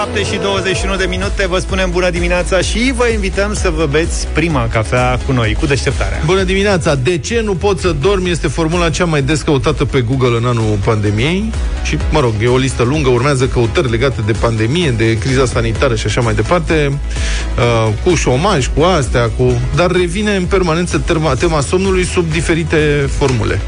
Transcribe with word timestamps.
7 0.00 0.24
și 0.24 0.38
21 0.42 0.96
de 0.96 1.04
minute 1.08 1.46
Vă 1.46 1.58
spunem 1.58 1.90
bună 1.90 2.10
dimineața 2.10 2.60
și 2.60 2.92
vă 2.96 3.06
invităm 3.06 3.54
să 3.54 3.70
vă 3.70 3.86
beți 3.90 4.26
prima 4.26 4.68
cafea 4.68 5.18
cu 5.26 5.32
noi, 5.32 5.56
cu 5.60 5.66
deșteptarea 5.66 6.22
Bună 6.24 6.42
dimineața! 6.42 6.94
De 6.94 7.18
ce 7.18 7.40
nu 7.40 7.54
pot 7.54 7.78
să 7.78 7.94
dorm 8.00 8.26
este 8.26 8.48
formula 8.48 8.90
cea 8.90 9.04
mai 9.04 9.22
des 9.22 9.40
căutată 9.40 9.84
pe 9.84 10.00
Google 10.00 10.36
în 10.36 10.44
anul 10.44 10.78
pandemiei 10.84 11.52
și, 11.82 11.98
mă 12.10 12.20
rog, 12.20 12.32
e 12.42 12.46
o 12.46 12.56
listă 12.56 12.82
lungă, 12.82 13.08
urmează 13.08 13.46
căutări 13.46 13.90
legate 13.90 14.20
de 14.26 14.32
pandemie, 14.32 14.90
de 14.90 15.18
criza 15.18 15.46
sanitară 15.46 15.94
și 15.94 16.06
așa 16.06 16.20
mai 16.20 16.34
departe, 16.34 16.92
uh, 17.56 17.92
cu 18.04 18.14
șomaj, 18.14 18.68
cu 18.74 18.82
astea, 18.82 19.28
cu... 19.28 19.60
dar 19.74 19.90
revine 19.90 20.36
în 20.36 20.44
permanență 20.44 20.98
tema, 20.98 21.34
tema 21.34 21.60
somnului 21.60 22.04
sub 22.04 22.32
diferite 22.32 23.08
formule. 23.18 23.60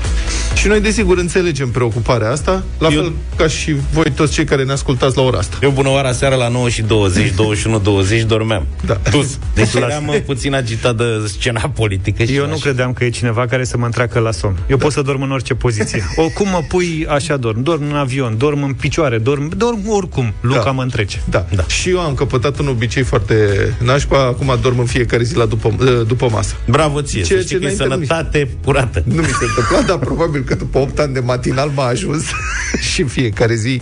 Și 0.54 0.66
noi, 0.68 0.80
desigur, 0.80 1.18
înțelegem 1.18 1.70
preocuparea 1.70 2.30
asta, 2.30 2.62
la 2.78 2.88
Eu... 2.88 3.00
fel 3.00 3.12
ca 3.36 3.46
și 3.46 3.76
voi 3.92 4.10
toți 4.14 4.32
cei 4.32 4.44
care 4.44 4.64
ne 4.64 4.72
ascultați 4.72 5.16
la 5.16 5.22
ora 5.22 5.38
asta. 5.38 5.56
Eu 5.62 5.70
bună 5.70 5.88
oara 5.88 6.12
seara 6.22 6.36
la 6.36 6.48
9 6.48 6.68
și 6.68 6.82
20, 6.82 7.34
21, 7.34 7.78
20 7.78 8.22
dormeam. 8.22 8.66
Da. 8.86 9.00
Dus. 9.10 9.38
Deci 9.54 9.74
eram 9.74 10.14
puțin 10.26 10.54
agitat 10.54 10.96
de 10.96 11.04
scena 11.26 11.60
politică. 11.60 12.24
Și 12.24 12.34
Eu 12.34 12.46
nu 12.46 12.56
credeam 12.56 12.92
că 12.92 13.04
e 13.04 13.10
cineva 13.10 13.46
care 13.46 13.64
să 13.64 13.76
mă 13.78 13.84
întreacă 13.84 14.18
la 14.18 14.30
somn. 14.30 14.56
Eu 14.68 14.76
da. 14.76 14.82
pot 14.82 14.92
să 14.92 15.02
dorm 15.02 15.22
în 15.22 15.32
orice 15.32 15.54
poziție. 15.54 16.04
Oricum 16.16 16.48
mă 16.48 16.62
pui, 16.68 17.06
așa 17.08 17.36
dorm. 17.36 17.62
Dorm 17.62 17.82
în 17.90 17.96
avion, 17.96 18.38
dorm 18.38 18.62
în 18.62 18.72
picioare, 18.72 19.18
dorm, 19.18 19.56
dorm 19.56 19.80
oricum. 19.88 20.34
Luca 20.40 20.62
da. 20.64 20.70
mă 20.70 20.82
întrece. 20.82 21.22
Da. 21.30 21.46
da. 21.54 21.64
Și 21.66 21.90
eu 21.90 22.00
am 22.00 22.14
căpătat 22.14 22.58
un 22.58 22.68
obicei 22.68 23.02
foarte 23.02 23.36
nașpa, 23.78 24.24
acum 24.24 24.58
dorm 24.62 24.78
în 24.78 24.86
fiecare 24.86 25.22
zi 25.22 25.36
la 25.36 25.44
după, 25.44 25.74
după 26.06 26.28
masă. 26.30 26.54
Bravo 26.68 27.02
ție, 27.02 27.22
ce, 27.22 27.42
ce 27.42 27.58
că 27.58 27.66
e 27.66 27.74
sănătate 27.74 28.48
curată. 28.64 29.02
Nu 29.06 29.20
mi 29.20 29.26
se 29.26 29.44
întâmpla, 29.48 29.80
dar 29.86 29.98
probabil 30.08 30.42
că 30.42 30.54
după 30.54 30.78
8 30.78 30.98
ani 30.98 31.12
de 31.12 31.20
matinal 31.20 31.70
m-a 31.74 31.86
ajuns 31.86 32.24
și 32.92 33.02
fiecare 33.02 33.54
zi 33.54 33.80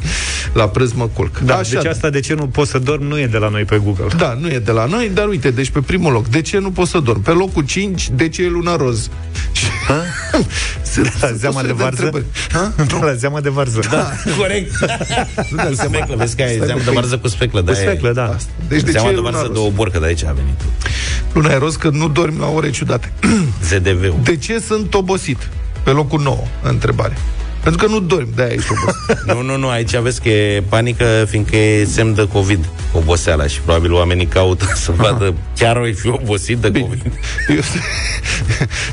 la 0.52 0.68
prânz 0.68 0.92
mă 0.92 1.08
culc. 1.14 1.38
Da, 1.38 1.56
Așa. 1.56 1.80
deci 1.80 1.90
asta 1.90 2.10
de 2.10 2.20
ce 2.20 2.29
nu 2.34 2.46
pot 2.46 2.68
să 2.68 2.78
dorm 2.78 3.02
nu 3.02 3.18
e 3.18 3.26
de 3.26 3.38
la 3.38 3.48
noi 3.48 3.64
pe 3.64 3.80
Google. 3.84 4.06
Da, 4.16 4.36
nu 4.40 4.48
e 4.48 4.58
de 4.58 4.70
la 4.70 4.84
noi, 4.84 5.10
dar 5.14 5.28
uite, 5.28 5.50
deci 5.50 5.70
pe 5.70 5.80
primul 5.80 6.12
loc, 6.12 6.28
de 6.28 6.40
ce 6.40 6.58
nu 6.58 6.70
pot 6.70 6.88
să 6.88 6.98
dorm? 6.98 7.22
Pe 7.22 7.30
locul 7.30 7.64
5, 7.64 8.10
de 8.10 8.28
ce 8.28 8.42
e 8.42 8.48
luna 8.48 8.76
roz? 8.76 9.10
la 11.20 11.32
zeama 11.32 11.62
de 11.62 11.72
varză? 11.72 12.10
La 13.00 13.14
zeama 13.14 13.40
de 13.40 13.48
varză. 13.48 13.80
Da, 13.90 14.10
corect. 14.38 14.76
cu 15.68 15.74
speclă, 15.74 16.16
vezi 16.16 16.36
că 16.36 16.42
ai 16.42 16.60
zeama 16.64 16.80
de 16.84 16.90
varză 16.90 17.18
cu 17.18 17.28
speclă. 17.28 17.62
Cu 17.62 17.74
speclă, 17.74 18.12
da. 18.12 18.36
Deci 18.68 18.82
de 18.82 18.90
zeama 18.90 19.10
de 19.10 19.20
varză 19.20 19.50
de 19.52 19.58
o 19.58 19.70
borcă, 19.70 19.98
de 19.98 20.06
aici 20.06 20.24
a 20.24 20.32
venit. 20.32 20.60
Luna 21.32 21.52
e 21.52 21.58
roz 21.58 21.76
că 21.76 21.88
nu 21.88 22.08
dormi 22.08 22.38
la 22.38 22.46
ore 22.46 22.70
ciudate. 22.70 23.12
ZDV-ul. 23.68 24.18
De 24.22 24.36
ce 24.36 24.58
sunt 24.58 24.94
obosit? 24.94 25.48
Pe 25.82 25.90
locul 25.90 26.20
9, 26.20 26.38
întrebare. 26.62 27.16
Pentru 27.62 27.86
că 27.86 27.92
nu 27.92 28.00
dormi, 28.00 28.32
de-aia 28.34 28.52
ești 28.52 28.70
obosit. 28.72 29.24
nu, 29.34 29.42
nu, 29.42 29.56
nu, 29.56 29.68
aici 29.68 29.96
vezi 29.96 30.20
că 30.20 30.28
e 30.28 30.62
panică, 30.68 31.26
fiindcă 31.28 31.56
e 31.56 31.84
semn 31.84 32.14
de 32.14 32.28
COVID, 32.32 32.68
oboseala 32.92 33.46
și 33.46 33.60
probabil 33.60 33.92
oamenii 33.92 34.26
caută 34.26 34.72
să 34.84 34.92
Aha. 34.98 35.02
vadă 35.02 35.34
chiar 35.56 35.76
o 35.76 35.84
fi 35.94 36.08
obosit 36.08 36.58
de 36.58 36.68
Bine. 36.68 36.84
COVID. 36.84 37.12
Eu... 37.48 37.56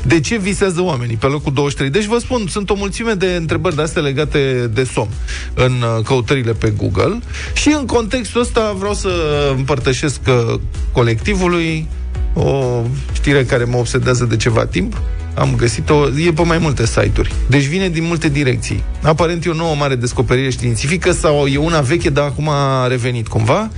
De 0.02 0.20
ce 0.20 0.38
visează 0.38 0.82
oamenii 0.82 1.16
pe 1.16 1.26
locul 1.26 1.52
23? 1.52 1.90
Deci 1.90 2.04
vă 2.04 2.18
spun, 2.18 2.46
sunt 2.48 2.70
o 2.70 2.74
mulțime 2.74 3.12
de 3.12 3.26
întrebări 3.26 3.76
de 3.76 3.82
astea 3.82 4.02
legate 4.02 4.70
de 4.72 4.84
somn 4.84 5.10
în 5.54 5.72
uh, 5.72 6.04
căutările 6.04 6.52
pe 6.52 6.72
Google 6.76 7.18
și 7.54 7.68
în 7.78 7.86
contextul 7.86 8.40
ăsta 8.40 8.74
vreau 8.78 8.94
să 8.94 9.10
împărtășesc 9.56 10.20
uh, 10.28 10.60
colectivului 10.92 11.88
o 12.34 12.82
știre 13.12 13.44
care 13.44 13.64
mă 13.64 13.76
obsedează 13.76 14.24
de 14.24 14.36
ceva 14.36 14.66
timp 14.66 15.00
am 15.38 15.54
găsit-o, 15.56 16.06
e 16.26 16.32
pe 16.32 16.42
mai 16.42 16.58
multe 16.58 16.86
site-uri. 16.86 17.32
Deci 17.46 17.64
vine 17.64 17.88
din 17.88 18.04
multe 18.04 18.28
direcții. 18.28 18.82
Aparent 19.02 19.44
e 19.44 19.50
o 19.50 19.54
nouă 19.54 19.74
mare 19.74 19.94
descoperire 19.94 20.50
științifică 20.50 21.12
sau 21.12 21.46
e 21.46 21.56
una 21.56 21.80
veche, 21.80 22.10
dar 22.10 22.24
acum 22.24 22.48
a 22.48 22.86
revenit 22.86 23.28
cumva. 23.28 23.70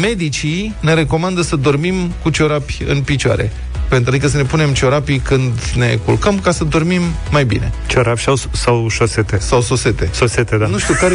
Medicii 0.00 0.74
ne 0.80 0.94
recomandă 0.94 1.42
să 1.42 1.56
dormim 1.56 2.12
cu 2.22 2.30
ciorapi 2.30 2.82
în 2.86 3.00
picioare 3.00 3.52
pentru 3.94 4.12
adică 4.12 4.28
să 4.28 4.36
ne 4.36 4.42
punem 4.42 4.72
ciorapii 4.72 5.18
când 5.18 5.52
ne 5.76 5.98
culcăm 6.04 6.38
ca 6.40 6.50
să 6.50 6.64
dormim 6.64 7.02
mai 7.30 7.44
bine. 7.44 7.72
Ciorapi 7.86 8.20
sau, 8.20 8.36
sau 8.52 8.88
șosete? 8.88 9.38
Sau 9.38 9.60
sosete. 9.60 10.08
Sosete, 10.12 10.56
da. 10.56 10.66
Nu 10.66 10.78
știu, 10.78 10.94
care 10.94 11.14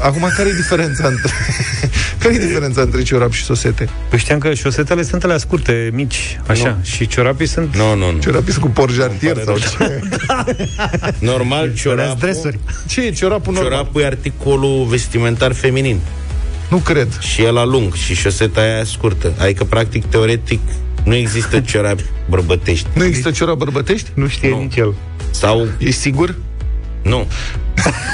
acum 0.00 0.30
care 0.36 0.48
e 0.48 0.52
diferența 0.52 1.08
între 1.08 1.32
care 2.20 2.34
e 2.34 2.38
diferența 2.38 2.80
între 2.80 3.02
ciorap 3.02 3.32
și 3.32 3.44
sosete? 3.44 3.88
Păi 4.08 4.18
știam 4.18 4.38
că 4.38 4.54
șosetele 4.54 5.02
sunt 5.02 5.24
alea 5.24 5.38
scurte, 5.38 5.90
mici, 5.92 6.40
așa, 6.46 6.68
nu. 6.68 6.84
și 6.84 7.06
ciorapii 7.06 7.46
sunt... 7.46 7.74
Nu, 7.74 7.94
nu, 7.94 8.10
nu. 8.10 8.18
Ciorapii 8.18 8.52
sunt 8.52 8.64
cu 8.64 8.70
porjartier 8.70 9.42
sau 9.44 9.58
ce? 9.58 10.00
Normal, 11.32 11.74
ciorapul... 11.74 12.34
Ce 12.86 13.00
e 13.00 13.10
ciorapul 13.10 13.52
normal? 13.52 13.72
Ciorapul 13.72 14.00
e 14.00 14.06
articolul 14.06 14.84
vestimentar 14.84 15.52
feminin. 15.52 15.98
Nu 16.68 16.76
cred. 16.76 17.18
Și 17.20 17.42
e 17.42 17.50
la 17.50 17.64
lung 17.64 17.94
și 17.94 18.14
șoseta 18.14 18.60
aia 18.60 18.84
scurtă. 18.84 19.32
Adică, 19.38 19.64
practic, 19.64 20.04
teoretic, 20.04 20.60
nu 21.04 21.14
există 21.14 21.60
ciorapi 21.60 22.04
bărbătești. 22.28 22.88
Nu 22.94 23.04
există 23.04 23.30
ciorapi 23.30 23.58
bărbătești? 23.58 24.10
Nu 24.14 24.26
știe 24.26 24.48
nu. 24.48 24.58
nici 24.58 24.76
el. 24.76 24.94
Sau... 25.30 25.68
E 25.78 25.90
sigur? 25.90 26.34
Nu. 27.02 27.26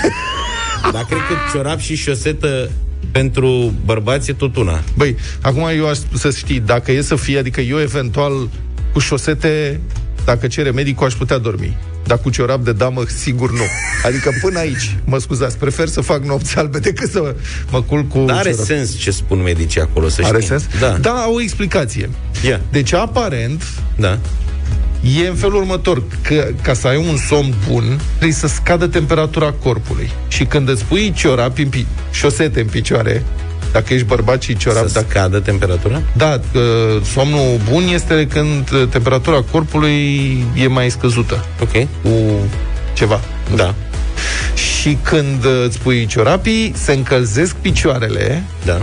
Dar 0.92 1.04
cred 1.04 1.18
că 1.18 1.34
ciorap 1.52 1.78
și 1.78 1.96
șosetă 1.96 2.70
pentru 3.10 3.72
bărbați 3.84 4.30
e 4.30 4.32
tot 4.32 4.56
una. 4.56 4.80
Băi, 4.96 5.16
acum 5.40 5.68
eu 5.76 5.88
aș 5.88 5.98
să 6.14 6.30
știi, 6.30 6.60
dacă 6.60 6.92
e 6.92 7.00
să 7.00 7.16
fie, 7.16 7.38
adică 7.38 7.60
eu 7.60 7.80
eventual 7.80 8.48
cu 8.92 8.98
șosete, 8.98 9.80
dacă 10.24 10.46
cere 10.46 10.70
medicul, 10.70 11.06
aș 11.06 11.14
putea 11.14 11.38
dormi. 11.38 11.76
Dar 12.08 12.18
cu 12.18 12.30
ciorap 12.30 12.64
de 12.64 12.72
damă, 12.72 13.02
sigur 13.16 13.52
nu. 13.52 13.62
Adică 14.04 14.30
până 14.42 14.58
aici, 14.58 14.96
mă 15.04 15.18
scuzați, 15.18 15.58
prefer 15.58 15.88
să 15.88 16.00
fac 16.00 16.24
nopți 16.24 16.56
albe 16.58 16.78
decât 16.78 17.10
să 17.10 17.34
mă 17.70 17.82
culc 17.82 18.08
cu 18.08 18.24
Dar 18.26 18.36
are 18.36 18.50
ciorap. 18.50 18.66
sens 18.66 18.96
ce 18.96 19.10
spun 19.10 19.42
medicii 19.42 19.80
acolo, 19.80 20.08
să 20.08 20.22
Are 20.24 20.36
știi. 20.36 20.48
sens? 20.48 20.64
Da. 20.80 20.88
Da, 20.88 21.10
au 21.10 21.34
o 21.34 21.40
explicație. 21.40 22.10
Yeah. 22.42 22.60
Deci, 22.70 22.92
aparent, 22.92 23.62
da. 23.96 24.18
e 25.22 25.28
în 25.28 25.34
felul 25.34 25.56
următor, 25.56 26.02
că 26.22 26.46
ca 26.62 26.74
să 26.74 26.86
ai 26.86 26.96
un 26.96 27.16
somn 27.28 27.54
bun, 27.68 28.00
trebuie 28.16 28.36
să 28.36 28.46
scadă 28.46 28.86
temperatura 28.86 29.50
corpului. 29.52 30.10
Și 30.28 30.44
când 30.44 30.68
îți 30.68 30.84
pui 30.84 31.12
ciorapi 31.16 31.62
în 31.62 31.68
pi- 31.76 31.86
șosete 32.10 32.60
în 32.60 32.66
picioare, 32.66 33.24
dacă 33.72 33.94
ești 33.94 34.06
bărbat 34.06 34.42
și 34.42 34.56
ciorap... 34.56 34.86
Să 34.86 34.92
dacă... 34.92 35.06
scadă 35.10 35.40
temperatura? 35.40 36.02
Da, 36.12 36.40
somnul 37.12 37.60
bun 37.70 37.82
este 37.92 38.26
când 38.26 38.88
temperatura 38.90 39.42
corpului 39.50 40.44
e 40.54 40.66
mai 40.66 40.90
scăzută. 40.90 41.44
Ok. 41.60 41.72
Cu 42.02 42.10
ceva. 42.94 43.20
Da. 43.54 43.74
Și 44.54 44.98
când 45.02 45.44
îți 45.66 45.78
pui 45.78 46.06
ciorapii, 46.06 46.72
se 46.76 46.92
încălzesc 46.92 47.54
picioarele. 47.54 48.42
Da 48.64 48.80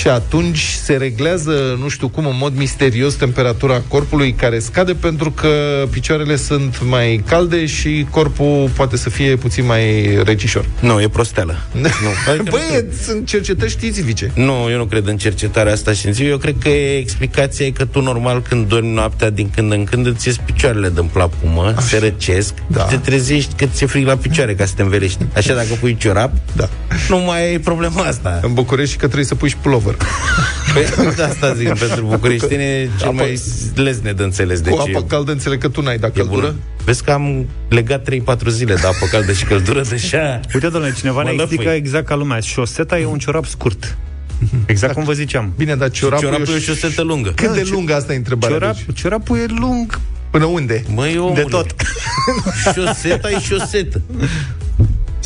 și 0.00 0.08
atunci 0.08 0.58
se 0.82 0.96
reglează, 0.96 1.78
nu 1.80 1.88
știu 1.88 2.08
cum, 2.08 2.26
în 2.26 2.36
mod 2.38 2.56
misterios 2.56 3.14
temperatura 3.14 3.82
corpului 3.88 4.32
care 4.32 4.58
scade 4.58 4.92
pentru 4.94 5.30
că 5.30 5.48
picioarele 5.90 6.36
sunt 6.36 6.82
mai 6.82 7.22
calde 7.26 7.66
și 7.66 8.06
corpul 8.10 8.70
poate 8.76 8.96
să 8.96 9.10
fie 9.10 9.36
puțin 9.36 9.66
mai 9.66 10.14
recișor. 10.24 10.64
Nu, 10.80 11.00
e 11.00 11.08
prosteală. 11.08 11.58
nu. 11.72 12.32
Adică 12.32 12.50
Băi, 12.50 12.84
sunt 13.02 13.26
cercetări 13.26 13.70
științifice. 13.70 14.30
Nu, 14.34 14.70
eu 14.70 14.76
nu 14.76 14.84
cred 14.84 15.06
în 15.06 15.16
cercetarea 15.16 15.72
asta 15.72 15.92
științifică. 15.92 16.30
Eu 16.30 16.38
cred 16.38 16.54
că 16.62 16.68
e 16.68 16.98
explicația 16.98 17.66
e 17.66 17.70
că 17.70 17.84
tu 17.84 18.00
normal 18.00 18.42
când 18.48 18.68
dormi 18.68 18.92
noaptea 18.92 19.30
din 19.30 19.50
când 19.54 19.72
în 19.72 19.84
când 19.84 20.06
îți 20.06 20.26
ies 20.26 20.36
picioarele 20.36 20.90
din 20.94 21.08
plapumă, 21.12 21.66
Așa. 21.66 21.80
se 21.80 21.98
răcesc, 21.98 22.54
da. 22.66 22.82
te 22.82 22.96
trezești 22.96 23.54
că 23.54 23.66
ți-e 23.66 23.86
frig 23.86 24.06
la 24.06 24.16
picioare 24.16 24.54
ca 24.54 24.64
să 24.64 24.72
te 24.76 24.82
învelești. 24.82 25.26
Așa 25.34 25.54
dacă 25.54 25.76
pui 25.80 25.96
ciorap, 25.96 26.32
da. 26.56 26.68
nu 27.08 27.18
mai 27.18 27.52
e 27.52 27.58
problema 27.58 28.02
asta. 28.02 28.40
În 28.42 28.54
București 28.54 28.96
că 28.96 29.04
trebuie 29.04 29.26
să 29.26 29.34
pui 29.34 29.48
și 29.48 29.56
pullover. 29.94 29.96
Păi, 30.74 31.14
da, 31.16 31.26
asta 31.26 31.54
zic, 31.54 31.78
pentru 31.78 32.04
bucureștine 32.04 32.64
e 32.64 32.88
cel 32.98 33.08
apa, 33.08 33.16
mai 33.16 33.40
lesne 33.74 34.12
de 34.12 34.22
înțeles. 34.22 34.60
Deci 34.60 34.72
cu 34.72 34.80
apă 34.80 35.02
caldă 35.02 35.32
înțeleg 35.32 35.60
că 35.60 35.68
tu 35.68 35.80
n-ai, 35.80 35.98
dar 35.98 36.10
căldură? 36.10 36.54
Vezi 36.84 37.04
că 37.04 37.10
am 37.10 37.46
legat 37.68 38.08
3-4 38.10 38.46
zile 38.48 38.74
de 38.74 38.86
apă 38.86 39.06
caldă 39.10 39.32
și 39.32 39.44
căldură, 39.44 39.82
deja... 39.88 40.40
Uite, 40.54 40.68
domnule, 40.68 40.94
cineva 40.94 41.22
ne 41.22 41.30
explică 41.30 41.68
exact 41.68 42.06
ca 42.06 42.14
lumea. 42.14 42.40
Șoseta 42.40 42.98
e 42.98 43.06
un 43.06 43.18
ciorap 43.18 43.46
scurt. 43.46 43.96
Exact 44.66 44.94
cum 44.94 45.04
vă 45.04 45.12
ziceam. 45.12 45.52
Bine, 45.56 45.76
dar 45.76 45.90
ciorapul, 45.90 46.26
ciorapul 46.26 46.52
e 46.52 46.56
o 46.56 46.58
șosetă 46.58 47.02
lungă. 47.02 47.32
Cât 47.34 47.54
de 47.54 47.68
lungă 47.70 47.94
asta 47.94 48.12
e 48.12 48.16
întrebarea? 48.16 48.56
Ciorap, 48.56 48.76
deci? 48.76 48.96
Ciorapul 48.96 49.38
e 49.38 49.46
lung 49.58 50.00
Până 50.30 50.44
unde? 50.44 50.84
Măi, 50.94 51.18
omule. 51.18 51.42
De 51.42 51.48
tot. 51.48 51.74
Șoseta 52.74 53.30
e 53.30 53.40
șosetă 53.40 54.00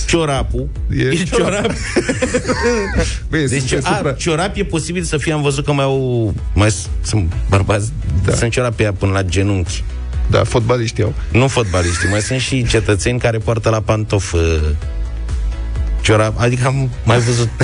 ciorapul. 0.07 0.69
E, 0.97 1.03
e 1.03 1.23
ciorap. 1.23 1.73
Bine, 3.31 3.45
deci 3.45 3.73
a, 3.73 3.81
supra... 3.81 4.13
ciorap 4.13 4.57
e 4.57 4.65
posibil 4.65 5.03
să 5.03 5.17
fie, 5.17 5.33
am 5.33 5.43
văzut 5.43 5.65
că 5.65 5.73
mai 5.73 5.85
au, 5.85 6.35
mai 6.55 6.75
sunt 7.03 7.33
bărbați, 7.49 7.93
da. 8.25 8.35
sunt 8.35 8.51
ciorapi 8.51 8.85
până 8.85 9.13
la 9.13 9.23
genunchi. 9.23 9.85
Da, 10.31 10.45
fotbaliști 10.45 11.03
au. 11.03 11.15
Nu 11.33 11.49
fotbaliști, 11.49 12.07
mai 12.11 12.21
sunt 12.21 12.41
și 12.41 12.67
cetățeni 12.67 13.19
care 13.19 13.39
poartă 13.39 13.69
la 13.69 13.81
pantof 13.81 14.33
uh, 14.33 14.41
ciorap, 16.03 16.41
adică 16.41 16.67
am 16.67 16.91
mai 17.05 17.19
văzut 17.19 17.49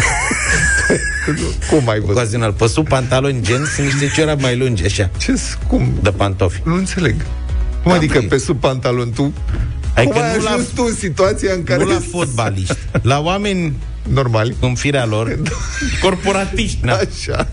Cum 1.70 1.88
ai 1.88 2.00
văzut? 2.00 2.16
Ocazional, 2.16 2.52
pe 2.52 2.66
sub 2.66 2.88
pantaloni 2.88 3.42
gen 3.42 3.64
sunt 3.74 3.86
niște 3.86 4.10
ciorapi 4.14 4.42
mai 4.42 4.56
lungi, 4.56 4.84
așa. 4.84 5.10
Ce? 5.18 5.40
Cum? 5.66 5.92
De 6.02 6.10
pantofi. 6.10 6.60
Nu 6.64 6.74
înțeleg. 6.74 7.14
Cum 7.82 7.90
da, 7.90 7.96
adică 7.96 8.18
băi. 8.18 8.28
pe 8.28 8.38
sub 8.38 8.60
pantalon 8.60 9.10
tu 9.10 9.32
Adică 9.94 10.12
Cum 10.12 10.22
ai 10.22 10.28
nu 10.38 10.46
ajuns 10.46 10.66
la, 10.68 10.74
tu 10.74 10.84
în 10.88 10.94
situația 10.94 11.52
în 11.52 11.62
care... 11.64 11.82
Nu 11.82 11.90
la 11.90 12.00
fotbaliști, 12.10 12.76
la 13.02 13.20
oameni 13.20 13.72
normali. 14.12 14.54
În 14.60 14.74
firea 14.74 15.06
lor. 15.06 15.38
Corporatiști, 16.02 16.78
na. 16.82 16.92
Așa. 16.92 17.48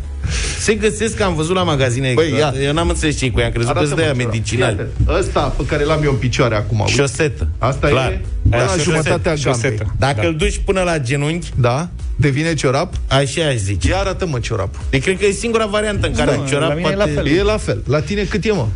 Se 0.59 0.73
găsesc, 0.73 1.15
că 1.15 1.23
am 1.23 1.35
văzut 1.35 1.55
la 1.55 1.63
magazine 1.63 2.11
Băi, 2.13 2.33
ia. 2.37 2.53
Eu 2.63 2.73
n-am 2.73 2.89
înțeles 2.89 3.17
ce 3.17 3.31
cu 3.31 3.39
ea, 3.39 3.45
am 3.45 3.51
crezut 3.51 3.73
că 3.73 3.93
de 3.95 4.01
aia 4.01 4.13
medicinali 4.13 4.79
Ăsta 5.07 5.39
pe 5.57 5.65
care 5.65 5.83
l-am 5.83 6.03
eu 6.03 6.11
în 6.11 6.17
picioare 6.17 6.55
acum 6.55 6.83
Șosetă 6.87 7.47
Asta 7.57 7.87
Clar. 7.87 8.11
e 8.11 8.21
de 8.41 8.57
la 8.57 8.75
jumătatea 8.81 9.17
gambei 9.33 9.41
Șosetă. 9.43 9.95
Dacă 9.99 10.21
Da. 10.21 10.27
îl 10.27 10.35
duci 10.35 10.61
până 10.65 10.81
la 10.81 10.99
genunchi 10.99 11.47
Da? 11.55 11.89
Devine 12.15 12.53
ciorap? 12.53 12.93
Așa 13.07 13.47
aș 13.47 13.55
zice 13.55 13.89
Ia 13.89 13.97
arată-mă 13.97 14.39
ciorapul 14.39 14.79
Deci 14.89 15.03
cred 15.03 15.19
că 15.19 15.25
e 15.25 15.31
singura 15.31 15.65
variantă 15.65 16.07
în 16.07 16.13
care 16.13 16.35
Nu, 16.35 16.41
un 16.41 16.47
ciorap 16.47 16.69
la 16.69 16.73
mine 16.75 16.87
e 16.89 16.93
poate... 16.93 17.13
la 17.13 17.21
fel. 17.21 17.31
E 17.37 17.41
la 17.43 17.57
fel 17.57 17.83
La 17.87 17.99
tine 17.99 18.23
cât 18.23 18.45
e, 18.45 18.51
mă? 18.51 18.67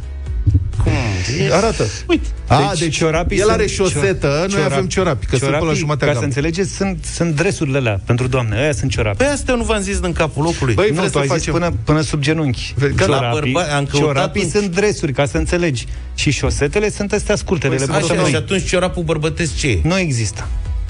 Cum? 0.84 0.92
Arată 1.52 1.86
Uite 2.08 2.28
A, 2.48 2.68
Deci 2.70 2.80
deci 2.80 2.96
ciorapii 2.98 3.38
el 3.40 3.50
are 3.50 3.68
sunt- 3.68 3.90
șosetă, 3.92 4.28
noi 4.28 4.48
ciorap- 4.58 4.72
avem 4.72 4.86
ciorapi, 4.88 5.26
că 5.26 5.30
sunt 5.30 5.40
până 5.42 5.52
la 5.52 5.58
ciorapii, 5.58 5.80
jumătatea 5.80 6.08
Ca 6.08 6.14
să 6.14 6.20
gambei. 6.20 6.38
înțelegeți, 6.44 6.76
sunt, 6.76 7.06
sunt 7.14 7.36
dresurile 7.36 7.78
alea 7.78 8.00
pentru 8.06 8.28
doamne. 8.28 8.58
Aia 8.60 8.72
sunt 8.72 8.92
ciorapi. 8.92 9.18
Păi 9.18 9.28
asta 9.28 9.52
eu 9.52 9.58
nu 9.58 9.64
v-am 9.64 9.82
zis 9.82 10.00
din 10.00 10.14
capul 10.14 10.44
locului 10.44 10.74
Băi, 10.74 10.90
nu, 10.90 10.94
vreți 10.96 11.12
tu 11.12 11.18
să 11.18 11.20
ai 11.20 11.28
zis 11.28 11.36
facem- 11.38 11.54
până, 11.54 11.74
până 11.84 12.02
sub 12.02 12.22
genunchi. 12.22 12.74
Vezi, 12.78 12.94
că 12.96 13.06
la 13.06 13.16
Ciorapii, 13.16 13.52
bărba- 13.52 13.76
am 13.76 13.86
căutat 13.86 14.00
ciorapii 14.08 14.44
un- 14.44 14.50
sunt 14.50 14.66
dresuri, 14.76 15.12
ca 15.14 15.26
să 15.26 15.38
înțelegi. 15.38 15.86
Și 16.16 16.32
șosetele 16.32 16.90
sunt 16.90 17.12
astea 17.12 17.36
scurtele. 17.36 17.76
Păi 17.76 17.78
le 17.80 17.86
sunt 17.86 17.98
purtăm 17.98 18.16
Așa, 18.16 18.22
noi. 18.22 18.32
și 18.32 18.38
atunci 18.38 18.68
ciorapul 18.68 19.04
bărbătesc 19.04 19.56
ce 19.58 19.68
e? 19.68 19.80
Nu 19.84 19.98
există. 19.98 20.48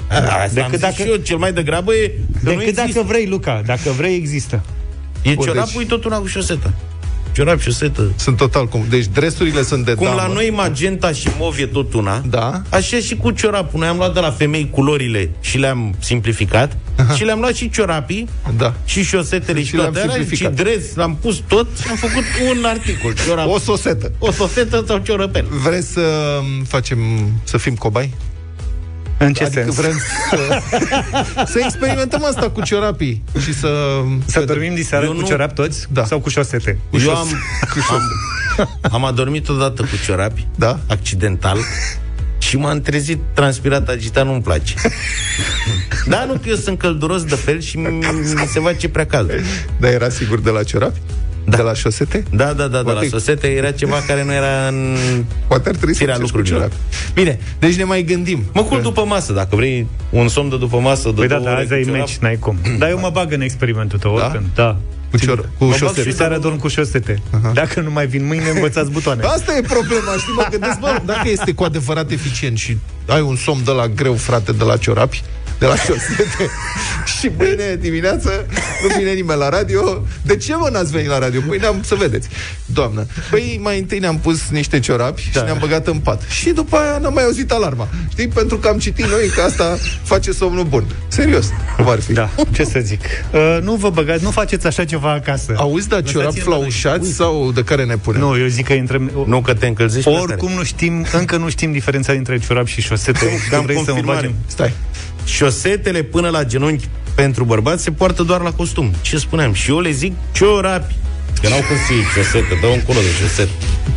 A, 0.08 0.14
Asta 0.16 0.30
Decât 0.38 0.52
decât 0.54 0.70
dacă... 0.70 0.76
dacă- 0.80 1.02
și 1.02 1.08
eu, 1.08 1.16
cel 1.16 1.36
mai 1.36 1.52
degrabă 1.52 1.94
e 1.94 2.06
că 2.08 2.14
nu 2.42 2.48
Decât 2.50 2.62
există. 2.62 2.82
dacă 2.92 3.06
vrei, 3.06 3.26
Luca. 3.26 3.62
Dacă 3.66 3.90
vrei, 3.96 4.14
există. 4.16 4.62
E 5.22 5.32
Bun, 5.34 5.44
ciorapul 5.46 5.70
deci- 5.76 5.82
e 5.82 5.86
tot 5.86 6.04
una 6.04 6.16
cu 6.18 6.26
șosetă. 6.26 6.72
Ciorap, 7.32 7.60
șosetă. 7.60 8.12
Sunt 8.16 8.36
total 8.36 8.66
cum. 8.68 8.84
Deci 8.88 9.06
dresurile 9.06 9.62
sunt 9.62 9.84
de 9.84 9.94
Cum 9.94 10.06
damă. 10.06 10.20
la 10.20 10.26
noi 10.32 10.50
magenta 10.54 11.12
și 11.12 11.28
mov 11.38 11.58
e 11.58 11.66
tot 11.66 11.92
una, 11.94 12.22
Da. 12.28 12.62
așa 12.68 12.96
și 12.96 13.16
cu 13.16 13.30
ciorapul. 13.30 13.78
Noi 13.80 13.88
am 13.88 13.96
luat 13.96 14.14
de 14.14 14.20
la 14.20 14.30
femei 14.30 14.68
culorile 14.70 15.30
și 15.40 15.58
le-am 15.58 15.94
simplificat 15.98 16.76
și 17.16 17.24
le-am 17.24 17.38
luat 17.40 17.54
și 17.54 17.70
ciorapii 17.70 18.28
Da. 18.56 18.74
și 18.84 19.02
șosetele 19.02 19.60
și, 19.60 19.66
Și 19.66 19.76
le-am 19.76 19.92
toate 19.92 20.00
alea 20.08 20.14
și 20.14 20.20
simplificat. 20.28 20.54
dres, 20.54 20.94
l-am 20.94 21.16
pus 21.20 21.42
tot 21.48 21.66
și 21.82 21.88
am 21.90 21.96
făcut 21.96 22.24
un 22.56 22.64
articol. 22.64 23.14
Ciorap. 23.26 23.48
O 23.48 23.58
sosetă. 23.58 24.12
o 24.18 24.30
sosetă 24.32 24.84
sau 24.86 24.98
ciorăpel. 24.98 25.46
Vreți 25.64 25.92
să 25.92 26.38
facem, 26.66 26.98
să 27.44 27.56
fim 27.56 27.74
cobai? 27.74 28.14
În 29.26 29.32
ce 29.32 29.44
adică 29.44 29.60
sens? 29.62 29.74
vrem 29.76 29.98
să, 30.30 30.60
să 31.52 31.58
experimentăm 31.64 32.24
asta 32.24 32.50
cu 32.50 32.60
ciorapii 32.62 33.22
și 33.42 33.54
să... 33.54 34.00
Să 34.26 34.40
dormim 34.40 34.74
diseară 34.74 35.04
Eu 35.04 35.12
cu 35.12 35.20
nu- 35.20 35.26
ciorap 35.26 35.54
toți? 35.54 35.86
Da. 35.92 36.04
Sau 36.04 36.20
cu 36.20 36.28
șosete? 36.28 36.78
Eu 37.04 37.10
am, 37.16 37.26
am, 37.90 38.00
am 38.92 39.04
adormit 39.04 39.48
odată 39.48 39.82
cu 39.82 39.88
ciorapi, 40.04 40.46
Da? 40.54 40.78
accidental, 40.88 41.58
și 42.38 42.56
m-am 42.56 42.80
trezit 42.80 43.18
transpirat, 43.34 43.88
agitat, 43.88 44.24
nu-mi 44.26 44.42
place. 44.42 44.74
da, 46.06 46.24
nu 46.24 46.32
că 46.32 46.48
eu 46.48 46.54
sunt 46.56 46.78
călduros 46.78 47.24
de 47.24 47.34
fel 47.34 47.60
și 47.60 47.76
mi 47.76 47.90
mi 48.22 48.46
se 48.52 48.60
face 48.60 48.88
prea 48.88 49.06
cald. 49.06 49.30
Dar 49.80 49.90
era 49.92 50.08
sigur 50.08 50.40
de 50.40 50.50
la 50.50 50.62
ciorapi? 50.62 51.00
Da. 51.44 51.56
De 51.56 51.62
la 51.62 51.74
șosete? 51.74 52.24
Da, 52.30 52.44
da, 52.44 52.52
da, 52.52 52.66
de 52.68 52.76
la 52.76 52.82
Poate- 52.82 53.08
sosete 53.08 53.46
era 53.46 53.70
ceva 53.70 53.96
care 54.06 54.24
nu 54.24 54.32
era 54.32 54.66
în... 54.68 54.96
Poate 55.46 55.68
ar 55.68 55.74
trebui 55.74 55.94
să 55.94 55.98
Firea 56.00 56.14
faceți 56.14 56.32
cu 56.32 56.36
lucrurilor. 56.38 56.70
ciorapi. 56.70 57.14
Bine, 57.14 57.38
deci 57.58 57.74
ne 57.76 57.84
mai 57.84 58.02
gândim. 58.02 58.44
Mă 58.52 58.62
cult 58.62 58.82
după 58.82 59.04
masă, 59.04 59.32
dacă 59.32 59.56
vrei 59.56 59.86
un 60.10 60.28
somn 60.28 60.48
de 60.48 60.56
după 60.56 60.78
masă 60.78 61.08
de 61.08 61.14
Păi 61.14 61.28
da, 61.28 61.34
două 61.34 61.46
da, 61.46 61.52
ore 61.52 61.60
azi 61.60 61.68
cu 61.68 61.74
ai 61.74 61.82
ciorap. 61.84 61.98
meci, 61.98 62.16
n-ai 62.16 62.36
cum. 62.36 62.56
Dar 62.78 62.88
eu 62.88 62.98
mă 62.98 63.10
bag 63.12 63.32
în 63.32 63.40
experimentul 63.40 63.98
tău, 63.98 64.18
Da? 64.18 64.24
oricând. 64.24 64.46
Da. 64.54 64.76
Cu, 65.10 65.18
cior- 65.18 65.48
cu 65.58 65.64
Mă 65.64 65.70
bag 65.70 65.78
șosete. 65.78 66.00
și 66.00 66.06
Diseară 66.06 66.38
dorm 66.38 66.58
cu 66.58 66.68
șosete. 66.68 67.22
Dacă 67.52 67.80
nu 67.80 67.90
mai 67.90 68.06
vin 68.06 68.26
mâine, 68.26 68.48
învățați 68.54 68.90
butoane. 68.90 69.22
Asta 69.24 69.56
e 69.56 69.60
problema, 69.60 70.12
știi, 70.18 70.32
mă 70.36 70.46
gândesc, 70.50 70.78
bă, 70.78 71.00
dacă 71.04 71.28
este 71.28 71.52
cu 71.52 71.64
adevărat 71.64 72.10
eficient 72.10 72.58
și 72.58 72.76
ai 73.06 73.20
un 73.20 73.36
somn 73.36 73.64
de 73.64 73.70
la 73.70 73.88
greu, 73.88 74.14
frate, 74.14 74.52
de 74.52 74.64
la 74.64 74.76
ciorapi, 74.76 75.22
de 75.62 75.68
la 75.68 75.76
șosete, 75.76 76.50
și 77.18 77.30
mâine 77.38 77.76
dimineață 77.80 78.46
nu 78.82 78.94
vine 78.98 79.10
nimeni 79.12 79.38
la 79.38 79.48
radio, 79.48 80.02
de 80.22 80.36
ce 80.36 80.54
mă 80.54 80.68
n-ați 80.72 80.90
venit 80.90 81.08
la 81.08 81.18
radio? 81.18 81.40
Păi 81.48 81.58
ne-am, 81.58 81.82
să 81.82 81.94
vedeți, 81.94 82.28
doamnă. 82.66 83.06
Păi 83.30 83.58
mai 83.62 83.78
întâi 83.78 83.98
ne-am 83.98 84.18
pus 84.18 84.48
niște 84.50 84.80
ciorapi 84.80 85.30
da. 85.32 85.38
și 85.38 85.44
ne-am 85.44 85.58
băgat 85.60 85.86
în 85.86 85.98
pat. 85.98 86.22
Și 86.30 86.50
după 86.50 86.76
aia 86.76 86.98
n-am 86.98 87.12
mai 87.12 87.24
auzit 87.24 87.50
alarma. 87.52 87.88
Știi, 88.10 88.28
pentru 88.28 88.56
că 88.58 88.68
am 88.68 88.78
citit 88.78 89.06
noi 89.06 89.28
că 89.34 89.40
asta 89.40 89.78
face 90.02 90.32
somnul 90.32 90.64
bun. 90.64 90.84
Serios, 91.08 91.46
cum 91.76 91.88
ar 91.88 92.00
fi. 92.00 92.12
Da, 92.12 92.30
ce 92.52 92.64
să 92.64 92.78
zic. 92.82 93.00
Uh, 93.32 93.58
nu 93.62 93.74
vă 93.74 93.90
băgați, 93.90 94.22
nu 94.22 94.30
faceți 94.30 94.66
așa 94.66 94.84
ceva 94.84 95.12
acasă. 95.12 95.52
Auzi, 95.56 95.88
da, 95.88 96.00
ciorapi 96.00 96.26
Lăsați-l 96.26 96.50
la 96.50 96.56
noi. 96.56 96.70
flaușați 96.70 97.12
sau 97.12 97.50
de 97.54 97.62
care 97.64 97.84
ne 97.84 97.96
punem? 97.96 98.20
Nu, 98.20 98.38
eu 98.38 98.46
zic 98.46 98.66
că 98.66 98.72
intrăm... 98.72 99.10
Nu 99.26 99.40
că 99.40 99.54
te 99.54 99.66
încălzești 99.66 100.10
prea 100.10 100.20
Oricum 100.22 100.52
nu 100.52 100.62
știm, 100.62 101.06
încă 101.12 101.36
nu 101.36 101.48
știm 101.48 101.72
diferența 101.72 102.12
dintre 102.12 102.38
ciorap 102.38 102.66
și 102.66 102.80
șosete. 102.80 103.24
Am 103.24 103.58
Că 103.58 103.60
vrei 103.64 103.76
să 103.76 103.80
mă 103.80 103.86
confirmare. 103.86 104.18
bagem. 104.20 104.34
Stai. 104.46 104.72
Tare. 105.24 105.30
Șosetele 105.30 106.02
până 106.02 106.28
la 106.28 106.44
genunchi 106.44 106.88
pentru 107.14 107.44
bărbați 107.44 107.82
se 107.82 107.90
poartă 107.90 108.22
doar 108.22 108.40
la 108.40 108.52
costum. 108.52 108.92
Ce 109.00 109.18
spuneam? 109.18 109.52
Și 109.52 109.70
eu 109.70 109.80
le 109.80 109.90
zic 109.90 110.12
ciorapi. 110.32 110.94
Că 111.40 111.48
n-au 111.48 111.58
cum 111.58 111.76
să 111.86 111.92
iei 111.92 112.02
șosete, 112.14 112.58
dă 112.60 112.66
un 112.66 112.82
colo 112.82 112.98
de 112.98 113.22
șosete. 113.22 113.50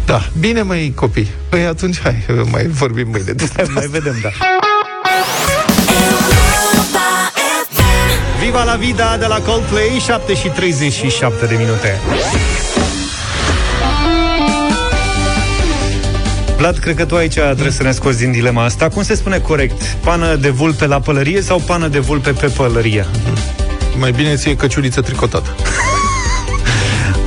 Da, 0.06 0.30
bine 0.40 0.62
măi 0.62 0.94
copii. 0.96 1.28
Păi 1.50 1.66
atunci 1.66 2.00
hai, 2.02 2.26
mai 2.52 2.68
vorbim 2.68 3.08
mâine 3.10 3.32
despre 3.32 3.66
Mai 3.74 3.88
vedem, 3.88 4.20
da. 4.22 4.30
Europa 6.72 7.32
FM. 7.72 8.44
Viva 8.44 8.64
la 8.64 8.76
vida 8.76 9.18
de 9.18 9.26
la 9.26 9.40
Coldplay, 9.42 10.02
7 10.06 10.36
și 10.36 10.48
37 10.48 11.46
de 11.46 11.56
minute. 11.56 12.00
Vlad, 16.58 16.78
cred 16.78 16.96
că 16.96 17.06
tu 17.06 17.16
aici 17.16 17.34
trebuie 17.34 17.72
să 17.72 17.84
ne 17.84 17.92
scoți 17.92 18.18
din 18.18 18.32
dilema 18.32 18.64
asta. 18.64 18.90
Cum 18.90 19.04
se 19.04 19.16
spune 19.16 19.38
corect? 19.40 19.82
Pană 19.84 20.36
de 20.36 20.50
vulpe 20.50 20.86
la 20.88 21.00
pălărie 21.00 21.42
sau 21.42 21.60
pană 21.60 21.88
de 21.88 22.00
vulpe 22.00 22.32
pe 22.32 22.48
pălărie? 22.48 23.06
Mai 23.98 24.12
bine 24.12 24.36
ție 24.36 24.56
căciuliță 24.56 25.02
tricotată. 25.02 25.56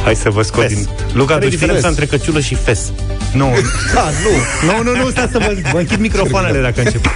Hai 0.04 0.14
să 0.16 0.30
vă 0.30 0.42
scot 0.42 0.62
Fes. 0.62 0.74
din... 0.74 0.88
Luca, 1.12 1.32
Care 1.32 1.38
tu 1.40 1.46
e 1.46 1.48
știi? 1.50 1.58
diferența 1.60 1.88
între 1.88 2.06
căciulă 2.06 2.40
și 2.40 2.54
fes? 2.54 2.92
Nu. 3.34 3.54
Da, 3.94 4.08
nu. 4.22 4.72
Nu, 4.72 4.82
nu, 4.82 5.02
nu, 5.02 5.10
stai 5.10 5.28
să 5.32 5.38
vă, 5.38 5.56
vă 5.72 5.78
închid 5.78 5.98
microfoanele 5.98 6.60
dacă 6.60 6.82
încep. 6.84 7.06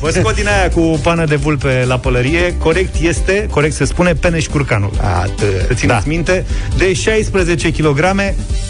Vă 0.00 0.10
scot 0.10 0.34
din 0.34 0.48
aia 0.48 0.68
cu 0.68 1.00
pană 1.02 1.24
de 1.24 1.36
vulpe 1.36 1.84
la 1.86 1.98
pălărie. 1.98 2.54
Corect 2.58 2.94
este, 3.00 3.46
corect 3.50 3.74
se 3.74 3.84
spune, 3.84 4.12
peneș 4.12 4.46
curcanul. 4.46 4.90
Atât. 5.00 5.66
Să 5.66 5.74
țineți 5.74 5.86
da. 5.86 6.02
minte, 6.06 6.46
de 6.76 6.92
16 6.92 7.72
kg, 7.72 8.00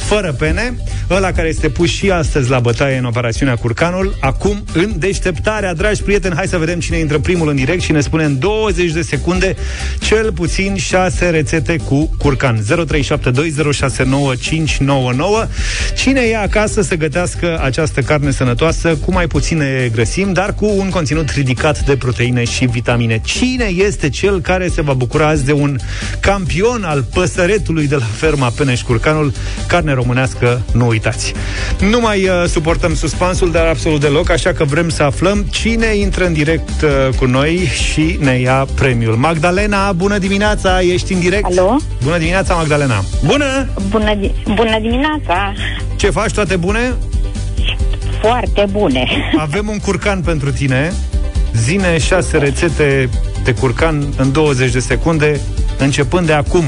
fără 0.05 0.33
pene, 0.33 0.77
ăla 1.11 1.33
care 1.33 1.49
este 1.49 1.69
pus 1.69 1.89
și 1.89 2.11
astăzi 2.11 2.51
la 2.51 2.59
bătaie 2.59 2.97
în 2.97 3.05
operațiunea 3.05 3.57
Curcanul, 3.57 4.17
acum 4.21 4.65
în 4.73 4.93
deșteptarea, 4.99 5.75
dragi 5.75 6.03
prieteni, 6.03 6.35
hai 6.35 6.47
să 6.47 6.59
vedem 6.59 6.81
cine 6.81 6.99
intră 6.99 7.19
primul 7.19 7.49
în 7.49 7.57
direct 7.57 7.83
și 7.83 7.93
ne 7.93 8.01
spune 8.01 8.25
în 8.25 8.39
20 8.39 8.91
de 8.91 9.03
secunde 9.03 9.57
cel 10.01 10.33
puțin 10.33 10.77
6 10.77 11.31
rețete 11.31 11.77
cu 11.77 12.11
curcan. 12.19 12.65
0372069599. 12.65 12.65
Cine 15.97 16.21
e 16.21 16.37
acasă 16.37 16.83
să 16.89 16.97
gătească 16.97 17.61
această 17.63 18.01
carne 18.01 18.31
sănătoasă 18.31 18.97
cu 19.05 19.13
mai 19.13 19.27
puține 19.27 19.91
grăsimi, 19.93 20.35
dar 20.35 20.55
cu 20.55 20.67
un 20.77 20.89
conținut 20.89 21.31
ridicat 21.31 21.85
de 21.85 21.97
proteine 21.97 22.45
și 22.45 22.65
vitamine? 22.65 23.21
Cine 23.25 23.65
este 23.65 24.09
cel 24.09 24.41
care 24.41 24.69
se 24.69 24.83
va 24.83 24.93
bucura 24.93 25.27
azi 25.27 25.45
de 25.45 25.53
un 25.53 25.77
campion 26.21 26.85
al 26.85 27.05
păsăretului 27.15 27.87
de 27.87 27.95
la 27.95 28.05
ferma 28.05 28.53
Peneș 28.57 28.81
Curcanul, 28.81 29.33
carne 29.67 29.93
românească, 29.93 30.61
nu 30.73 30.87
uitați. 30.87 31.33
Nu 31.91 32.01
mai 32.01 32.29
uh, 32.29 32.45
suportăm 32.47 32.95
suspansul, 32.95 33.51
dar 33.51 33.67
absolut 33.67 34.01
deloc, 34.01 34.31
așa 34.31 34.53
că 34.53 34.65
vrem 34.65 34.89
să 34.89 35.03
aflăm 35.03 35.47
cine 35.51 35.97
intră 35.97 36.27
în 36.27 36.33
direct 36.33 36.83
uh, 36.83 37.15
cu 37.17 37.25
noi 37.25 37.57
și 37.57 38.19
ne 38.21 38.39
ia 38.39 38.67
premiul. 38.75 39.15
Magdalena, 39.15 39.93
bună 39.93 40.19
dimineața, 40.19 40.81
ești 40.81 41.13
în 41.13 41.21
direct? 41.21 41.45
Alo? 41.45 41.77
Bună 42.03 42.19
dimineața, 42.19 42.55
Magdalena. 42.55 43.05
Bună! 43.25 43.69
Bună, 43.89 44.15
di- 44.15 44.43
bună 44.55 44.79
dimineața! 44.81 45.53
Ce 45.99 46.11
faci, 46.11 46.33
toate 46.33 46.57
bune? 46.57 46.95
Foarte 48.21 48.67
bune. 48.71 49.07
Avem 49.39 49.69
un 49.69 49.79
curcan 49.79 50.21
pentru 50.23 50.53
tine. 50.53 50.93
Zine 51.55 51.99
șase 51.99 52.39
rețete 52.39 53.09
de 53.45 53.55
curcan 53.55 54.07
în 54.17 54.33
20 54.33 54.73
de 54.73 54.79
secunde, 54.79 55.41
începând 55.79 56.27
de 56.27 56.33
acum. 56.33 56.65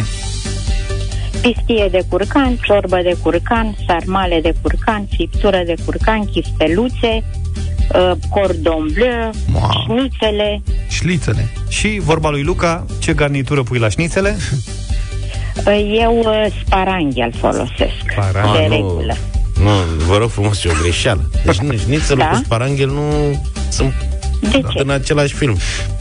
Pistie 1.41 1.89
de 1.91 2.01
curcan, 2.09 2.57
ciorbă 2.63 2.97
de 3.03 3.17
curcan, 3.23 3.77
sarmale 3.87 4.41
de 4.43 4.55
curcan, 4.63 5.07
friptură 5.15 5.63
de 5.67 5.75
curcan, 5.85 6.25
chisteluțe, 6.25 7.25
uh, 7.95 8.13
cordon 8.31 8.89
bleu, 8.93 9.31
Wow. 9.55 9.71
șnițele. 9.87 10.63
Șlițele. 10.89 11.49
Și 11.69 12.01
vorba 12.03 12.31
lui 12.31 12.43
Luca, 12.43 12.87
ce 12.99 13.13
garnitură 13.13 13.63
pui 13.63 13.79
la 13.79 13.89
șnițele? 13.89 14.37
Uh, 15.67 15.99
Eu 16.03 16.19
uh, 16.19 16.47
sparanghel 16.67 17.33
folosesc, 17.39 17.93
Sparanghel. 18.11 18.53
de 18.53 18.59
Ah, 18.63 18.69
nu. 18.69 18.75
regulă. 18.75 19.17
Nu, 19.63 19.71
vă 20.07 20.17
rog 20.17 20.31
frumos, 20.31 20.65
e 20.65 20.69
o 20.69 20.73
greșeală. 20.83 21.31
Deci 21.45 21.57
nu, 21.69 21.77
șnițelul 21.77 22.19
Da? 22.23 22.29
cu 22.29 22.41
sparanghel 22.45 22.89
nu 22.89 23.41
sunt 23.69 23.93
De 24.41 24.49
ce? 24.51 24.61
în 24.83 24.91
același 24.91 25.35
film. 25.35 25.57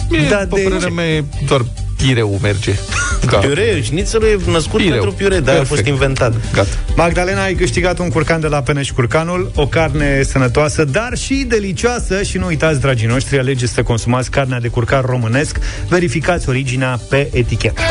Mie, 0.10 0.28
Da, 0.30 0.36
da, 0.36 0.44
de 0.46 0.56
pe 0.56 0.62
părerea 0.62 0.88
ce? 0.88 0.94
mea, 0.94 1.06
e 1.08 1.24
doar 1.48 1.66
Pireu 1.98 2.40
merge. 2.42 2.72
Da. 3.30 3.38
Piure, 3.38 3.82
șnițelul 3.82 4.28
e 4.28 4.52
născut 4.52 4.78
Pireu. 4.80 4.92
pentru 4.94 5.12
piure, 5.12 5.40
dar 5.40 5.60
a 5.60 5.64
fost 5.64 5.86
inventat. 5.86 6.34
Gata. 6.54 6.68
Magdalena, 6.96 7.44
ai 7.44 7.54
câștigat 7.54 8.00
un 8.00 8.10
curcan 8.10 8.40
de 8.40 8.48
la 8.48 8.62
Peneș 8.62 8.92
Curcanul, 8.92 9.52
o 9.56 9.68
carne 9.68 10.22
sănătoasă, 10.24 10.84
dar 10.86 11.18
și 11.18 11.46
delicioasă 11.48 12.24
și 12.24 12.38
nu 12.38 12.46
uitați, 12.46 12.80
dragii 12.80 13.08
noștri, 13.08 13.38
alegeți 13.40 13.74
să 13.74 13.84
consumați 13.84 14.30
carnea 14.32 14.60
de 14.60 14.68
curcan 14.68 15.02
românesc, 15.06 15.60
verificați 15.88 16.50
originea 16.50 17.00
pe 17.10 17.30
etichetă. 17.34 17.82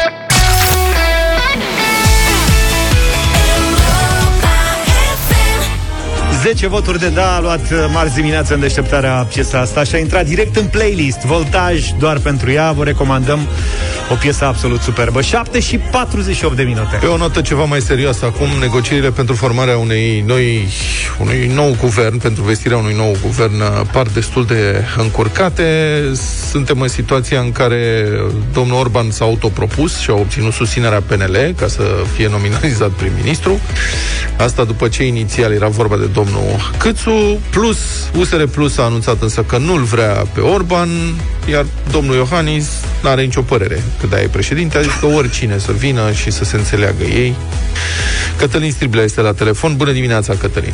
10 6.49 6.67
voturi 6.67 6.99
de 6.99 7.09
da 7.09 7.35
a 7.35 7.41
luat 7.41 7.71
uh, 7.71 7.87
marți 7.93 8.15
dimineața 8.15 8.55
în 8.55 8.61
deșteptarea 8.61 9.27
piesa 9.33 9.59
asta 9.59 9.85
și 9.85 9.95
a 9.95 9.99
intrat 9.99 10.27
direct 10.27 10.57
în 10.57 10.67
playlist. 10.67 11.19
Voltaj 11.19 11.91
doar 11.99 12.19
pentru 12.19 12.51
ea. 12.51 12.73
Vă 12.73 12.85
recomandăm 12.85 13.49
o 14.11 14.15
piesă 14.15 14.45
absolut 14.45 14.81
superbă. 14.81 15.21
7 15.21 15.61
și 15.61 15.79
48 15.79 16.57
de 16.57 16.63
minute. 16.63 16.97
Pe 17.01 17.07
o 17.07 17.17
notă 17.17 17.41
ceva 17.41 17.65
mai 17.65 17.81
serioasă 17.81 18.25
acum, 18.25 18.47
negocierile 18.61 19.11
pentru 19.11 19.35
formarea 19.35 19.77
unei 19.77 20.25
noi, 20.27 20.69
unui 21.21 21.51
nou 21.55 21.77
guvern, 21.81 22.19
pentru 22.19 22.43
vestirea 22.43 22.77
unui 22.77 22.95
nou 22.95 23.17
guvern, 23.23 23.61
uh, 23.61 23.81
par 23.93 24.07
destul 24.07 24.47
de 24.47 24.85
încurcate. 24.97 26.03
Suntem 26.51 26.81
în 26.81 26.89
situația 26.89 27.41
în 27.41 27.53
care 27.53 28.09
domnul 28.53 28.79
Orban 28.79 29.11
s-a 29.11 29.25
autopropus 29.25 29.99
și 29.99 30.11
a 30.11 30.15
obținut 30.15 30.53
susținerea 30.53 31.03
PNL 31.07 31.55
ca 31.57 31.67
să 31.67 31.83
fie 32.15 32.29
nominalizat 32.29 32.91
prim-ministru. 32.91 33.61
Asta 34.37 34.65
după 34.65 34.89
ce 34.89 35.07
inițial 35.07 35.53
era 35.53 35.69
vorba 35.69 35.97
de 35.97 36.07
domnul 36.07 36.37
domnul 36.38 36.38
Câțu, 36.79 37.41
plus 37.51 37.79
USR 38.19 38.43
Plus 38.43 38.79
a 38.79 38.83
anunțat 38.83 39.23
însă 39.23 39.43
că 39.43 39.59
nu-l 39.59 39.83
vrea 39.83 40.27
pe 40.33 40.41
Orban, 40.41 40.89
iar 41.51 41.67
domnul 41.91 42.15
Iohannis 42.15 42.69
n-are 43.03 43.23
nicio 43.23 43.43
părere 43.43 43.83
că 44.01 44.07
da 44.07 44.21
e 44.21 44.29
președinte, 44.29 44.79
adică 44.79 45.07
oricine 45.07 45.59
să 45.59 45.73
vină 45.73 46.13
și 46.13 46.31
să 46.31 46.45
se 46.45 46.57
înțeleagă 46.57 47.05
ei. 47.05 47.35
Cătălin 48.39 48.73
Striblea 48.73 49.05
este 49.05 49.21
la 49.21 49.33
telefon. 49.33 49.77
Bună 49.77 49.93
dimineața, 49.93 50.35
Cătălin! 50.35 50.73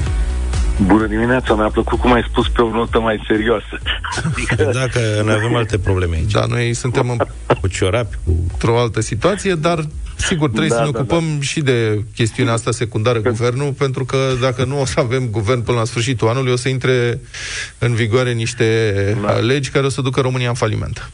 Bună 0.82 1.06
dimineața, 1.06 1.54
mi-a 1.54 1.68
plăcut 1.68 1.98
cum 1.98 2.12
ai 2.12 2.24
spus 2.28 2.48
pe 2.48 2.62
o 2.62 2.70
notă 2.70 3.00
mai 3.00 3.24
serioasă. 3.26 3.80
Adică... 4.24 4.70
Dacă 4.82 5.00
noi 5.24 5.34
avem 5.34 5.54
alte 5.54 5.78
probleme 5.78 6.16
aici. 6.16 6.32
Da, 6.32 6.44
noi 6.48 6.74
suntem 6.74 7.10
în... 7.10 7.16
cu 7.60 7.68
ciorapi, 7.68 8.16
cu... 8.24 8.30
într-o 8.52 8.78
altă 8.78 9.00
situație, 9.00 9.54
dar 9.54 9.84
Sigur, 10.16 10.48
trebuie 10.48 10.68
da, 10.68 10.74
să 10.74 10.82
ne 10.84 10.90
da, 10.90 10.98
ocupăm 10.98 11.24
da. 11.34 11.40
și 11.40 11.60
de 11.60 12.04
chestiunea 12.14 12.52
asta 12.52 12.70
secundară, 12.70 13.20
Pe... 13.20 13.28
guvernul, 13.28 13.72
pentru 13.72 14.04
că 14.04 14.16
dacă 14.40 14.64
nu 14.64 14.80
o 14.80 14.84
să 14.84 15.00
avem 15.00 15.26
guvern 15.30 15.62
până 15.62 15.78
la 15.78 15.84
sfârșitul 15.84 16.28
anului, 16.28 16.52
o 16.52 16.56
să 16.56 16.68
intre 16.68 17.20
în 17.78 17.94
vigoare 17.94 18.32
niște 18.32 19.18
da. 19.22 19.32
legi 19.32 19.70
care 19.70 19.86
o 19.86 19.88
să 19.88 20.00
ducă 20.00 20.20
România 20.20 20.48
în 20.48 20.54
faliment. 20.54 21.10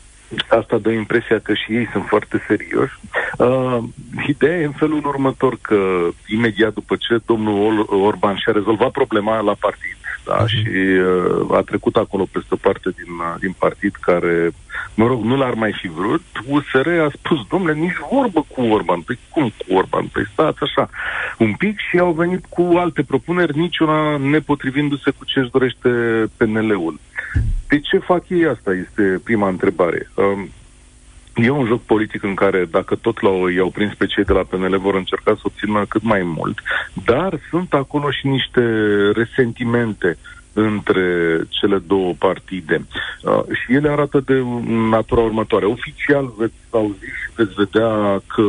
Asta 0.49 0.79
dă 0.79 0.91
impresia 0.91 1.39
că 1.39 1.55
și 1.55 1.73
ei 1.73 1.89
sunt 1.93 2.05
foarte 2.07 2.45
serioși. 2.47 2.95
Uh, 3.39 3.79
ideea 4.27 4.59
e 4.59 4.65
în 4.65 4.73
felul 4.73 5.07
următor, 5.07 5.59
că 5.61 6.09
imediat 6.27 6.73
după 6.75 6.97
ce 6.99 7.21
domnul 7.27 7.87
Orban 7.89 8.37
și-a 8.37 8.53
rezolvat 8.53 8.91
problema 8.91 9.41
la 9.41 9.55
partid, 9.61 9.97
da, 10.25 10.45
uh-huh. 10.45 10.47
și 10.47 10.69
uh, 10.69 11.57
a 11.57 11.61
trecut 11.61 11.97
acolo 11.97 12.29
peste 12.33 12.49
o 12.55 12.57
parte 12.57 12.91
din, 12.91 13.13
uh, 13.19 13.35
din 13.41 13.55
partid 13.59 13.95
care, 14.01 14.51
mă 14.95 15.07
rog, 15.07 15.23
nu 15.23 15.37
l-ar 15.37 15.55
mai 15.55 15.73
fi 15.81 15.89
vrut, 15.89 16.23
USR 16.47 16.89
a 16.89 17.11
spus, 17.15 17.39
domnule, 17.51 17.75
nici 17.75 17.99
vorbă 18.11 18.45
cu 18.49 18.61
Orban. 18.61 19.01
Păi 19.01 19.19
cum 19.31 19.53
cu 19.57 19.75
Orban? 19.75 20.07
Păi 20.07 20.27
stați 20.33 20.59
așa 20.63 20.91
un 21.39 21.55
pic 21.55 21.79
și 21.79 21.99
au 21.99 22.13
venit 22.13 22.45
cu 22.49 22.63
alte 22.77 23.03
propuneri, 23.03 23.59
niciuna 23.59 24.17
nepotrivindu-se 24.17 25.11
cu 25.11 25.25
ce 25.25 25.39
își 25.39 25.51
dorește 25.51 25.89
PNL-ul. 26.37 26.99
De 27.69 27.81
ce 27.81 27.99
fac 27.99 28.29
ei 28.29 28.47
asta? 28.47 28.75
Este 28.75 29.21
prima 29.25 29.49
întrebare. 29.49 30.11
Um, 30.15 30.49
E 31.35 31.51
un 31.51 31.67
joc 31.67 31.83
politic 31.83 32.23
în 32.23 32.35
care, 32.35 32.65
dacă 32.71 32.95
tot 32.95 33.21
l-au, 33.21 33.49
i-au 33.49 33.71
prins 33.71 33.95
pe 33.95 34.07
cei 34.07 34.25
de 34.25 34.33
la 34.33 34.43
PNL, 34.43 34.79
vor 34.79 34.95
încerca 34.95 35.35
să 35.35 35.41
obțină 35.43 35.85
cât 35.89 36.03
mai 36.03 36.23
mult, 36.23 36.59
dar 37.05 37.41
sunt 37.51 37.73
acolo 37.73 38.11
și 38.11 38.27
niște 38.27 38.63
resentimente 39.11 40.17
între 40.53 41.41
cele 41.49 41.79
două 41.79 42.13
partide. 42.19 42.87
Uh, 43.23 43.43
și 43.53 43.75
ele 43.75 43.89
arată 43.89 44.23
de 44.27 44.43
natura 44.91 45.21
următoare. 45.21 45.65
Oficial 45.65 46.33
veți 46.37 46.55
auzi 46.77 47.05
și 47.21 47.29
veți 47.37 47.55
vedea 47.55 48.23
că 48.27 48.47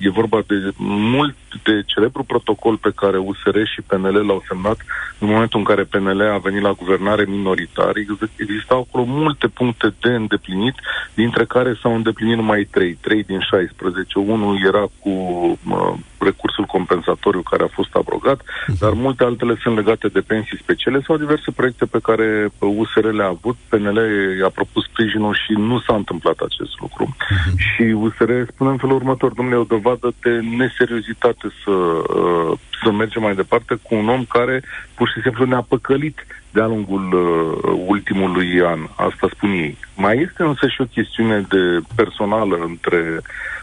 e 0.00 0.10
vorba 0.10 0.42
de 0.46 0.72
mult 0.76 1.34
de 1.62 1.82
celebru 1.86 2.22
protocol 2.22 2.76
pe 2.76 2.92
care 2.94 3.18
USR 3.18 3.56
și 3.64 3.82
PNL 3.86 4.26
l-au 4.26 4.42
semnat 4.48 4.76
în 5.18 5.28
momentul 5.28 5.58
în 5.58 5.64
care 5.64 5.82
PNL 5.82 6.20
a 6.20 6.38
venit 6.38 6.62
la 6.62 6.72
guvernare 6.72 7.24
minoritar. 7.28 7.92
Existau 8.36 8.86
acolo 8.88 9.04
multe 9.06 9.46
puncte 9.46 9.94
de 10.00 10.08
îndeplinit, 10.08 10.74
dintre 11.14 11.44
care 11.44 11.78
s-au 11.82 11.94
îndeplinit 11.94 12.36
numai 12.36 12.68
trei, 12.70 12.98
trei 13.00 13.22
din 13.22 13.40
16. 13.40 14.18
Unul 14.18 14.58
era 14.66 14.86
cu 14.98 15.10
uh, 15.10 15.94
recursul 16.18 16.64
compensatoriu 16.64 17.42
care 17.42 17.62
a 17.62 17.74
fost 17.78 17.94
abrogat, 17.94 18.40
mhm. 18.66 18.76
dar 18.80 18.92
multe 18.92 19.24
altele 19.24 19.54
sunt 19.62 19.74
legate 19.76 20.08
de 20.08 20.20
pensii 20.20 20.58
speciale 20.58 21.02
sau 21.06 21.16
diverse 21.16 21.50
proiecte 21.50 21.84
pe 21.84 21.98
care 22.02 22.48
USR 22.58 23.06
le-a 23.18 23.26
avut. 23.36 23.56
PNL 23.68 23.98
a 24.44 24.48
propus 24.48 24.84
sprijinul 24.84 25.34
și 25.34 25.52
nu 25.52 25.80
s-a 25.80 25.94
întâmplat 25.94 26.38
acest 26.38 26.74
lucru. 26.80 27.16
Uh-huh. 27.54 27.74
Și 27.74 27.82
USR 27.82 28.30
spune 28.52 28.70
în 28.70 28.76
felul 28.76 28.96
următor, 28.96 29.32
domnule, 29.32 29.56
o 29.56 29.64
dovadă 29.64 30.14
de 30.22 30.40
neseriozitate 30.56 31.48
să, 31.64 31.70
uh, 31.70 32.58
să 32.82 32.90
mergem 32.90 33.22
mai 33.22 33.34
departe 33.34 33.78
cu 33.82 33.94
un 33.94 34.08
om 34.08 34.24
care 34.24 34.62
pur 34.94 35.08
și 35.08 35.20
simplu 35.22 35.44
ne-a 35.44 35.64
păcălit 35.68 36.26
de-a 36.50 36.66
lungul 36.66 37.12
uh, 37.12 37.82
ultimului 37.86 38.60
an. 38.64 38.80
Asta 38.96 39.28
spun 39.30 39.50
ei. 39.50 39.78
Mai 39.96 40.18
este 40.18 40.42
însă 40.42 40.66
și 40.68 40.80
o 40.80 40.84
chestiune 40.84 41.46
de 41.48 41.80
personală 41.94 42.56
între, 42.56 43.20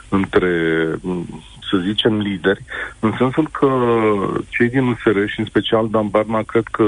între 0.10 0.50
să 1.72 1.78
zicem, 1.78 2.18
lideri, 2.18 2.64
în 3.00 3.14
sensul 3.18 3.48
că 3.52 3.70
cei 4.50 4.70
din 4.70 4.88
USR 4.88 5.18
și 5.26 5.40
în 5.40 5.46
special 5.46 5.88
Dan 5.90 6.08
Barna, 6.08 6.42
cred 6.42 6.64
că 6.72 6.86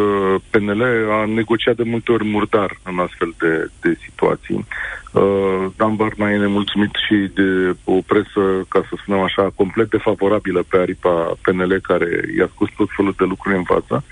PNL 0.50 0.82
a 1.12 1.26
negociat 1.26 1.76
de 1.76 1.84
multe 1.84 2.12
ori 2.12 2.26
murdar 2.26 2.80
în 2.84 3.00
astfel 3.00 3.34
de, 3.40 3.70
de 3.82 3.98
situații. 4.06 4.66
Uh, 5.12 5.66
Dan 5.78 5.96
Barna 5.96 6.32
e 6.32 6.38
nemulțumit 6.38 6.94
și 7.08 7.16
de 7.34 7.76
o 7.84 8.02
presă, 8.06 8.44
ca 8.68 8.80
să 8.90 8.96
spunem 9.02 9.22
așa, 9.22 9.52
complet 9.56 9.90
defavorabilă 9.90 10.64
pe 10.70 10.78
aripa 10.78 11.38
PNL, 11.42 11.80
care 11.82 12.10
i-a 12.38 12.50
scos 12.54 12.70
tot 12.78 12.90
felul 12.96 13.14
de 13.18 13.26
lucruri 13.28 13.58
în 13.58 13.64
față. 13.64 14.04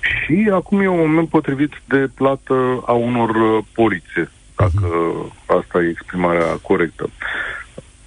Și 0.00 0.50
acum 0.52 0.80
e 0.80 0.88
un 0.88 0.98
moment 0.98 1.28
potrivit 1.28 1.72
de 1.88 2.10
plată 2.14 2.82
a 2.86 2.92
unor 2.92 3.30
uh, 3.30 3.64
poliție, 3.74 4.30
dacă 4.56 4.86
uh-huh. 4.86 5.56
asta 5.58 5.82
e 5.82 5.88
exprimarea 5.88 6.58
corectă. 6.62 7.10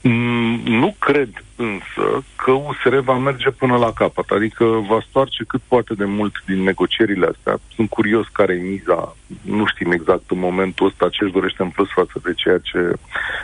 Mm, 0.05 0.59
nu 0.63 0.95
cred 0.99 1.29
însă 1.55 2.23
că 2.35 2.51
USR 2.51 2.95
va 2.95 3.17
merge 3.17 3.49
până 3.49 3.77
la 3.77 3.93
capăt, 3.93 4.29
adică 4.29 4.65
va 4.65 4.99
stoarce 5.09 5.43
cât 5.47 5.61
poate 5.67 5.93
de 5.93 6.05
mult 6.05 6.43
din 6.45 6.63
negocierile 6.63 7.29
astea. 7.31 7.59
Sunt 7.75 7.89
curios 7.89 8.27
care 8.27 8.53
e 8.53 8.69
miza, 8.69 9.15
nu 9.41 9.65
știm 9.65 9.91
exact 9.91 10.23
în 10.27 10.39
momentul 10.39 10.85
ăsta 10.85 11.09
ce 11.09 11.23
își 11.23 11.33
dorește 11.33 11.63
în 11.63 11.69
plus 11.69 11.87
față 11.89 12.21
de 12.23 12.33
ceea 12.33 12.57
ce 12.57 12.93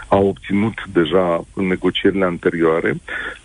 a 0.07 0.17
obținut 0.17 0.85
deja 0.93 1.43
în 1.53 1.67
negocierile 1.67 2.25
anterioare, 2.25 2.95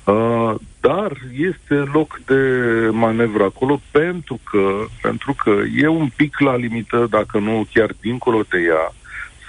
uh, 0.04 0.54
dar 0.80 1.12
este 1.37 1.75
loc 1.75 2.21
de 2.26 2.42
manevră 2.90 3.44
acolo 3.44 3.80
pentru 3.90 4.40
că, 4.50 4.85
pentru 5.02 5.35
că 5.44 5.56
e 5.76 5.87
un 5.87 6.09
pic 6.16 6.38
la 6.38 6.56
limită, 6.56 7.06
dacă 7.11 7.38
nu 7.38 7.66
chiar 7.73 7.90
dincolo 8.00 8.42
de 8.49 8.59
ea, 8.59 8.92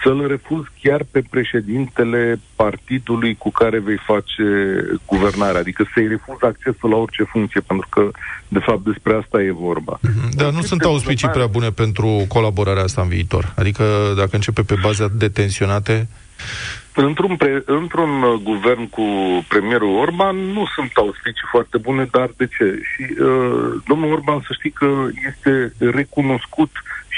să-l 0.05 0.27
refuz 0.27 0.63
chiar 0.81 1.01
pe 1.11 1.23
președintele 1.29 2.39
partidului 2.55 3.35
cu 3.35 3.51
care 3.51 3.79
vei 3.79 3.99
face 4.05 4.43
guvernarea, 5.05 5.59
adică 5.59 5.89
să-i 5.93 6.07
refuz 6.07 6.37
accesul 6.41 6.89
la 6.89 6.95
orice 6.95 7.23
funcție, 7.23 7.61
pentru 7.61 7.87
că, 7.89 8.09
de 8.47 8.59
fapt, 8.59 8.83
despre 8.83 9.13
asta 9.21 9.41
e 9.41 9.51
vorba. 9.51 9.99
Mhm. 10.01 10.29
Dar 10.35 10.51
nu 10.51 10.61
sunt 10.61 10.81
auspicii 10.81 11.29
prea 11.29 11.47
bune 11.47 11.69
pentru 11.69 12.25
colaborarea 12.27 12.83
asta 12.83 13.01
în 13.01 13.07
viitor. 13.07 13.53
Adică, 13.55 13.83
dacă 14.17 14.29
începe 14.31 14.61
pe 14.61 14.75
baze 14.81 15.07
detenționate, 15.17 16.07
Într-un, 16.97 17.35
pre, 17.35 17.63
într-un 17.65 18.21
uh, 18.21 18.39
guvern 18.43 18.89
cu 18.89 19.03
premierul 19.47 19.97
Orban 19.97 20.35
nu 20.35 20.65
sunt 20.75 20.91
auspicii 20.93 21.47
foarte 21.51 21.77
bune, 21.77 22.07
dar 22.11 22.29
de 22.37 22.47
ce? 22.47 22.79
Și 22.91 23.03
uh, 23.21 23.81
domnul 23.87 24.11
Orban 24.11 24.39
să 24.47 24.53
știi 24.53 24.71
că 24.71 25.07
este 25.29 25.73
recunoscut 25.77 26.71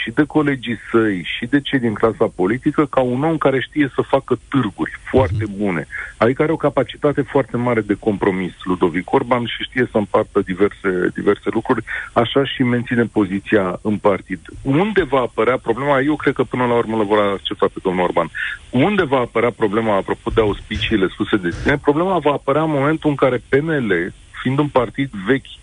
și 0.08 0.14
de 0.14 0.24
colegii 0.24 0.80
săi 0.92 1.28
și 1.38 1.46
de 1.46 1.62
cei 1.62 1.80
din 1.80 1.94
clasa 1.94 2.32
politică 2.36 2.86
ca 2.86 3.02
un 3.02 3.24
om 3.24 3.38
care 3.38 3.60
știe 3.60 3.92
să 3.96 4.02
facă 4.02 4.40
târguri 4.50 4.92
foarte 5.04 5.44
mhm. 5.48 5.58
bune. 5.58 5.88
Adică 6.18 6.44
are 6.44 6.52
o 6.52 6.56
capacitate 6.68 7.22
foarte 7.22 7.58
mare 7.58 7.82
de 7.82 7.94
compromis, 8.00 8.54
Ludovic 8.64 9.14
Orban, 9.14 9.46
și 9.46 9.64
știe 9.64 9.88
să 9.92 9.98
împartă 9.98 10.42
diverse, 10.46 11.12
diverse 11.14 11.50
lucruri, 11.52 11.84
așa 12.14 12.46
și 12.46 12.64
menține 12.64 13.04
poziția 13.04 13.80
în 13.82 13.98
partid. 13.98 14.40
Unde 14.62 15.04
va 15.04 15.20
apărea 15.20 15.58
problema? 15.58 16.00
Eu 16.00 16.16
cred 16.16 16.34
că 16.34 16.44
până 16.44 16.66
la 16.66 16.74
urmă 16.74 16.98
le 16.98 17.04
vor 17.04 17.20
accepta 17.20 17.66
pe 17.74 17.80
domnul 17.84 18.04
Orban. 18.04 18.30
Unde 18.70 19.04
va 19.04 19.20
apărea 19.20 19.52
problema, 19.52 19.96
apropo 19.96 20.30
de 20.34 20.42
auspiciile 20.42 21.08
spuse 21.08 21.36
de 21.38 21.50
tine? 21.62 21.78
Problema 21.78 22.18
va 22.18 22.32
apărea 22.32 22.62
în 22.64 22.72
momentul 22.72 23.10
în 23.10 23.16
care 23.16 23.44
PNL, 23.50 24.14
fiind 24.42 24.60
un 24.60 24.68
partid 24.68 25.10
vechi, 25.26 25.56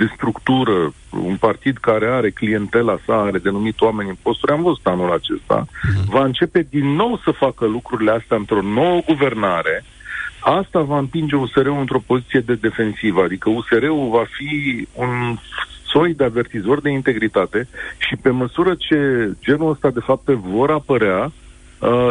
de 0.00 0.12
structură, 0.14 0.92
un 1.10 1.36
partid 1.36 1.76
care 1.76 2.06
are 2.06 2.30
clientela 2.30 2.98
sa, 3.06 3.14
are 3.20 3.38
denumit 3.38 3.80
oameni 3.80 4.08
în 4.08 4.16
posturi, 4.22 4.52
am 4.52 4.62
văzut 4.62 4.86
anul 4.86 5.12
acesta, 5.12 5.66
uh-huh. 5.66 6.04
va 6.04 6.24
începe 6.24 6.66
din 6.70 6.86
nou 6.94 7.20
să 7.24 7.30
facă 7.30 7.66
lucrurile 7.66 8.10
astea 8.10 8.36
într-o 8.36 8.62
nouă 8.62 9.00
guvernare, 9.06 9.84
asta 10.40 10.80
va 10.80 10.98
împinge 10.98 11.36
USR-ul 11.36 11.78
într-o 11.78 12.02
poziție 12.06 12.40
de 12.40 12.54
defensivă, 12.54 13.22
adică 13.22 13.50
USR-ul 13.50 14.08
va 14.10 14.24
fi 14.36 14.86
un 14.94 15.36
soi 15.86 16.14
de 16.14 16.24
avertizor 16.24 16.80
de 16.80 16.90
integritate 16.90 17.68
și 17.98 18.16
pe 18.16 18.30
măsură 18.30 18.74
ce 18.78 19.30
genul 19.40 19.70
ăsta 19.70 19.90
de 19.90 20.00
fapte 20.00 20.32
vor 20.34 20.70
apărea, 20.70 21.24
uh, 21.24 21.49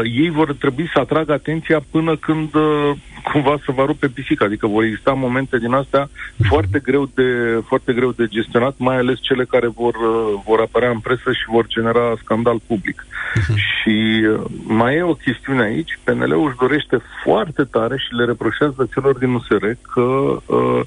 ei 0.03 0.29
vor 0.29 0.53
trebui 0.53 0.89
să 0.93 0.99
atragă 0.99 1.33
atenția 1.33 1.81
până 1.91 2.15
când 2.15 2.53
uh, 2.53 2.91
cumva 3.31 3.55
să 3.65 3.71
va 3.71 3.85
rupe 3.85 4.07
pisica, 4.07 4.45
adică 4.45 4.67
vor 4.67 4.83
exista 4.83 5.11
momente 5.11 5.57
din 5.57 5.73
astea 5.73 6.09
foarte 6.47 6.79
greu 6.79 7.09
de, 7.13 7.61
foarte 7.67 7.93
greu 7.93 8.11
de 8.11 8.27
gestionat, 8.27 8.75
mai 8.77 8.97
ales 8.97 9.19
cele 9.21 9.45
care 9.45 9.67
vor, 9.67 9.95
uh, 9.95 10.41
vor 10.45 10.59
apărea 10.59 10.89
în 10.89 10.99
presă 10.99 11.31
și 11.31 11.45
vor 11.47 11.65
genera 11.67 12.13
scandal 12.23 12.59
public. 12.67 13.05
Uh-huh. 13.05 13.55
Și 13.55 14.25
uh, 14.27 14.41
mai 14.63 14.95
e 14.95 15.01
o 15.01 15.13
chestiune 15.13 15.63
aici, 15.63 15.99
PNL-ul 16.03 16.47
își 16.47 16.57
dorește 16.57 17.01
foarte 17.23 17.63
tare 17.63 17.97
și 17.97 18.13
le 18.13 18.25
reproșează 18.25 18.87
celor 18.93 19.17
din 19.17 19.33
USR 19.33 19.65
că 19.93 20.01
uh, 20.45 20.81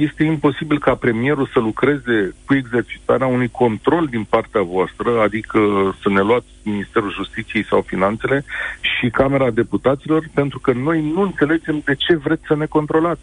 este 0.00 0.24
imposibil 0.24 0.78
ca 0.78 0.94
premierul 0.94 1.50
să 1.52 1.58
lucreze 1.58 2.34
cu 2.46 2.54
exercitarea 2.54 3.26
unui 3.26 3.48
control 3.48 4.06
din 4.10 4.26
partea 4.28 4.62
voastră, 4.62 5.20
adică 5.20 5.60
să 6.02 6.08
ne 6.08 6.20
luați 6.20 6.46
Ministerul 6.62 7.12
Justiției 7.12 7.64
sau 7.64 7.80
Finanțele 8.04 8.44
și 8.80 9.10
Camera 9.10 9.50
Deputaților, 9.50 10.24
pentru 10.34 10.58
că 10.58 10.72
noi 10.72 11.12
nu 11.14 11.22
înțelegem 11.22 11.82
de 11.84 11.94
ce 11.94 12.16
vreți 12.16 12.46
să 12.46 12.56
ne 12.56 12.66
controlați. 12.66 13.22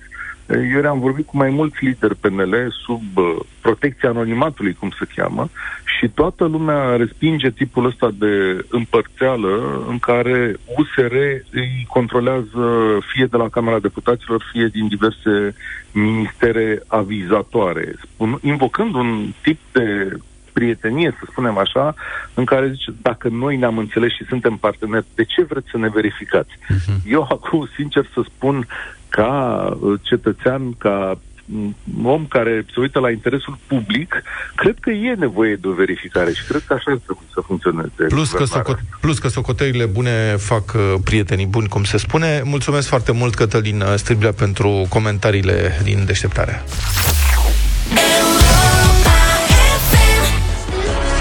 Eu 0.74 0.90
am 0.90 1.00
vorbit 1.00 1.26
cu 1.26 1.38
mai 1.38 1.50
mulți 1.50 1.86
lideri 1.86 2.16
PNL 2.16 2.74
sub 2.86 3.18
uh, 3.18 3.36
protecția 3.62 4.10
anonimatului, 4.10 4.74
cum 4.74 4.90
se 5.00 5.06
cheamă, 5.16 5.50
și 5.98 6.10
toată 6.10 6.46
lumea 6.46 6.96
respinge 6.96 7.50
tipul 7.50 7.86
ăsta 7.86 8.10
de 8.20 8.66
împărțeală 8.70 9.84
în 9.88 10.00
care 10.00 10.56
USR 10.78 11.16
îi 11.52 11.86
controlează 11.88 12.98
fie 13.14 13.26
de 13.26 13.38
la 13.38 13.50
Camera 13.50 13.80
Deputaților, 13.80 14.50
fie 14.52 14.68
din 14.68 14.88
diverse 14.88 15.56
ministere 15.92 16.82
avizatoare, 16.88 17.96
spun, 18.02 18.40
invocând 18.42 18.96
un 18.96 19.32
tip 19.42 19.60
de 19.72 20.18
prietenie, 20.54 21.16
să 21.20 21.26
spunem 21.30 21.58
așa, 21.58 21.96
în 22.34 22.46
care 22.46 22.70
zice, 22.72 22.94
dacă 23.02 23.28
noi 23.32 23.58
ne-am 23.58 23.78
înțeles 23.78 24.12
și 24.12 24.26
suntem 24.28 24.56
parteneri, 24.56 25.06
de 25.16 25.24
ce 25.24 25.44
vreți 25.44 25.70
să 25.72 25.78
ne 25.78 25.90
verificați? 25.90 26.52
Uh-huh. 26.52 26.96
Eu 27.06 27.28
acum, 27.30 27.70
sincer 27.76 28.10
să 28.14 28.22
spun, 28.36 28.68
ca 29.10 29.32
uh, 29.80 30.00
cetățean, 30.02 30.74
ca 30.78 31.20
mm, 31.46 31.76
om 32.04 32.26
care 32.26 32.66
se 32.74 32.80
uită 32.80 33.00
la 33.00 33.10
interesul 33.10 33.58
public, 33.68 34.22
cred 34.56 34.76
că 34.80 34.90
e 34.90 35.14
nevoie 35.14 35.56
de 35.56 35.68
o 35.68 35.72
verificare 35.72 36.34
și 36.34 36.46
cred 36.48 36.64
că 36.68 36.74
așa 36.74 36.84
trebuie 36.84 37.28
să 37.34 37.42
funcționeze. 37.46 38.04
Plus 38.08 38.32
că, 38.32 38.44
soco- 38.44 39.00
plus 39.02 39.20
că 39.20 39.28
socotelile 39.28 39.86
bune 39.86 40.36
fac 40.38 40.74
uh, 40.76 40.94
prietenii 41.04 41.46
buni, 41.46 41.68
cum 41.68 41.84
se 41.84 41.98
spune. 41.98 42.42
Mulțumesc 42.44 42.88
foarte 42.88 43.12
mult, 43.12 43.36
Cătălin 43.36 43.84
Striblea, 43.96 44.32
pentru 44.32 44.86
comentariile 44.90 45.80
din 45.84 46.06
deșteptarea. 46.06 46.64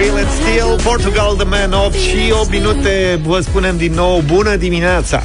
Feel 0.00 0.18
It 0.18 0.28
Still, 0.28 0.80
Portugal 0.82 1.34
The 1.36 1.44
Man 1.44 1.72
8 1.72 1.94
și 1.94 2.32
8 2.32 2.50
minute 2.50 3.20
Vă 3.22 3.40
spunem 3.40 3.76
din 3.76 3.92
nou, 3.92 4.22
bună 4.26 4.56
dimineața! 4.56 5.22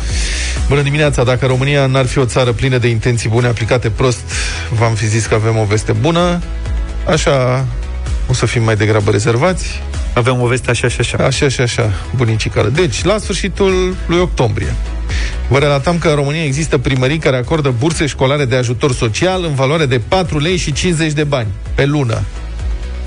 Bună 0.67 0.81
dimineața, 0.81 1.23
dacă 1.23 1.45
România 1.45 1.85
n-ar 1.85 2.05
fi 2.05 2.17
o 2.17 2.25
țară 2.25 2.51
plină 2.51 2.77
de 2.77 2.87
intenții 2.87 3.29
bune 3.29 3.47
aplicate 3.47 3.89
prost 3.89 4.19
V-am 4.69 4.93
fi 4.93 5.07
zis 5.07 5.25
că 5.25 5.33
avem 5.35 5.57
o 5.57 5.63
veste 5.63 5.91
bună. 5.91 6.41
Așa 7.07 7.65
o 8.29 8.33
să 8.33 8.45
fim 8.45 8.63
mai 8.63 8.75
degrabă 8.75 9.11
rezervați. 9.11 9.81
Avem 10.13 10.41
o 10.41 10.47
veste 10.47 10.69
așa 10.69 10.87
și 10.87 10.99
așa. 10.99 11.17
Așa 11.17 11.49
și 11.49 11.61
așa, 11.61 11.91
bunicicală. 12.15 12.69
Deci, 12.69 13.03
la 13.03 13.17
sfârșitul 13.17 13.95
lui 14.07 14.19
octombrie 14.19 14.75
Vă 15.47 15.59
relatam 15.59 15.97
că 15.97 16.07
în 16.07 16.15
România 16.15 16.43
există 16.43 16.77
primării 16.77 17.17
care 17.17 17.37
acordă 17.37 17.73
burse 17.79 18.05
școlare 18.05 18.45
de 18.45 18.55
ajutor 18.55 18.93
social 18.93 19.43
în 19.43 19.53
valoare 19.53 19.85
de 19.85 20.01
4 20.07 20.39
lei 20.39 20.57
și 20.57 20.73
50 20.73 21.11
de 21.11 21.23
bani 21.23 21.47
pe 21.75 21.85
lună. 21.85 22.21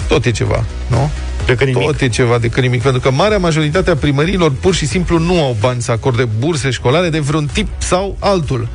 Tot 0.06 0.24
e 0.24 0.30
ceva, 0.30 0.64
nu? 0.86 1.10
Decât 1.48 1.66
nimic. 1.66 1.82
Tot 1.82 2.00
e 2.00 2.08
ceva 2.08 2.38
decât 2.38 2.62
nimic, 2.62 2.82
pentru 2.82 3.00
că 3.00 3.10
marea 3.10 3.38
majoritate 3.38 3.90
a 3.90 3.96
primărilor 3.96 4.52
pur 4.60 4.74
și 4.74 4.86
simplu 4.86 5.18
nu 5.18 5.42
au 5.42 5.56
bani 5.60 5.82
să 5.82 5.90
acorde 5.90 6.28
burse 6.38 6.70
școlare 6.70 7.08
de 7.08 7.18
vreun 7.18 7.48
tip 7.52 7.68
sau 7.78 8.16
altul. 8.18 8.68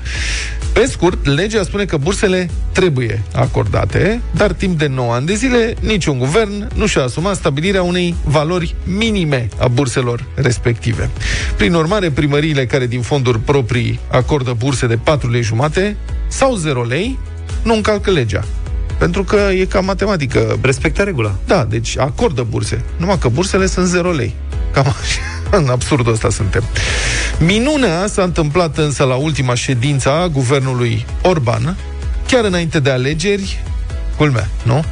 Pe 0.73 0.85
scurt, 0.85 1.25
legea 1.25 1.63
spune 1.63 1.85
că 1.85 1.97
bursele 1.97 2.49
trebuie 2.71 3.23
acordate, 3.35 4.21
dar 4.35 4.51
timp 4.51 4.79
de 4.79 4.87
9 4.87 5.13
ani 5.13 5.25
de 5.25 5.33
zile 5.33 5.73
niciun 5.79 6.17
guvern 6.17 6.69
nu 6.75 6.85
și-a 6.85 7.03
asumat 7.03 7.35
stabilirea 7.35 7.83
unei 7.83 8.15
valori 8.23 8.75
minime 8.83 9.47
a 9.57 9.67
burselor 9.67 10.25
respective. 10.35 11.09
Prin 11.57 11.73
urmare, 11.73 12.09
primăriile 12.09 12.65
care 12.65 12.87
din 12.87 13.01
fonduri 13.01 13.39
proprii 13.39 13.99
acordă 14.11 14.55
burse 14.57 14.87
de 14.87 14.97
4 14.97 15.29
lei 15.29 15.41
jumate 15.41 15.95
sau 16.27 16.55
0 16.55 16.83
lei 16.83 17.19
nu 17.63 17.73
încalcă 17.73 18.11
legea. 18.11 18.43
Pentru 18.97 19.23
că 19.23 19.35
e 19.35 19.65
ca 19.65 19.79
matematică. 19.79 20.57
Respectă 20.61 21.03
regula. 21.03 21.35
Da, 21.45 21.65
deci 21.69 21.97
acordă 21.97 22.45
burse. 22.49 22.83
Numai 22.97 23.17
că 23.17 23.27
bursele 23.27 23.65
sunt 23.65 23.87
0 23.87 24.11
lei. 24.11 24.35
Cam 24.73 24.85
așa. 24.87 25.19
În 25.57 25.69
absurdul 25.69 26.13
ăsta 26.13 26.29
suntem. 26.29 26.63
Minunea 27.39 28.07
s-a 28.07 28.23
întâmplat 28.23 28.77
însă 28.77 29.03
la 29.03 29.15
ultima 29.15 29.53
ședință 29.55 30.11
a 30.11 30.27
guvernului 30.27 31.05
Orban, 31.21 31.77
chiar 32.27 32.43
înainte 32.43 32.79
de 32.79 32.89
alegeri, 32.89 33.63
culmea, 34.17 34.47
nu? 34.63 34.83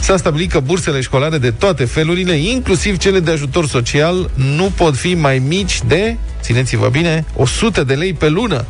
S-a 0.00 0.16
stabilit 0.16 0.50
că 0.50 0.60
bursele 0.60 1.00
școlare 1.00 1.38
de 1.38 1.50
toate 1.50 1.84
felurile, 1.84 2.36
inclusiv 2.36 2.96
cele 2.96 3.20
de 3.20 3.30
ajutor 3.30 3.66
social, 3.66 4.30
nu 4.34 4.72
pot 4.76 4.96
fi 4.96 5.14
mai 5.14 5.38
mici 5.38 5.80
de, 5.86 6.16
țineți-vă 6.40 6.88
bine, 6.88 7.24
100 7.36 7.84
de 7.84 7.94
lei 7.94 8.12
pe 8.12 8.28
lună. 8.28 8.64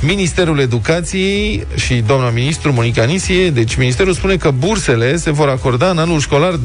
Ministerul 0.00 0.58
Educației 0.58 1.66
și 1.74 1.94
doamna 1.94 2.30
ministru 2.30 2.72
Monica 2.72 3.04
Nisie, 3.04 3.50
deci 3.50 3.76
ministerul 3.76 4.12
spune 4.12 4.36
că 4.36 4.50
bursele 4.50 5.16
se 5.16 5.30
vor 5.30 5.48
acorda 5.48 5.90
în 5.90 5.98
anul 5.98 6.20
școlar 6.20 6.54
2020-2021. 6.54 6.58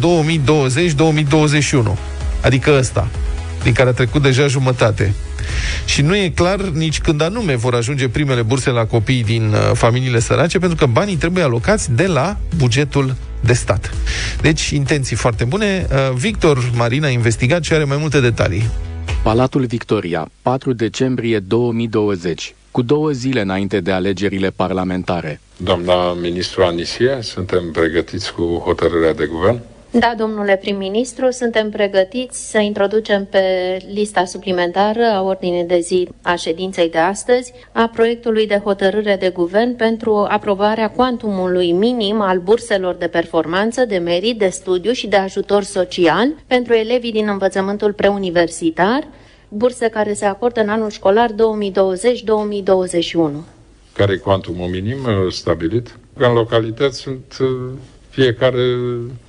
Adică 2.41 2.75
ăsta, 2.77 3.07
din 3.65 3.73
care 3.73 3.89
a 3.89 3.93
trecut 3.93 4.21
deja 4.21 4.47
jumătate. 4.47 5.13
Și 5.85 6.01
nu 6.01 6.15
e 6.15 6.29
clar 6.29 6.59
nici 6.59 6.99
când 6.99 7.21
anume 7.21 7.55
vor 7.55 7.75
ajunge 7.75 8.09
primele 8.09 8.41
burse 8.41 8.69
la 8.69 8.85
copii 8.85 9.23
din 9.23 9.53
uh, 9.53 9.71
familiile 9.73 10.19
sărace, 10.19 10.59
pentru 10.59 10.77
că 10.77 10.85
banii 10.85 11.15
trebuie 11.15 11.43
alocați 11.43 11.91
de 11.91 12.07
la 12.07 12.37
bugetul 12.57 13.15
de 13.39 13.53
stat. 13.53 13.93
Deci, 14.41 14.69
intenții 14.69 15.15
foarte 15.15 15.43
bune. 15.43 15.87
Uh, 15.89 16.15
Victor 16.15 16.69
Marin 16.75 17.03
a 17.03 17.09
investigat 17.09 17.63
și 17.63 17.73
are 17.73 17.83
mai 17.83 17.97
multe 17.97 18.19
detalii. 18.19 18.63
Palatul 19.23 19.65
Victoria, 19.65 20.29
4 20.41 20.73
decembrie 20.73 21.39
2020, 21.39 22.55
cu 22.71 22.81
două 22.81 23.11
zile 23.11 23.41
înainte 23.41 23.79
de 23.79 23.91
alegerile 23.91 24.49
parlamentare. 24.49 25.39
Doamna 25.57 26.13
ministru 26.13 26.63
Anisie, 26.63 27.17
suntem 27.21 27.71
pregătiți 27.71 28.33
cu 28.33 28.61
hotărârea 28.65 29.13
de 29.13 29.25
guvern? 29.25 29.61
Da, 29.99 30.13
domnule 30.17 30.55
prim-ministru, 30.55 31.31
suntem 31.31 31.69
pregătiți 31.69 32.49
să 32.49 32.57
introducem 32.57 33.25
pe 33.25 33.39
lista 33.93 34.25
suplimentară 34.25 35.03
a 35.03 35.21
ordinii 35.21 35.63
de 35.63 35.79
zi 35.79 36.07
a 36.21 36.35
ședinței 36.35 36.89
de 36.89 36.97
astăzi 36.97 37.53
a 37.71 37.87
proiectului 37.93 38.47
de 38.47 38.61
hotărâre 38.63 39.15
de 39.19 39.29
guvern 39.29 39.75
pentru 39.75 40.25
aprobarea 40.29 40.89
cuantumului 40.89 41.71
minim 41.71 42.21
al 42.21 42.39
burselor 42.39 42.95
de 42.95 43.07
performanță, 43.07 43.85
de 43.85 43.97
merit, 43.97 44.37
de 44.37 44.47
studiu 44.47 44.91
și 44.91 45.07
de 45.07 45.15
ajutor 45.15 45.63
social 45.63 46.33
pentru 46.47 46.73
elevii 46.73 47.11
din 47.11 47.27
învățământul 47.27 47.93
preuniversitar, 47.93 49.07
burse 49.49 49.87
care 49.87 50.13
se 50.13 50.25
acordă 50.25 50.61
în 50.61 50.69
anul 50.69 50.89
școlar 50.89 51.31
2020-2021. 51.31 51.35
Care 53.93 54.13
e 54.13 54.17
cuantumul 54.17 54.67
minim 54.67 54.97
uh, 55.03 55.31
stabilit? 55.31 55.97
În 56.13 56.33
localități 56.33 56.99
sunt 56.99 57.37
uh, 57.39 57.47
fiecare 58.09 58.77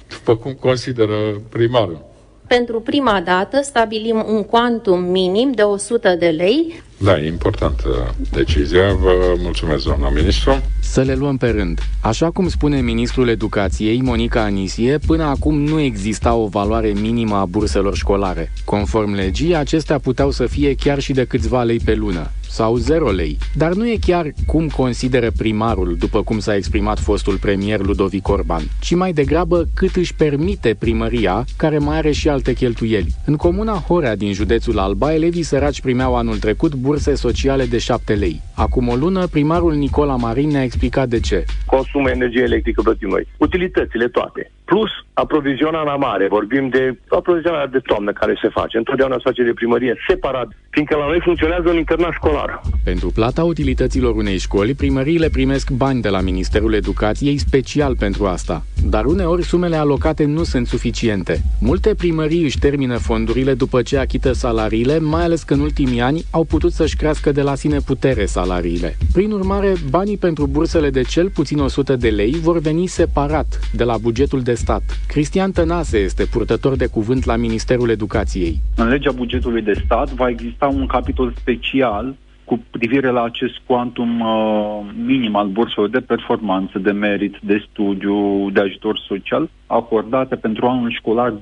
după 0.09 0.37
cum 0.37 0.53
consideră 0.53 1.17
primarul. 1.49 2.05
Pentru 2.47 2.81
prima 2.81 3.21
dată 3.25 3.61
stabilim 3.63 4.25
un 4.29 4.43
quantum 4.43 5.01
minim 5.01 5.53
de 5.53 5.63
100 5.63 6.17
de 6.19 6.27
lei. 6.27 6.83
Da, 6.99 7.19
e 7.19 7.27
importantă 7.27 8.15
decizia. 8.33 8.95
Vă 8.95 9.35
mulțumesc, 9.39 9.85
doamna 9.85 10.09
ministru. 10.09 10.63
Să 10.81 11.01
le 11.01 11.15
luăm 11.15 11.37
pe 11.37 11.49
rând. 11.49 11.79
Așa 12.01 12.31
cum 12.31 12.49
spune 12.49 12.81
ministrul 12.81 13.29
educației, 13.29 14.01
Monica 14.01 14.43
Anisie, 14.43 14.99
până 15.07 15.25
acum 15.25 15.61
nu 15.61 15.81
exista 15.81 16.35
o 16.35 16.47
valoare 16.47 16.93
minimă 17.01 17.37
a 17.37 17.45
burselor 17.45 17.97
școlare. 17.97 18.53
Conform 18.65 19.15
legii, 19.15 19.57
acestea 19.57 19.99
puteau 19.99 20.31
să 20.31 20.47
fie 20.47 20.75
chiar 20.75 21.01
și 21.01 21.13
de 21.13 21.25
câțiva 21.25 21.63
lei 21.63 21.79
pe 21.85 21.95
lună 21.95 22.31
sau 22.57 22.77
0 22.77 23.11
lei. 23.11 23.39
Dar 23.55 23.73
nu 23.73 23.89
e 23.89 23.97
chiar 24.07 24.33
cum 24.47 24.69
consideră 24.69 25.31
primarul, 25.37 25.97
după 25.99 26.23
cum 26.23 26.39
s-a 26.39 26.57
exprimat 26.57 26.99
fostul 26.99 27.37
premier 27.39 27.81
Ludovic 27.81 28.29
Orban, 28.29 28.63
ci 28.81 28.95
mai 28.95 29.13
degrabă 29.13 29.65
cât 29.75 29.97
își 29.97 30.15
permite 30.15 30.77
primăria, 30.79 31.45
care 31.57 31.79
mai 31.79 31.97
are 31.97 32.11
și 32.13 32.29
alte 32.29 32.53
cheltuieli. 32.53 33.15
În 33.27 33.37
comuna 33.37 33.73
Horea 33.73 34.17
din 34.17 34.33
județul 34.33 34.79
Alba, 34.79 35.15
elevii 35.15 35.43
săraci 35.43 35.81
primeau 35.81 36.17
anul 36.17 36.39
trecut 36.39 36.75
burse 36.75 37.15
sociale 37.15 37.65
de 37.65 37.79
7 37.79 38.15
lei. 38.15 38.41
Acum 38.55 38.89
o 38.89 38.95
lună, 38.95 39.27
primarul 39.27 39.75
Nicola 39.75 40.17
Marin 40.17 40.49
ne-a 40.49 40.63
explicat 40.63 41.09
de 41.09 41.21
ce. 41.21 41.45
Consumă 41.67 42.11
energie 42.11 42.43
electrică 42.43 42.83
plătim 42.83 43.09
noi. 43.09 43.29
Utilitățile 43.39 44.09
toate 44.09 44.51
plus 44.71 44.91
aprovizionarea 45.13 45.95
mare. 45.95 46.27
Vorbim 46.29 46.69
de 46.69 46.99
aprovizionarea 47.09 47.67
de 47.67 47.79
toamnă 47.79 48.13
care 48.13 48.39
se 48.43 48.49
face. 48.49 48.77
Întotdeauna 48.77 49.15
se 49.15 49.23
face 49.25 49.43
de 49.43 49.53
primărie 49.55 49.95
separat, 50.09 50.49
fiindcă 50.71 50.97
la 50.97 51.07
noi 51.07 51.21
funcționează 51.21 51.69
un 51.69 51.77
internat 51.77 52.13
școlar. 52.13 52.61
Pentru 52.85 53.09
plata 53.11 53.45
utilităților 53.45 54.15
unei 54.15 54.39
școli, 54.39 54.75
primăriile 54.75 55.29
primesc 55.29 55.71
bani 55.71 56.01
de 56.01 56.09
la 56.09 56.21
Ministerul 56.21 56.73
Educației 56.75 57.39
special 57.39 57.97
pentru 57.97 58.27
asta. 58.27 58.65
Dar 58.85 59.05
uneori 59.05 59.43
sumele 59.43 59.77
alocate 59.77 60.25
nu 60.25 60.43
sunt 60.43 60.67
suficiente. 60.67 61.43
Multe 61.61 61.95
primării 61.95 62.43
își 62.45 62.59
termină 62.59 62.97
fondurile 62.97 63.55
după 63.55 63.83
ce 63.83 63.99
achită 63.99 64.33
salariile, 64.33 64.99
mai 64.99 65.23
ales 65.23 65.43
că 65.43 65.55
în 65.55 65.61
ultimii 65.61 66.01
ani 66.01 66.25
au 66.31 66.45
putut 66.45 66.73
să-și 66.73 66.97
crească 66.97 67.33
de 67.33 67.43
la 67.43 67.55
sine 67.55 67.79
putere 67.79 68.25
salariile. 68.25 68.97
Prin 69.13 69.31
urmare, 69.31 69.73
banii 69.91 70.17
pentru 70.17 70.47
bursele 70.47 70.91
de 70.91 71.03
cel 71.03 71.31
puțin 71.31 71.59
100 71.59 71.97
de 71.97 72.09
lei 72.09 72.31
vor 72.31 72.59
veni 72.59 72.87
separat 72.87 73.61
de 73.73 73.85
la 73.85 73.97
bugetul 73.97 74.41
de 74.41 74.55
stat. 74.57 74.83
Cristian 75.09 75.51
Tănase 75.51 75.99
este 75.99 76.25
purtător 76.25 76.77
de 76.77 76.87
cuvânt 76.87 77.25
la 77.25 77.37
Ministerul 77.37 77.91
Educației. 77.91 78.61
În 78.77 78.89
legea 78.89 79.13
bugetului 79.13 79.63
de 79.63 79.83
stat 79.85 80.11
va 80.11 80.29
exista 80.29 80.67
un 80.67 80.87
capitol 80.87 81.33
special 81.37 82.15
cu 82.47 82.65
privire 82.71 83.11
la 83.11 83.23
acest 83.23 83.55
quantum 83.67 84.21
uh, 84.21 84.81
minim 85.07 85.37
al 85.37 85.49
burselor 85.49 85.89
de 85.89 86.01
performanță, 86.01 86.79
de 86.79 86.91
merit, 86.91 87.37
de 87.43 87.65
studiu, 87.71 88.51
de 88.51 88.61
ajutor 88.61 88.99
social, 89.09 89.51
acordate 89.67 90.37
pentru 90.37 90.67
anul 90.67 90.91
școlar 90.91 91.33
2020-2021. 91.33 91.37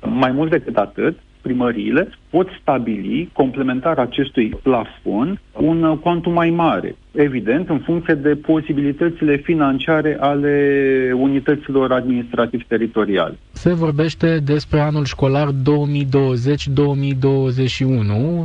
Mai 0.00 0.32
mult 0.32 0.50
decât 0.50 0.76
atât, 0.76 1.18
primăriile 1.40 2.08
pot 2.30 2.48
stabili, 2.60 3.30
complementar 3.32 3.98
acestui 3.98 4.48
plafon, 4.62 5.40
un 5.52 5.98
quantum 5.98 6.32
mai 6.32 6.50
mare. 6.50 6.96
Evident, 7.20 7.68
în 7.68 7.78
funcție 7.78 8.14
de 8.14 8.34
posibilitățile 8.34 9.36
financiare 9.36 10.16
ale 10.20 11.12
unităților 11.14 11.92
administrativ-teritoriale. 11.92 13.38
Se 13.52 13.72
vorbește 13.72 14.38
despre 14.38 14.80
anul 14.80 15.04
școlar 15.04 15.48
2020-2021. 15.52 15.52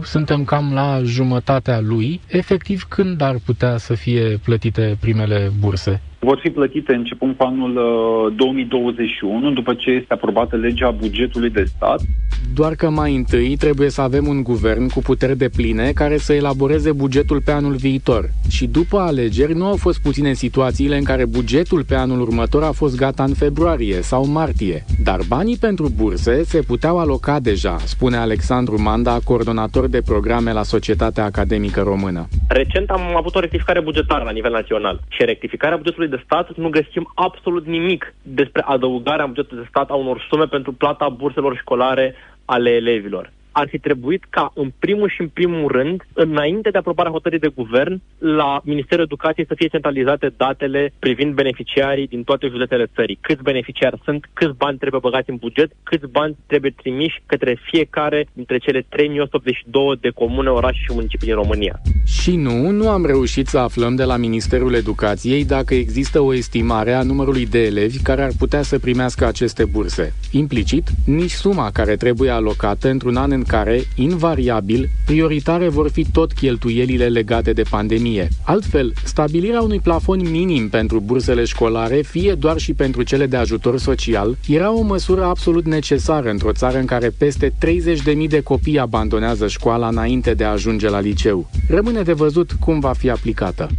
Suntem 0.04 0.44
cam 0.44 0.72
la 0.74 1.02
jumătatea 1.04 1.80
lui. 1.80 2.20
Efectiv, 2.28 2.84
când 2.84 3.22
ar 3.22 3.36
putea 3.46 3.78
să 3.78 3.94
fie 3.94 4.40
plătite 4.44 4.98
primele 5.00 5.52
burse? 5.60 6.02
Vor 6.24 6.40
fi 6.42 6.50
plătite 6.50 6.94
începând 6.94 7.36
cu 7.36 7.44
anul 7.44 7.76
uh, 8.28 8.36
2021, 8.36 9.52
după 9.52 9.74
ce 9.74 9.90
este 9.90 10.14
aprobată 10.14 10.56
legea 10.56 10.92
bugetului 10.92 11.50
de 11.50 11.64
stat. 11.64 12.02
Doar 12.54 12.76
că 12.76 12.90
mai 12.90 13.16
întâi 13.16 13.56
trebuie 13.56 13.90
să 13.90 14.02
avem 14.02 14.28
un 14.28 14.44
guvern 14.44 14.90
cu 14.90 15.00
puteri 15.00 15.38
de 15.38 15.50
pline 15.50 15.92
care 15.92 16.18
să 16.18 16.34
elaboreze 16.34 16.92
bugetul 16.92 17.42
pe 17.42 17.52
anul 17.52 17.74
viitor. 17.74 18.30
Și 18.50 18.68
după 18.68 18.98
alegeri 18.98 19.54
nu 19.54 19.66
au 19.66 19.76
fost 19.76 20.02
puține 20.02 20.34
situațiile 20.34 20.98
în 20.98 21.04
care 21.04 21.26
bugetul 21.26 21.84
pe 21.84 21.96
anul 21.96 22.22
următor 22.22 22.64
a 22.64 22.72
fost 22.72 22.98
gata 22.98 23.24
în 23.24 23.34
februarie 23.34 24.02
sau 24.02 24.28
martie. 24.28 24.84
Dar 25.04 25.20
banii 25.28 25.58
pentru 25.58 25.90
burse 25.96 26.44
se 26.44 26.62
puteau 26.62 27.00
aloca 27.00 27.40
deja, 27.40 27.78
spune 27.78 28.18
Alexandru 28.18 28.82
Manda, 28.82 29.18
coordonator 29.24 29.88
de 29.88 30.02
programe 30.06 30.52
la 30.54 30.64
Societatea 30.64 31.24
Academică 31.24 31.82
Română. 31.82 32.28
Recent 32.48 32.90
am 32.90 33.16
avut 33.16 33.36
o 33.36 33.40
rectificare 33.40 33.82
bugetară 33.82 34.24
la 34.24 34.32
nivel 34.32 34.52
național 34.52 35.00
și 35.08 35.26
rectificarea 35.26 35.78
bugetului 35.78 36.08
de 36.16 36.22
stat 36.26 36.56
nu 36.56 36.70
găsim 36.70 37.12
absolut 37.16 37.66
nimic 37.66 38.14
despre 38.22 38.62
adăugarea 38.66 39.26
în 39.26 39.32
bugetul 39.34 39.58
de 39.58 39.70
stat 39.70 39.90
a 39.90 39.96
unor 39.96 40.28
sume 40.30 40.46
pentru 40.46 40.72
plata 40.72 41.10
burselor 41.10 41.58
școlare 41.58 42.16
ale 42.46 42.70
elevilor 42.70 43.33
ar 43.54 43.68
fi 43.68 43.80
trebuit 43.80 44.24
ca 44.30 44.52
în 44.56 44.72
primul 44.80 45.10
și 45.10 45.22
în 45.22 45.28
primul 45.28 45.68
rând, 45.72 46.02
înainte 46.14 46.70
de 46.70 46.78
aprobarea 46.78 47.12
hotărârii 47.12 47.48
de 47.48 47.56
guvern, 47.62 48.02
la 48.18 48.62
Ministerul 48.64 49.04
Educației 49.04 49.46
să 49.46 49.54
fie 49.56 49.68
centralizate 49.68 50.34
datele 50.38 50.94
privind 51.00 51.34
beneficiarii 51.34 52.08
din 52.08 52.24
toate 52.24 52.48
județele 52.48 52.86
țării. 52.96 53.18
Câți 53.22 53.44
beneficiari 53.44 54.02
sunt, 54.04 54.30
câți 54.34 54.58
bani 54.58 54.78
trebuie 54.78 55.02
băgați 55.04 55.30
în 55.30 55.36
buget, 55.36 55.72
câți 55.84 56.08
bani 56.12 56.38
trebuie 56.46 56.74
trimiși 56.82 57.22
către 57.26 57.58
fiecare 57.72 58.28
dintre 58.34 58.58
cele 58.58 58.86
3182 58.90 59.98
de 60.02 60.10
comune, 60.10 60.50
orașe 60.50 60.80
și 60.86 60.94
municipii 60.94 61.28
din 61.28 61.36
România. 61.36 61.82
Și 62.06 62.36
nu, 62.36 62.70
nu 62.70 62.90
am 62.90 63.06
reușit 63.06 63.48
să 63.48 63.58
aflăm 63.58 63.96
de 63.96 64.04
la 64.04 64.18
Ministerul 64.18 64.74
Educației 64.74 65.46
dacă 65.46 65.74
există 65.74 66.20
o 66.22 66.34
estimare 66.34 66.94
a 66.94 67.04
numărului 67.04 67.46
de 67.46 67.64
elevi 67.66 68.02
care 68.02 68.22
ar 68.24 68.32
putea 68.38 68.62
să 68.62 68.80
primească 68.80 69.26
aceste 69.26 69.66
burse. 69.66 70.14
Implicit, 70.32 70.90
nici 71.06 71.32
suma 71.32 71.70
care 71.72 71.96
trebuie 71.96 72.30
alocată 72.30 72.90
într-un 72.90 73.16
an 73.16 73.32
în 73.32 73.43
în 73.44 73.50
care, 73.50 73.84
invariabil, 73.96 74.90
prioritare 75.06 75.70
vor 75.70 75.90
fi 75.90 76.06
tot 76.12 76.34
cheltuielile 76.34 77.08
legate 77.08 77.54
de 77.54 77.64
pandemie. 77.70 78.28
Altfel, 78.44 78.94
stabilirea 79.04 79.62
unui 79.62 79.80
plafon 79.80 80.30
minim 80.32 80.70
pentru 80.70 81.00
bursele 81.00 81.44
școlare, 81.44 81.96
fie 81.96 82.34
doar 82.34 82.58
și 82.58 82.74
pentru 82.74 83.04
cele 83.04 83.26
de 83.26 83.38
ajutor 83.38 83.80
social, 83.80 84.38
era 84.48 84.74
o 84.74 84.82
măsură 84.82 85.24
absolut 85.24 85.66
necesară 85.66 86.30
într-o 86.30 86.52
țară 86.52 86.78
în 86.78 86.86
care 86.86 87.10
peste 87.18 87.50
30.000 87.50 88.28
de 88.30 88.42
copii 88.42 88.80
abandonează 88.80 89.48
școala 89.48 89.88
înainte 89.88 90.34
de 90.34 90.44
a 90.44 90.52
ajunge 90.52 90.90
la 90.90 91.00
liceu. 91.00 91.50
Rămâne 91.70 92.02
de 92.02 92.14
văzut 92.14 92.52
cum 92.60 92.80
va 92.80 92.94
fi 92.94 93.10
aplicată. 93.10 93.70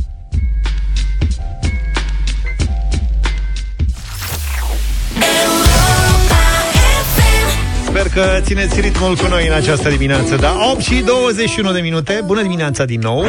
Sper 8.04 8.22
că 8.22 8.40
țineți 8.40 8.80
ritmul 8.80 9.16
cu 9.16 9.26
noi 9.28 9.46
în 9.46 9.52
această 9.52 9.88
dimineață 9.88 10.36
Da, 10.36 10.56
8 10.72 10.80
și 10.80 11.02
21 11.06 11.72
de 11.72 11.80
minute. 11.80 12.22
Bună 12.24 12.42
dimineața 12.42 12.84
din 12.84 13.00
nou 13.00 13.24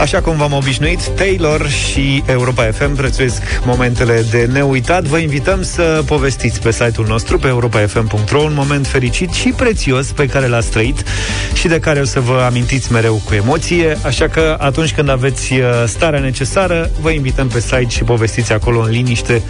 Așa 0.00 0.20
cum 0.20 0.36
v-am 0.36 0.52
obișnuit, 0.52 1.02
Taylor 1.08 1.68
și 1.68 2.22
Europa 2.26 2.62
FM 2.72 2.96
prețuiesc 2.96 3.42
momentele 3.64 4.24
de 4.30 4.48
neuitat. 4.52 5.02
Vă 5.02 5.18
invităm 5.18 5.62
să 5.62 6.02
povestiți 6.06 6.60
pe 6.60 6.72
site-ul 6.72 7.06
nostru, 7.06 7.38
pe 7.38 7.46
europafm.ro, 7.46 8.42
un 8.42 8.52
moment 8.54 8.86
fericit 8.86 9.30
și 9.30 9.48
prețios 9.48 10.12
pe 10.12 10.26
care 10.26 10.46
l-ați 10.46 10.70
trăit 10.70 11.02
și 11.52 11.68
de 11.68 11.80
care 11.80 12.00
o 12.00 12.04
să 12.04 12.20
vă 12.20 12.42
amintiți 12.46 12.92
mereu 12.92 13.22
cu 13.24 13.34
emoție. 13.34 13.98
Așa 14.04 14.28
că 14.28 14.56
atunci 14.60 14.94
când 14.94 15.08
aveți 15.08 15.52
uh, 15.52 15.60
starea 15.86 16.20
necesară, 16.20 16.90
vă 17.00 17.10
invităm 17.10 17.48
pe 17.48 17.60
site 17.60 17.88
și 17.88 18.04
povestiți 18.04 18.52
acolo 18.52 18.80
în 18.80 18.90
liniște 18.90 19.42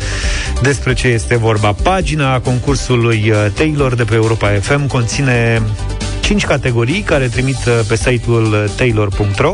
despre 0.62 0.92
ce 0.92 1.08
este 1.08 1.36
vorba. 1.36 1.72
Pagina 1.82 2.40
concursului 2.40 3.30
uh, 3.30 3.36
Taylor 3.54 3.94
de 3.94 4.04
pe 4.04 4.14
Europa 4.14 4.48
FM 4.60 4.86
conține 4.86 5.62
5 6.24 6.44
categorii 6.44 7.00
care 7.00 7.26
trimit 7.26 7.56
uh, 7.66 7.80
pe 7.88 7.96
site-ul 7.96 8.70
taylor.ro. 8.76 9.52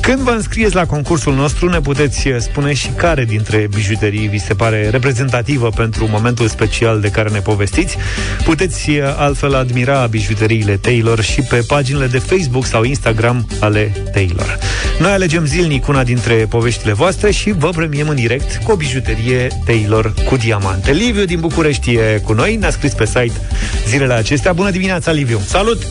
Când 0.00 0.18
vă 0.18 0.30
înscrieți 0.30 0.74
la 0.74 0.86
concursul 0.86 1.34
nostru, 1.34 1.68
ne 1.68 1.80
puteți 1.80 2.28
uh, 2.28 2.36
spune 2.38 2.72
și 2.72 2.88
care 2.88 3.24
dintre 3.24 3.66
bijuterii 3.74 4.28
vi 4.28 4.38
se 4.38 4.54
pare 4.54 4.88
reprezentativă 4.88 5.68
pentru 5.68 6.08
momentul 6.10 6.48
special 6.48 7.00
de 7.00 7.08
care 7.08 7.28
ne 7.28 7.38
povestiți. 7.38 7.96
Puteți 8.44 8.90
uh, 8.90 8.96
altfel 9.16 9.54
admira 9.54 10.06
bijuteriile 10.06 10.76
Taylor 10.76 11.20
și 11.20 11.40
pe 11.40 11.64
paginile 11.66 12.06
de 12.06 12.18
Facebook 12.18 12.66
sau 12.66 12.82
Instagram 12.82 13.46
ale 13.60 13.92
Taylor. 14.12 14.58
Noi 14.98 15.10
alegem 15.10 15.44
zilnic 15.46 15.88
una 15.88 16.04
dintre 16.04 16.34
poveștile 16.34 16.92
voastre 16.92 17.30
și 17.30 17.52
vă 17.52 17.68
premiem 17.68 18.08
în 18.08 18.14
direct 18.16 18.60
cu 18.64 18.72
o 18.72 18.76
bijuterie 18.76 19.48
Taylor 19.64 20.14
cu 20.28 20.36
diamante. 20.36 20.92
Liviu 20.92 21.24
din 21.24 21.40
București 21.40 21.94
e 21.94 22.20
cu 22.24 22.32
noi, 22.32 22.56
ne-a 22.56 22.70
scris 22.70 22.92
pe 22.92 23.06
site 23.06 23.40
zilele 23.88 24.14
acestea. 24.14 24.52
Bună 24.52 24.70
dimineața, 24.70 25.10
Liviu! 25.10 25.40
Salut! 25.46 25.85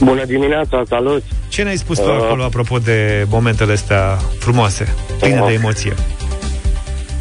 Bună 0.00 0.24
dimineața, 0.24 0.82
salut! 0.88 1.22
Ce 1.48 1.62
ne-ai 1.62 1.76
spus 1.76 1.98
tu 1.98 2.08
uh, 2.08 2.18
acolo 2.22 2.42
apropo 2.42 2.78
de 2.78 3.26
momentele 3.28 3.72
astea 3.72 4.16
frumoase, 4.38 4.94
pline 5.20 5.40
uh, 5.40 5.46
de 5.46 5.52
emoție? 5.52 5.92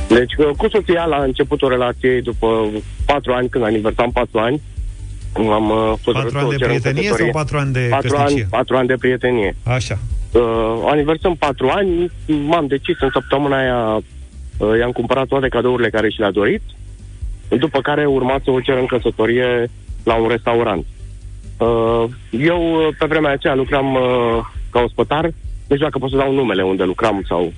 Deci, 0.07 0.35
uh, 0.37 0.49
cu 0.57 0.69
soția 0.69 1.05
la 1.05 1.23
începutul 1.23 1.69
relației, 1.69 2.21
după 2.21 2.69
patru 3.05 3.33
ani, 3.33 3.49
când 3.49 3.63
aniversam 3.63 4.11
patru 4.11 4.39
ani, 4.39 4.61
am 5.33 5.69
uh, 5.69 5.93
fost 6.01 6.17
Patru 6.17 6.37
ani 6.37 6.49
de 6.49 6.65
prietenie 6.65 7.11
sau 7.17 7.29
patru 7.31 7.57
ani 7.57 7.73
de 7.73 7.87
patru 7.89 8.17
ani, 8.17 8.47
patru 8.49 8.75
ani 8.75 8.87
de 8.87 8.95
prietenie. 8.99 9.55
Așa. 9.63 9.97
Uh, 10.31 10.41
aniversăm 10.85 11.35
patru 11.35 11.67
ani, 11.67 12.11
m-am 12.25 12.67
decis 12.67 12.99
în 12.99 13.09
săptămâna 13.13 13.57
aia, 13.57 13.95
uh, 14.57 14.77
i-am 14.79 14.91
cumpărat 14.91 15.27
toate 15.27 15.47
cadourile 15.47 15.89
care 15.89 16.09
și 16.09 16.19
le-a 16.19 16.31
dorit, 16.31 16.61
după 17.47 17.81
care 17.81 18.05
urma 18.05 18.39
să 18.43 18.51
o 18.51 18.59
cer 18.59 18.77
în 18.77 18.85
căsătorie 18.85 19.69
la 20.03 20.15
un 20.15 20.27
restaurant. 20.27 20.85
Uh, 21.61 22.09
eu, 22.29 22.75
uh, 22.75 22.95
pe 22.97 23.05
vremea 23.05 23.31
aceea, 23.31 23.55
lucram 23.55 23.93
uh, 23.93 24.01
ca 24.71 24.79
ospătar. 24.79 25.23
Nu 25.67 25.75
știu 25.75 25.85
dacă 25.85 25.97
pot 25.97 26.09
să 26.09 26.15
dau 26.15 26.33
numele 26.33 26.63
unde 26.63 26.83
lucram 26.83 27.23
sau 27.27 27.53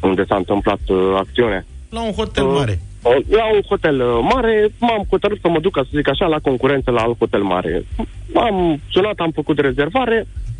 unde 0.00 0.24
s-a 0.24 0.36
întâmplat 0.36 0.80
acțiunea. 1.16 1.64
La 1.90 2.02
un 2.02 2.12
hotel 2.12 2.44
mare. 2.44 2.80
La 3.28 3.44
un 3.54 3.60
hotel 3.68 3.96
mare, 4.02 4.68
m-am 4.78 5.06
hotărât 5.10 5.38
să 5.40 5.48
mă 5.48 5.60
duc, 5.60 5.74
să 5.74 5.88
zic 5.94 6.08
așa, 6.08 6.26
la 6.26 6.38
concurență 6.38 6.90
la 6.90 7.00
alt 7.00 7.18
hotel 7.18 7.42
mare. 7.42 7.84
Am 8.34 8.80
sunat, 8.90 9.18
am 9.18 9.30
făcut 9.30 9.58
rezervare, 9.58 10.26
Uh, 10.26 10.51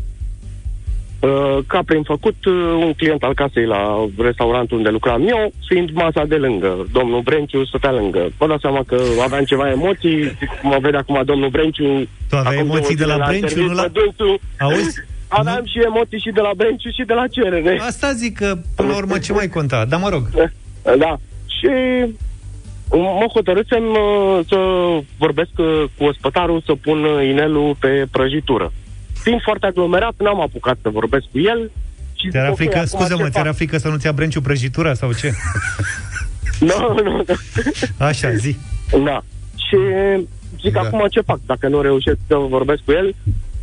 ca 1.66 1.80
prin 1.86 2.02
făcut, 2.02 2.44
uh, 2.44 2.54
un 2.86 2.92
client 2.92 3.22
al 3.22 3.34
casei 3.34 3.66
la 3.66 4.08
restaurantul 4.18 4.76
unde 4.76 4.88
lucram 4.88 5.28
eu, 5.28 5.52
fiind 5.68 5.90
masa 5.92 6.24
de 6.24 6.36
lângă. 6.36 6.86
Domnul 6.92 7.20
Brenciu 7.20 7.64
stătea 7.64 7.92
lângă. 7.92 8.32
Vă 8.38 8.46
dați 8.46 8.60
seama 8.60 8.82
că 8.86 8.96
aveam 9.22 9.44
ceva 9.44 9.70
emoții, 9.70 10.38
mă 10.62 10.78
vede 10.80 10.96
acum 10.96 11.22
domnul 11.24 11.48
Brenciu. 11.48 12.08
Tu 12.28 12.36
aveai 12.36 12.58
emoții 12.58 12.96
de 12.96 13.04
la, 13.04 13.16
la 13.16 13.26
Brenciu, 13.26 13.62
nu 13.62 13.72
la... 13.72 13.88
Dânsul, 13.88 14.40
Auzi? 14.58 15.00
aveam 15.40 15.64
și 15.64 15.78
emoții 15.84 16.20
și 16.20 16.30
de 16.30 16.40
la 16.40 16.50
Benciu 16.56 16.90
și 16.90 17.04
de 17.06 17.14
la 17.14 17.26
cerere. 17.26 17.78
Asta 17.80 18.12
zic 18.12 18.36
că, 18.36 18.54
până 18.76 18.88
la 18.88 18.96
urmă, 18.96 19.18
ce 19.18 19.32
mai 19.32 19.48
conta? 19.48 19.84
Dar 19.84 20.00
mă 20.00 20.08
rog. 20.08 20.22
Da. 20.98 21.18
Și 21.46 21.70
mă 22.90 23.26
hotărâsem 23.32 23.82
uh, 23.82 24.40
să 24.48 24.58
vorbesc 25.18 25.50
uh, 25.56 25.84
cu 25.98 26.04
ospătarul 26.04 26.62
să 26.66 26.72
pun 26.82 27.04
uh, 27.04 27.26
inelul 27.28 27.76
pe 27.78 28.06
prăjitură. 28.10 28.72
Fiind 29.22 29.40
foarte 29.42 29.66
aglomerat, 29.66 30.14
n-am 30.18 30.40
apucat 30.40 30.78
să 30.82 30.88
vorbesc 30.88 31.24
cu 31.32 31.38
el. 31.38 31.70
Și 32.14 32.28
Ți-era 32.30 32.44
zic, 32.44 32.52
ok, 32.52 32.56
frică, 32.56 32.76
acum 32.76 32.88
scuză-mă, 32.88 33.22
ce 33.22 33.28
ți-era 33.30 33.48
fac? 33.48 33.56
frică 33.56 33.78
să 33.78 33.88
nu-ți 33.88 34.06
ia 34.06 34.12
Brenciu 34.12 34.40
prăjitura 34.40 34.94
sau 34.94 35.12
ce? 35.12 35.32
Nu, 36.60 36.94
nu, 37.02 37.02
nu. 37.10 37.24
Așa, 38.08 38.32
zi. 38.34 38.56
Da. 39.04 39.22
Și 39.56 39.76
zic, 40.60 40.72
Da. 40.72 40.80
acum 40.80 41.06
ce 41.10 41.20
fac 41.20 41.38
dacă 41.46 41.68
nu 41.68 41.80
reușesc 41.80 42.18
să 42.26 42.34
vorbesc 42.34 42.82
cu 42.84 42.92
el? 42.92 43.14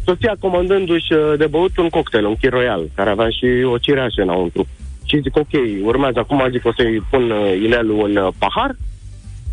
Soția 0.05 0.35
comandându-și 0.39 1.13
uh, 1.13 1.37
de 1.37 1.47
băut 1.47 1.77
un 1.77 1.89
cocktail, 1.89 2.25
un 2.25 2.35
Kir 2.35 2.51
Royal, 2.51 2.89
care 2.95 3.09
avea 3.09 3.29
și 3.29 3.45
o 3.65 3.77
cireașă 3.77 4.21
înăuntru. 4.21 4.67
Și 5.03 5.21
zic, 5.21 5.35
ok, 5.35 5.53
urmează 5.83 6.19
acum, 6.19 6.47
zic, 6.51 6.65
o 6.65 6.71
să-i 6.75 7.03
pun 7.09 7.31
uh, 7.31 7.61
inelul 7.63 8.05
în 8.09 8.15
uh, 8.15 8.33
pahar 8.37 8.75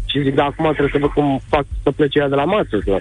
și 0.06 0.22
zic, 0.22 0.34
da, 0.34 0.44
acum 0.44 0.64
trebuie 0.64 0.92
să 0.92 0.98
văd 0.98 1.10
cum 1.10 1.40
fac 1.48 1.64
să 1.82 1.90
plece 1.90 2.18
ea 2.18 2.28
de 2.28 2.34
la 2.34 2.44
masă. 2.44 2.80
Să... 2.84 2.98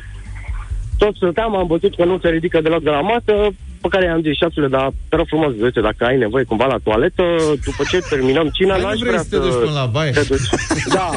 Tot 0.97 1.15
stăteam, 1.15 1.55
am 1.55 1.67
văzut 1.67 1.95
că 1.95 2.05
nu 2.05 2.19
se 2.21 2.29
ridică 2.29 2.61
deloc 2.61 2.83
de 2.83 2.89
la 2.89 3.01
masă, 3.01 3.33
pe 3.81 3.87
care 3.89 4.05
i-am 4.05 4.21
zis, 4.21 4.35
șapsule, 4.37 4.67
dar 4.67 4.91
te 5.09 5.15
rog 5.15 5.25
frumos, 5.27 5.51
zice, 5.53 5.81
dacă 5.81 6.05
ai 6.05 6.17
nevoie 6.17 6.43
cumva 6.43 6.65
la 6.65 6.77
toaletă, 6.83 7.23
după 7.65 7.83
ce 7.89 7.99
terminăm 8.09 8.47
cina, 8.53 8.71
Hai, 8.73 8.81
nu 8.81 8.87
n-aș 8.87 8.97
vrei 8.99 9.09
vrea 9.11 9.21
să 9.21 9.29
te 9.29 9.37
duci 9.37 9.53
până 9.65 9.71
la 9.71 9.85
baie? 9.85 10.11
te 10.11 10.21
duci. 10.29 10.49
Da. 10.93 11.09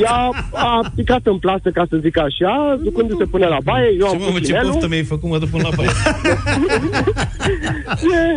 Ea 0.00 0.30
a 0.52 0.92
picat 0.94 1.20
în 1.26 1.38
plasă, 1.38 1.70
ca 1.70 1.84
să 1.90 1.96
zic 1.96 2.18
așa, 2.18 2.78
ducându-se 2.82 3.24
până 3.24 3.46
la 3.46 3.58
baie, 3.64 3.88
eu 3.98 4.06
Ce 4.06 4.14
am 4.14 4.20
mă, 4.20 4.26
pus 4.30 4.40
ce 4.46 4.50
inelul. 4.50 4.70
poftă 4.70 4.88
mi-ai 4.88 5.02
făcut, 5.02 5.28
mă 5.30 5.38
duc 5.38 5.48
până 5.48 5.68
la 5.70 5.76
baie. 5.76 5.88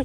E, 0.00 0.04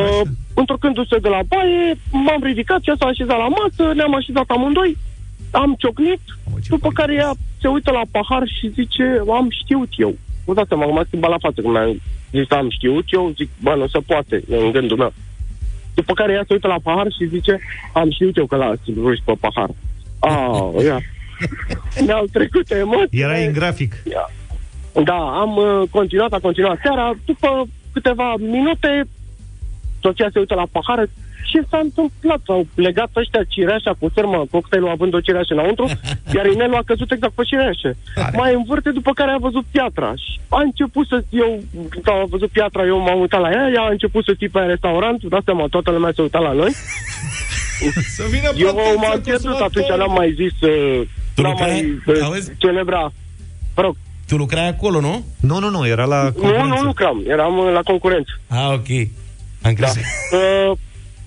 Uh, 0.00 0.20
întorcându-se 0.54 1.16
de 1.18 1.28
la 1.28 1.40
baie, 1.48 1.94
m-am 2.10 2.42
ridicat, 2.42 2.80
ea 2.84 2.94
s-a 2.98 3.06
așezat 3.06 3.38
la 3.38 3.48
masă, 3.58 3.94
ne-am 3.94 4.14
așezat 4.14 4.44
amândoi, 4.46 4.96
am 5.52 5.74
ciocnit, 5.78 6.20
după 6.68 6.88
care 6.88 7.14
ea 7.14 7.32
se 7.60 7.68
uită 7.68 7.90
la 7.90 8.02
pahar 8.10 8.42
și 8.58 8.72
zice, 8.74 9.22
am 9.32 9.48
știut 9.50 9.88
eu. 9.96 10.14
Vă 10.44 10.54
dați 10.54 10.68
seama, 10.68 10.86
m-a 10.86 11.04
schimbat 11.06 11.30
la 11.30 11.38
față 11.38 11.60
când 11.60 11.72
mi-a 11.72 11.94
zis, 12.30 12.50
am 12.50 12.70
știut 12.70 13.04
eu, 13.06 13.32
zic, 13.36 13.48
bă, 13.62 13.74
nu 13.74 13.86
se 13.86 13.98
poate, 14.06 14.42
în 14.48 14.70
gândul 14.70 14.96
meu. 14.96 15.12
După 15.94 16.12
care 16.12 16.32
ea 16.32 16.44
se 16.46 16.52
uită 16.52 16.66
la 16.66 16.78
pahar 16.82 17.06
și 17.18 17.28
zice, 17.28 17.60
am 17.92 18.10
știut 18.10 18.36
eu 18.36 18.46
că 18.46 18.56
l-ați 18.56 18.92
ruși 18.96 19.22
pe 19.24 19.32
pahar. 19.40 19.70
Ah, 20.18 20.84
ia. 20.86 21.00
Ne-au 22.06 22.24
trecut 22.32 22.70
emoții. 22.70 23.20
Era 23.20 23.36
în 23.36 23.52
grafic. 23.52 24.02
Da, 25.04 25.40
am 25.40 25.56
uh, 25.56 25.88
continuat, 25.90 26.32
a 26.32 26.38
continuat 26.38 26.78
seara. 26.82 27.12
După 27.24 27.68
câteva 27.92 28.34
minute, 28.38 29.04
soția 30.00 30.28
se 30.32 30.38
uită 30.38 30.54
la 30.54 30.66
pahară. 30.72 31.06
Ce 31.50 31.60
s-a 31.70 31.78
întâmplat? 31.82 32.40
Au 32.46 32.66
legat 32.74 33.10
ăștia 33.16 33.42
cireașa 33.48 33.92
cu 33.98 34.08
sârmă, 34.14 34.44
cocktailul 34.50 34.88
având 34.90 35.14
o 35.14 35.20
cireașă 35.20 35.52
înăuntru, 35.54 35.86
iar 36.36 36.46
inelul 36.46 36.74
a 36.74 36.82
căzut 36.86 37.10
exact 37.12 37.32
pe 37.32 37.42
cireașă. 37.42 37.96
Mai 38.36 38.54
învârte, 38.54 38.90
după 38.90 39.12
care 39.12 39.30
a 39.30 39.36
văzut 39.46 39.64
piatra. 39.70 40.12
Și 40.16 40.40
a 40.48 40.60
început 40.60 41.06
să... 41.06 41.24
Eu, 41.30 41.60
când 41.90 42.08
a 42.08 42.24
văzut 42.28 42.50
piatra, 42.50 42.84
eu 42.84 42.98
m-am 42.98 43.20
uitat 43.20 43.40
la 43.40 43.50
ea, 43.50 43.70
ea 43.74 43.82
a 43.82 43.90
început 43.90 44.24
să 44.24 44.34
țipe 44.38 44.58
în 44.60 44.66
restaurant, 44.66 45.20
vă 45.22 45.28
dați 45.28 45.44
seama, 45.44 45.66
toată 45.70 45.90
lumea 45.90 46.12
se 46.14 46.22
uita 46.22 46.38
la 46.38 46.52
noi. 46.52 46.72
Să 48.16 48.24
vină 48.30 48.50
Eu 48.56 48.68
protecția 48.74 49.08
m-am 49.08 49.20
pierdut 49.20 49.42
consumatorului. 49.44 49.84
atunci, 49.84 49.98
n-am 49.98 50.12
mai 50.12 50.32
zis... 50.40 50.68
Uh, 50.68 51.02
Tu 51.34 51.42
n-am 51.42 51.50
lucrai? 51.50 52.00
mai 52.06 52.16
uh, 52.16 52.22
Auzi? 52.22 52.52
celebra. 52.58 53.12
Vă 53.74 53.82
rog, 53.82 53.96
Tu 54.28 54.36
lucrai 54.36 54.68
acolo, 54.68 55.00
nu? 55.00 55.24
Nu, 55.40 55.58
nu, 55.58 55.68
nu, 55.70 55.86
era 55.86 56.04
la 56.04 56.22
nu, 56.22 56.30
concurență. 56.32 56.66
nu 56.66 56.82
lucram, 56.82 57.22
eram 57.28 57.58
uh, 57.58 57.72
la 57.72 57.80
concurență. 57.84 58.30
Ah, 58.48 58.68
ok. 58.72 58.88
Am 58.88 59.06
Da. 59.62 59.70
crezut. 59.72 60.02
Uh, 60.32 60.76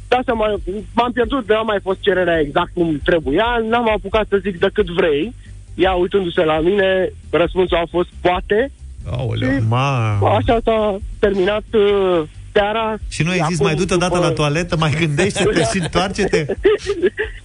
da, 0.07 0.19
seama, 0.25 0.45
m-am 0.93 1.11
pierdut, 1.11 1.47
n-a 1.49 1.61
mai 1.61 1.79
fost 1.83 1.99
cererea 2.01 2.39
exact 2.39 2.71
cum 2.73 2.99
trebuia, 3.03 3.45
n-am 3.69 3.89
apucat 3.89 4.25
să 4.29 4.37
zic 4.41 4.59
decât 4.59 4.87
vrei. 4.89 5.33
Ea, 5.75 5.91
uitându-se 5.91 6.43
la 6.43 6.59
mine, 6.59 7.11
răspunsul 7.29 7.77
a 7.77 7.83
fost 7.89 8.09
poate. 8.21 8.71
Aoleu. 9.11 9.49
Ma. 9.67 10.17
Așa 10.17 10.57
s-a 10.63 10.97
terminat 11.19 11.63
uh, 11.73 12.21
seara. 12.51 12.95
Și 13.09 13.23
nu 13.23 13.29
ai 13.29 13.35
zis, 13.47 13.55
Acum, 13.59 13.65
mai 13.65 13.75
du-te 13.75 13.95
dată 13.97 14.13
după- 14.15 14.27
la 14.27 14.33
toaletă, 14.33 14.77
mai 14.77 14.95
gândește-te 14.99 15.61
și 15.73 15.79
întoarce-te? 15.83 16.45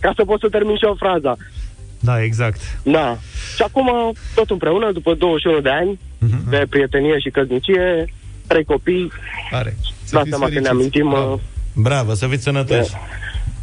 Ca 0.01 0.13
să 0.17 0.25
pot 0.25 0.41
să 0.41 0.49
termin 0.49 0.77
și 0.77 0.85
eu 0.85 0.95
fraza. 0.99 1.37
Da, 2.01 2.23
exact. 2.23 2.61
Da. 2.83 3.17
Și 3.57 3.63
acum, 3.63 4.13
tot 4.35 4.51
împreună, 4.51 4.93
după 4.93 5.15
21 5.15 5.61
de 5.61 5.71
ani 5.71 5.99
Mhm. 6.19 6.51
de 6.51 6.67
prietenie 6.71 7.19
și 7.19 7.31
căsnicie, 7.31 8.05
trei 8.47 8.65
copii, 8.65 9.11
Are. 9.53 9.77
Să 10.05 10.15
da 10.15 10.19
fiți 10.19 10.29
seama 10.31 10.45
că 10.47 10.51
ne 10.53 10.61
fericiți. 10.61 10.69
amintim... 10.69 11.09
Bravo. 11.09 11.41
Uh, 11.75 11.83
Bravo, 11.83 12.15
să 12.15 12.27
fiți 12.27 12.43
sănătoși. 12.43 12.91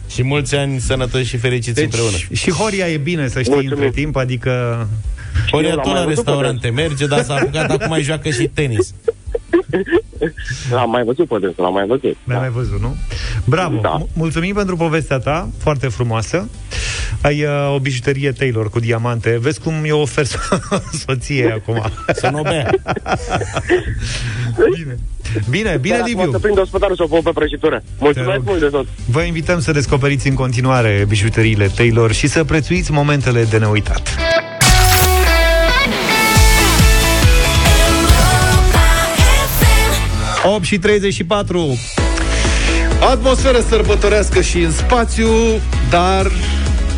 Și 0.09 0.23
mulți 0.23 0.55
ani 0.55 0.79
sănătoși 0.79 1.25
și 1.25 1.37
fericiți 1.37 1.73
Deci, 1.75 1.83
împreună. 1.83 2.15
și 2.33 2.51
Horia 2.51 2.87
e 2.87 2.97
bine, 2.97 3.27
să 3.27 3.39
știi, 3.39 3.53
Mulțumim. 3.53 3.83
între 3.83 4.01
timp, 4.01 4.15
adică... 4.15 4.87
Horia 5.51 5.69
Eu 5.69 5.75
l-am 5.75 5.83
tot 5.83 5.93
mai 5.93 6.01
la 6.01 6.07
văzut 6.07 6.23
pe 6.23 6.29
restaurante 6.29 6.69
merge, 6.69 7.07
dar 7.07 7.23
s-a 7.23 7.33
apucat, 7.35 7.71
acum 7.71 7.87
mai 7.89 8.01
joacă 8.01 8.29
și 8.29 8.47
tenis. 8.53 8.93
l-am 10.71 10.89
mai 10.89 11.03
văzut 11.03 11.27
pe 11.27 11.37
dânsul, 11.39 11.63
l-am 11.63 11.73
mai 11.73 11.85
văzut. 11.85 12.17
Mi-ai 12.23 12.39
mai 12.39 12.49
văzut, 12.49 12.81
nu? 12.81 12.95
Bravo! 13.45 13.79
Da. 13.81 13.97
M- 14.01 14.07
Mulțumim 14.13 14.53
pentru 14.53 14.75
povestea 14.75 15.17
ta, 15.17 15.49
foarte 15.57 15.87
frumoasă. 15.87 16.49
Ai 17.21 17.43
uh, 17.43 17.73
o 17.75 17.79
bijuterie 17.79 18.31
Taylor 18.31 18.69
cu 18.69 18.79
diamante. 18.79 19.37
Vezi 19.41 19.59
cum 19.59 19.73
eu 19.85 19.99
ofer 19.99 20.25
so- 20.33 20.81
soției 21.05 21.51
acum. 21.51 21.81
Să 22.13 22.29
nu 22.29 22.41
bea. 22.41 22.69
Bine, 24.75 24.97
bine, 25.49 25.77
bine 25.81 25.95
Iar 25.95 26.03
acum 26.03 26.13
Liviu. 26.15 26.31
să 26.31 26.39
prind 26.39 26.59
ospătarul 26.59 26.95
să 26.95 27.03
o 27.03 27.07
pun 27.07 27.21
pe 27.21 27.29
prăjitură. 27.33 27.83
Mulțumesc 27.99 28.31
rog. 28.35 28.45
mult 28.45 28.59
de 28.59 28.65
tot. 28.67 28.87
Vă 29.05 29.21
invităm 29.21 29.59
să 29.59 29.71
descoperiți 29.71 30.27
în 30.27 30.33
continuare 30.33 31.05
bijuteriile 31.07 31.67
Taylor 31.75 32.11
și 32.11 32.27
să 32.27 32.43
prețuiți 32.43 32.91
momentele 32.91 33.43
de 33.43 33.57
neuitat. 33.57 34.15
8 40.43 40.63
și 40.63 40.79
34. 40.79 41.79
Atmosferă 43.11 43.59
sărbătorească 43.69 44.41
și 44.41 44.57
în 44.59 44.71
spațiu, 44.71 45.27
dar 45.89 46.31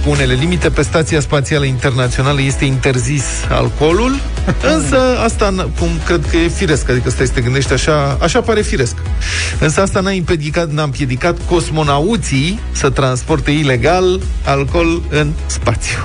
cu 0.04 0.10
unele 0.10 0.34
limite 0.34 0.70
pe 0.70 0.82
Stația 0.82 1.20
Spațială 1.20 1.66
Internațională 1.66 2.42
este 2.42 2.66
interzis 2.66 3.24
alcoolul, 3.50 4.20
însă 4.76 4.98
asta, 5.24 5.54
n- 5.54 5.80
cum 5.80 5.90
cred 6.06 6.26
că 6.32 6.38
e 6.38 6.48
firesc, 6.48 6.90
adică 6.90 7.10
stai 7.10 7.26
să 7.26 7.32
te 7.34 7.42
gândești 7.42 7.74
așa, 7.74 8.18
așa 8.22 8.42
pare 8.42 8.62
firesc. 8.62 8.96
Însă 9.60 9.82
asta 9.82 10.00
n-a 10.00 10.10
împiedicat, 10.10 10.72
n-a 10.72 10.84
împiedicat 10.84 11.38
cosmonauții 11.50 12.60
să 12.72 12.90
transporte 12.90 13.52
ilegal 13.52 14.20
alcool 14.46 15.02
în 15.10 15.32
spațiu. 15.46 15.98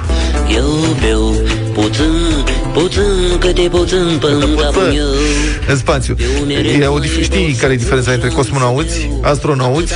Eu 0.55 0.97
beau 1.01 1.35
puțin, 1.73 2.45
puțin, 2.73 3.39
câte 3.39 3.69
puțin 3.71 4.17
până 4.21 4.47
capul 4.47 4.83
meu 4.83 5.07
În 5.69 5.77
spațiu. 5.77 6.17
E 6.81 6.87
o, 6.87 6.99
dif- 6.99 7.23
știi 7.23 7.53
care 7.61 7.73
e 7.73 7.77
diferența 7.77 8.13
între 8.13 8.29
cosmonauți, 8.29 9.11
astronauți, 9.23 9.95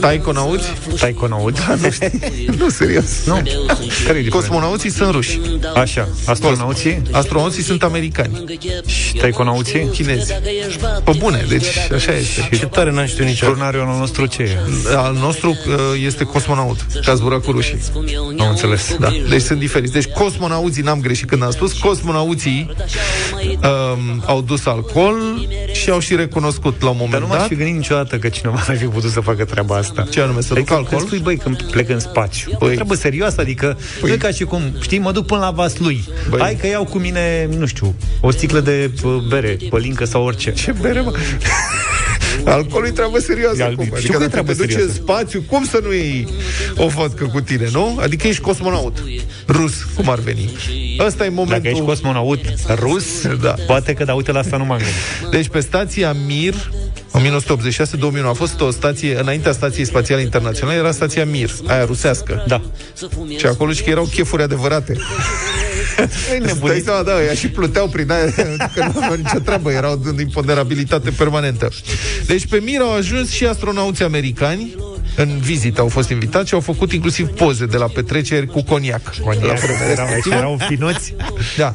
taikonauți? 0.00 0.66
Taikonauți? 0.98 1.66
Da, 1.66 1.74
nu 1.82 1.90
știi. 1.90 2.20
nu, 2.58 2.68
serios. 2.68 3.24
Nu. 3.26 3.34
Care 3.34 4.18
e 4.18 4.22
diferența? 4.22 4.36
Cosmonauții 4.36 4.90
sunt 4.90 5.10
ruși. 5.10 5.40
Așa, 5.74 6.08
astronauții 6.26 7.02
Astronauții 7.10 7.62
sunt 7.62 7.82
americani. 7.82 8.44
și 8.86 9.14
taikonauții? 9.14 9.88
Chinezi. 9.92 10.32
Pe 11.04 11.12
bune, 11.18 11.44
deci 11.48 11.66
așa 11.94 12.12
este. 12.12 12.48
Ce 12.56 12.66
tare 12.66 12.90
n-am 12.90 13.06
știut 13.06 13.26
niciodată. 13.26 13.58
Turnariul 13.58 13.98
nostru 13.98 14.26
ce 14.26 14.42
e? 14.42 14.56
Al 14.96 15.14
nostru 15.14 15.50
uh, 15.50 15.76
este 16.04 16.24
cosmonaut, 16.24 16.78
că 17.04 17.10
a 17.10 17.14
zburat 17.14 17.44
cu 17.44 17.50
rușii. 17.50 17.78
Am 18.38 18.48
înțeles. 18.48 18.96
Da, 18.98 19.08
deci 19.28 19.42
sunt 19.42 19.58
diferiți. 19.58 19.92
Deci 19.92 20.06
cosmonauții, 20.06 20.82
n-am 20.82 21.00
greșit 21.00 21.28
când 21.28 21.42
am 21.42 21.50
spus, 21.50 21.72
cosmonauții 21.72 22.70
um, 23.62 24.22
au 24.26 24.40
dus 24.40 24.66
alcool 24.66 25.16
și 25.80 25.90
au 25.90 25.98
și 25.98 26.14
recunoscut 26.16 26.82
la 26.82 26.88
un 26.88 26.96
Dar 26.96 27.04
moment 27.06 27.22
nu 27.22 27.28
m-aș 27.28 27.38
dat. 27.38 27.48
fi 27.48 27.54
gândit 27.54 27.74
niciodată 27.74 28.18
că 28.18 28.28
cineva 28.28 28.64
ar 28.68 28.76
fi 28.76 28.84
putut 28.84 29.10
să 29.10 29.20
facă 29.20 29.44
treaba 29.44 29.76
asta. 29.76 30.06
Ce 30.10 30.20
anume, 30.20 30.40
să 30.40 30.48
ducă 30.48 30.58
Adică 30.60 30.74
alcool? 30.74 30.96
când 30.98 31.06
spui, 31.06 31.18
băi, 31.18 31.36
când 31.36 31.62
plec 31.70 31.88
în 31.88 32.00
spațiu. 32.00 32.50
Păi. 32.50 32.58
Păi. 32.66 32.74
Trebuie 32.74 32.98
serios, 32.98 33.36
adică 33.36 33.78
păi. 34.00 34.08
nu 34.08 34.14
e 34.14 34.18
ca 34.18 34.30
și 34.30 34.44
cum, 34.44 34.62
știi, 34.80 34.98
mă 34.98 35.12
duc 35.12 35.26
până 35.26 35.40
la 35.40 35.50
vas 35.50 35.78
lui. 35.78 36.04
Băi. 36.28 36.40
Hai 36.40 36.54
că 36.60 36.66
iau 36.66 36.84
cu 36.84 36.98
mine, 36.98 37.48
nu 37.58 37.66
știu, 37.66 37.94
o 38.20 38.30
sticlă 38.30 38.60
de 38.60 38.90
uh, 39.04 39.16
bere, 39.28 39.56
pălincă 39.68 40.04
sau 40.04 40.24
orice. 40.24 40.52
Ce 40.52 40.74
bere, 40.80 41.00
mă? 41.00 41.12
Alcoolul 42.44 42.88
e 42.88 42.90
treabă 42.90 43.18
serioasă 43.18 43.56
E 43.58 43.64
acum. 43.64 43.84
știu 43.84 43.96
Adică 43.96 44.10
că 44.10 44.16
e 44.16 44.18
dacă 44.18 44.30
treabă 44.30 44.52
te 44.52 44.56
duci 44.58 44.66
în 44.72 44.76
serioasă. 44.76 45.00
spațiu, 45.02 45.42
cum 45.48 45.64
să 45.64 45.80
nu 45.84 45.92
iei 45.92 46.28
o 46.76 46.86
vodcă 46.86 47.24
cu 47.24 47.40
tine, 47.40 47.68
nu? 47.72 47.98
Adică 48.00 48.26
ești 48.26 48.40
cosmonaut. 48.42 49.02
Rus, 49.48 49.72
cum 49.94 50.08
ar 50.08 50.18
veni. 50.18 50.50
Ăsta 50.98 51.24
e 51.24 51.28
momentul... 51.28 51.56
Dacă 51.56 51.68
ești 51.68 51.84
cosmonaut 51.84 52.40
rus, 52.74 53.04
Da. 53.42 53.54
poate 53.66 53.92
că, 53.92 54.04
da, 54.04 54.14
uite, 54.14 54.32
la 54.32 54.38
asta 54.38 54.56
nu 54.56 54.64
m-am 54.64 54.78
gândit. 54.78 55.30
Deci 55.36 55.48
pe 55.48 55.60
stația 55.60 56.12
Mir, 56.26 56.54
1986-2001 57.12 58.24
a 58.24 58.32
fost 58.32 58.60
o 58.60 58.70
stație, 58.70 59.20
înaintea 59.20 59.52
Stației 59.52 59.84
Spațiale 59.86 60.22
Internaționale, 60.22 60.78
era 60.78 60.90
stația 60.90 61.24
Mir, 61.24 61.50
aia 61.66 61.84
rusească. 61.84 62.44
Da. 62.48 62.60
Și 63.38 63.46
acolo 63.46 63.72
și 63.72 63.82
că 63.82 63.90
erau 63.90 64.04
chefuri 64.04 64.42
adevărate. 64.42 64.96
Îți 66.40 66.60
dai 66.60 66.80
seama, 66.84 67.02
da, 67.02 67.22
ea 67.24 67.34
și 67.34 67.48
pluteau 67.48 67.88
prin 67.88 68.10
aia, 68.10 68.24
că 68.74 68.84
nu 68.84 68.92
aveau 68.96 69.14
nicio 69.14 69.38
treabă, 69.38 69.70
erau 69.70 69.96
de 70.16 70.22
imponderabilitate 70.22 71.10
permanentă. 71.10 71.68
Deci 72.26 72.46
pe 72.46 72.60
Mir 72.62 72.80
au 72.80 72.92
ajuns 72.94 73.30
și 73.30 73.46
astronauți 73.46 74.02
americani, 74.02 74.74
în 75.16 75.38
vizită 75.38 75.80
au 75.80 75.88
fost 75.88 76.10
invitați 76.10 76.48
și 76.48 76.54
au 76.54 76.60
făcut 76.60 76.92
inclusiv 76.92 77.28
poze 77.28 77.66
de 77.66 77.76
la 77.76 77.86
petreceri 77.86 78.46
cu 78.46 78.62
coniac. 78.62 79.14
Coniac, 79.24 79.44
La 79.46 79.54
vremea 79.54 79.86
erau, 79.90 80.04
respectivă. 80.06 80.34
erau 80.34 80.58
finuți. 80.68 81.14
Da. 81.56 81.74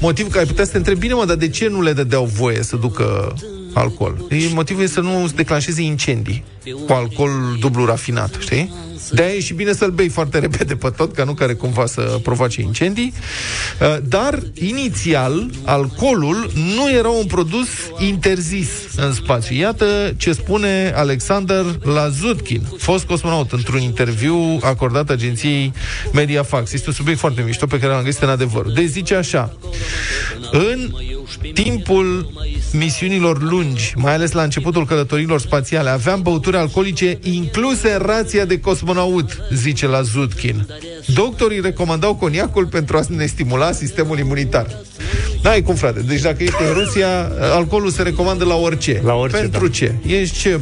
Motiv 0.00 0.30
că 0.30 0.38
ai 0.38 0.44
putea 0.46 0.64
să 0.64 0.70
te 0.70 0.76
întrebi, 0.76 0.98
bine 1.00 1.12
mă, 1.14 1.24
dar 1.24 1.36
de 1.36 1.48
ce 1.48 1.68
nu 1.68 1.82
le 1.82 1.92
dădeau 1.92 2.24
voie 2.24 2.62
să 2.62 2.76
ducă 2.76 3.34
alcool? 3.72 4.26
E- 4.30 4.36
Motivul 4.52 4.82
e 4.82 4.86
să 4.86 5.00
nu 5.00 5.28
declanșeze 5.34 5.82
incendii 5.82 6.44
cu 6.86 6.92
alcool 6.92 7.30
dublu 7.60 7.84
rafinat, 7.84 8.36
știi? 8.38 8.72
De-aia 9.10 9.34
e 9.34 9.40
și 9.40 9.54
bine 9.54 9.72
să-l 9.72 9.90
bei 9.90 10.08
foarte 10.08 10.38
repede 10.38 10.74
pe 10.74 10.90
tot, 10.96 11.14
ca 11.14 11.24
nu 11.24 11.34
care 11.34 11.52
cumva 11.52 11.86
să 11.86 12.18
provoace 12.22 12.60
incendii. 12.60 13.12
Uh, 13.80 13.96
Dar, 14.08 14.38
inițial, 14.54 15.50
alcoolul 15.64 16.50
nu 16.54 16.90
era 16.90 17.08
un 17.08 17.26
produs 17.26 17.68
interzis 17.98 18.68
în 18.96 19.12
spațiu. 19.12 19.56
Iată 19.56 20.14
ce 20.16 20.32
spune 20.32 20.92
Alexander 20.96 21.64
Lazutkin, 21.82 22.62
fost 22.78 23.04
cosmonaut, 23.04 23.52
într-un 23.52 23.80
interviu 23.80 24.58
acordat 24.62 25.10
agenției 25.10 25.72
Mediafax. 26.12 26.72
Este 26.72 26.88
un 26.88 26.94
subiect 26.94 27.18
foarte 27.18 27.42
mișto 27.46 27.66
pe 27.66 27.78
care 27.78 27.92
l-am 27.92 28.04
găsit 28.04 28.22
în 28.22 28.28
adevăr. 28.28 28.72
Deci 28.72 28.88
zice 28.88 29.14
așa, 29.14 29.56
în 30.50 30.94
timpul 31.52 32.32
misiunilor 32.72 33.42
lungi, 33.42 33.92
mai 33.96 34.14
ales 34.14 34.32
la 34.32 34.42
începutul 34.42 34.86
călătorilor 34.86 35.40
spațiale, 35.40 35.90
aveam 35.90 36.22
băuturi 36.22 36.53
alcoolice 36.56 37.18
incluse 37.22 37.90
în 37.92 38.02
rația 38.06 38.44
de 38.44 38.60
cosmonaut, 38.60 39.38
zice 39.52 39.86
la 39.86 40.02
Zutkin. 40.02 40.66
Doctorii 41.06 41.60
recomandau 41.60 42.14
coniacul 42.14 42.66
pentru 42.66 42.96
a 42.96 43.02
ne 43.08 43.26
stimula 43.26 43.72
sistemul 43.72 44.18
imunitar. 44.18 44.66
N-ai 45.42 45.62
cum, 45.62 45.74
frate. 45.74 46.00
Deci 46.00 46.20
dacă 46.20 46.42
ești 46.42 46.62
în 46.68 46.82
Rusia, 46.82 47.30
alcoolul 47.40 47.90
se 47.90 48.02
recomandă 48.02 48.44
la 48.44 48.54
orice. 48.54 49.00
La 49.04 49.14
orice, 49.14 49.38
Pentru 49.38 49.66
da. 49.66 49.72
ce? 49.72 49.94
Ești 50.06 50.38
ce? 50.38 50.60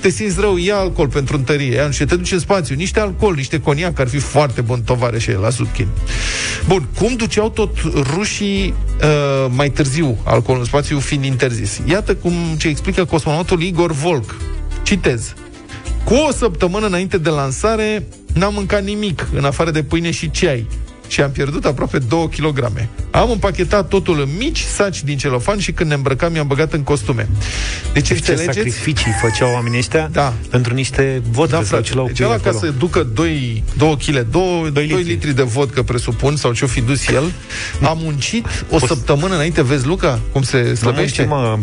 Te 0.00 0.08
simți 0.08 0.40
rău, 0.40 0.56
ia 0.56 0.76
alcool 0.76 1.08
pentru 1.08 1.36
întărie. 1.36 1.74
Ia, 1.74 1.86
nu 1.86 1.92
știu, 1.92 2.04
te 2.04 2.16
duci 2.16 2.32
în 2.32 2.38
spațiu. 2.38 2.74
Niște 2.74 3.00
alcool, 3.00 3.34
niște 3.34 3.60
coniac 3.60 3.98
ar 3.98 4.08
fi 4.08 4.18
foarte 4.18 4.60
bun 4.60 4.82
tovarășe 4.82 5.32
la 5.32 5.48
Zutkin. 5.48 5.86
Bun, 6.66 6.88
cum 6.98 7.14
duceau 7.16 7.50
tot 7.50 7.70
rușii 8.14 8.74
uh, 9.02 9.46
mai 9.50 9.70
târziu 9.70 10.18
alcoolul 10.24 10.62
în 10.62 10.68
spațiu 10.68 10.98
fiind 10.98 11.24
interzis? 11.24 11.80
Iată 11.88 12.14
cum 12.14 12.32
ce 12.58 12.68
explică 12.68 13.04
cosmonautul 13.04 13.62
Igor 13.62 13.92
Volk. 13.92 14.34
Citez. 14.84 15.34
Cu 16.04 16.14
o 16.14 16.32
săptămână 16.32 16.86
înainte 16.86 17.18
de 17.18 17.28
lansare, 17.30 18.06
n-am 18.34 18.54
mâncat 18.54 18.84
nimic, 18.84 19.28
în 19.34 19.44
afară 19.44 19.70
de 19.70 19.82
pâine 19.82 20.10
și 20.10 20.30
ceai. 20.30 20.66
Și 21.08 21.20
am 21.20 21.30
pierdut 21.30 21.64
aproape 21.64 21.98
2 21.98 22.28
kg. 22.36 22.70
Am 23.10 23.30
împachetat 23.30 23.88
totul 23.88 24.20
în 24.20 24.28
mici 24.38 24.58
saci 24.60 25.02
din 25.02 25.16
celofan 25.18 25.58
și 25.58 25.72
când 25.72 25.88
ne 25.88 25.94
îmbrăcam, 25.94 26.32
mi-am 26.32 26.46
băgat 26.46 26.72
în 26.72 26.82
costume. 26.82 27.28
Deci, 27.92 28.06
Ce 28.06 28.12
înțelegeți? 28.12 28.56
sacrificii 28.56 29.12
făceau 29.22 29.52
oamenii 29.52 29.78
ăștia 29.78 30.08
Da. 30.12 30.32
pentru 30.50 30.74
niște 30.74 31.22
vodcă 31.30 31.50
Da, 31.50 31.56
sau 31.56 31.66
frate. 31.66 31.82
ce 31.82 31.94
l-au 31.94 32.06
Deci 32.06 32.16
pus 32.16 32.26
ăla 32.26 32.36
ca 32.36 32.48
acolo. 32.48 32.64
să 32.64 32.70
ducă 32.78 33.02
2, 33.14 33.64
2 33.76 33.96
kg, 34.06 34.26
2, 34.30 34.70
2 34.72 34.86
litri. 34.86 35.02
litri 35.02 35.34
de 35.34 35.42
vodcă, 35.42 35.82
presupun, 35.82 36.36
sau 36.36 36.52
ce-o 36.52 36.66
fi 36.66 36.80
dus 36.80 37.08
el, 37.08 37.32
a 37.82 37.92
muncit 37.92 38.46
o 38.70 38.78
săptămână 38.86 39.34
înainte. 39.34 39.62
Vezi, 39.62 39.86
Luca, 39.86 40.20
cum 40.32 40.42
se 40.42 40.66
Nu 40.68 40.74
slăbește? 40.74 41.08
știu, 41.22 41.26
mă. 41.26 41.58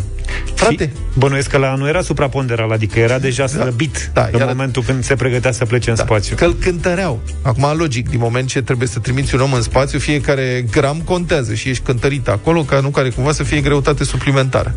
Frate. 0.55 0.83
Și 0.83 0.89
bănuiesc 1.19 1.49
că 1.49 1.57
la 1.57 1.75
nu 1.75 1.87
era 1.87 2.01
supraponderal, 2.01 2.71
adică 2.71 2.99
era 2.99 3.19
deja 3.19 3.47
slăbit 3.47 4.09
Da, 4.13 4.21
în 4.31 4.39
era- 4.39 4.45
momentul 4.45 4.83
când 4.83 5.03
se 5.03 5.15
pregătea 5.15 5.51
să 5.51 5.65
plece 5.65 5.89
în 5.89 5.95
Da, 5.95 6.03
spațiu. 6.03 6.35
Că 6.35 6.45
îl 6.45 6.53
cântăreau. 6.53 7.19
Acum, 7.41 7.73
logic, 7.77 8.09
din 8.09 8.19
moment 8.19 8.47
ce 8.47 8.61
trebuie 8.61 8.87
să 8.87 8.99
trimiți 8.99 9.35
un 9.35 9.41
om 9.41 9.53
în 9.53 9.61
spațiu, 9.61 9.99
fiecare 9.99 10.65
gram 10.71 11.01
contează 11.05 11.53
și 11.53 11.69
ești 11.69 11.83
cântărit 11.83 12.27
acolo, 12.27 12.61
ca 12.63 12.79
nu 12.79 12.89
care 12.89 13.09
cumva 13.09 13.31
să 13.31 13.43
fie 13.43 13.59
greutate 13.61 14.03
suplimentară. 14.03 14.75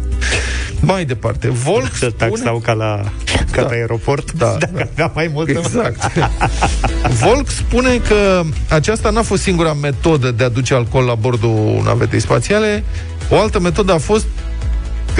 Mai 0.81 1.05
departe, 1.05 1.49
Volk 1.51 1.87
Să 1.95 2.09
spune... 2.17 2.31
taxau 2.31 2.59
ca 2.59 2.73
la, 2.73 3.01
ca 3.51 3.61
Da. 3.61 3.67
pe 3.67 3.75
aeroport, 3.75 4.33
Da, 4.33 4.57
dacă 4.61 4.73
da. 4.75 4.83
avea 4.93 5.11
mai 5.15 5.31
mult. 5.33 5.49
Exact. 5.49 6.11
Volk 7.25 7.49
spune 7.51 7.97
că 8.09 8.43
aceasta 8.69 9.11
n-a 9.11 9.23
fost 9.23 9.43
singura 9.43 9.73
metodă 9.73 10.31
de 10.31 10.45
a 10.45 10.49
duce 10.49 10.75
alcool 10.75 11.05
la 11.05 11.15
bordul 11.15 11.83
navetei 11.85 12.21
spațiale. 12.21 12.85
O 13.29 13.41
altă 13.41 13.61
metodă 13.61 13.93
a 13.93 13.99
fost 13.99 14.27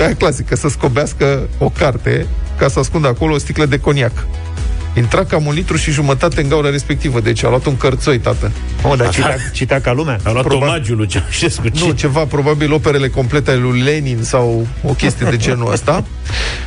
aia 0.03 0.15
clasică, 0.15 0.57
să 0.57 0.69
scobească 0.69 1.49
o 1.59 1.69
carte 1.69 2.27
ca 2.59 2.69
să 2.69 2.79
ascundă 2.79 3.09
acolo 3.09 3.35
o 3.35 3.39
sticlă 3.39 3.67
de 3.67 3.79
coniac. 3.79 4.27
Intra 4.97 5.25
cam 5.25 5.47
un 5.47 5.55
litru 5.55 5.77
și 5.77 5.91
jumătate 5.91 6.41
în 6.41 6.49
gaura 6.49 6.71
respectivă, 6.71 7.21
deci 7.21 7.45
a 7.45 7.49
luat 7.49 7.65
un 7.67 7.77
cărțoi, 7.77 8.19
tată. 8.19 8.51
Oh, 8.83 8.97
dar 8.97 9.09
citea, 9.09 9.37
citea 9.53 9.81
ca 9.81 9.93
lumea. 9.93 10.19
A 10.23 10.31
luat 10.31 10.45
Probabil- 10.45 10.69
omagiul 10.69 10.97
lui 10.97 11.07
Ceaușescu. 11.07 11.63
Nu, 11.79 11.91
ceva, 11.91 12.25
probabil 12.25 12.73
operele 12.73 13.09
complete 13.09 13.51
ale 13.51 13.61
lui 13.61 13.81
Lenin 13.81 14.19
sau 14.23 14.67
o 14.83 14.93
chestie 14.93 15.27
de 15.31 15.37
genul 15.37 15.73
ăsta. 15.73 16.05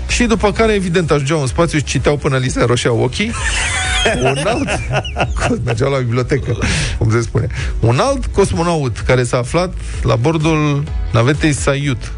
Și 0.08 0.24
după 0.24 0.52
care, 0.52 0.74
evident, 0.74 1.12
ajungeau 1.12 1.42
în 1.42 1.48
spațiu 1.48 1.78
și 1.78 1.84
citeau 1.84 2.18
până 2.18 2.38
li 2.38 2.50
se 2.50 2.64
roșeau 2.64 3.00
ochii. 3.00 3.32
Un 4.22 4.38
alt... 4.46 4.70
Mergeau 5.66 5.92
la 5.92 5.98
bibliotecă, 5.98 6.58
cum 6.98 7.12
se 7.12 7.22
spune. 7.22 7.48
Un 7.80 8.00
alt 8.00 8.26
cosmonaut 8.26 8.98
care 9.00 9.24
s-a 9.24 9.38
aflat 9.38 9.74
la 10.02 10.16
bordul 10.16 10.84
navetei 11.12 11.54
Sayut, 11.54 12.12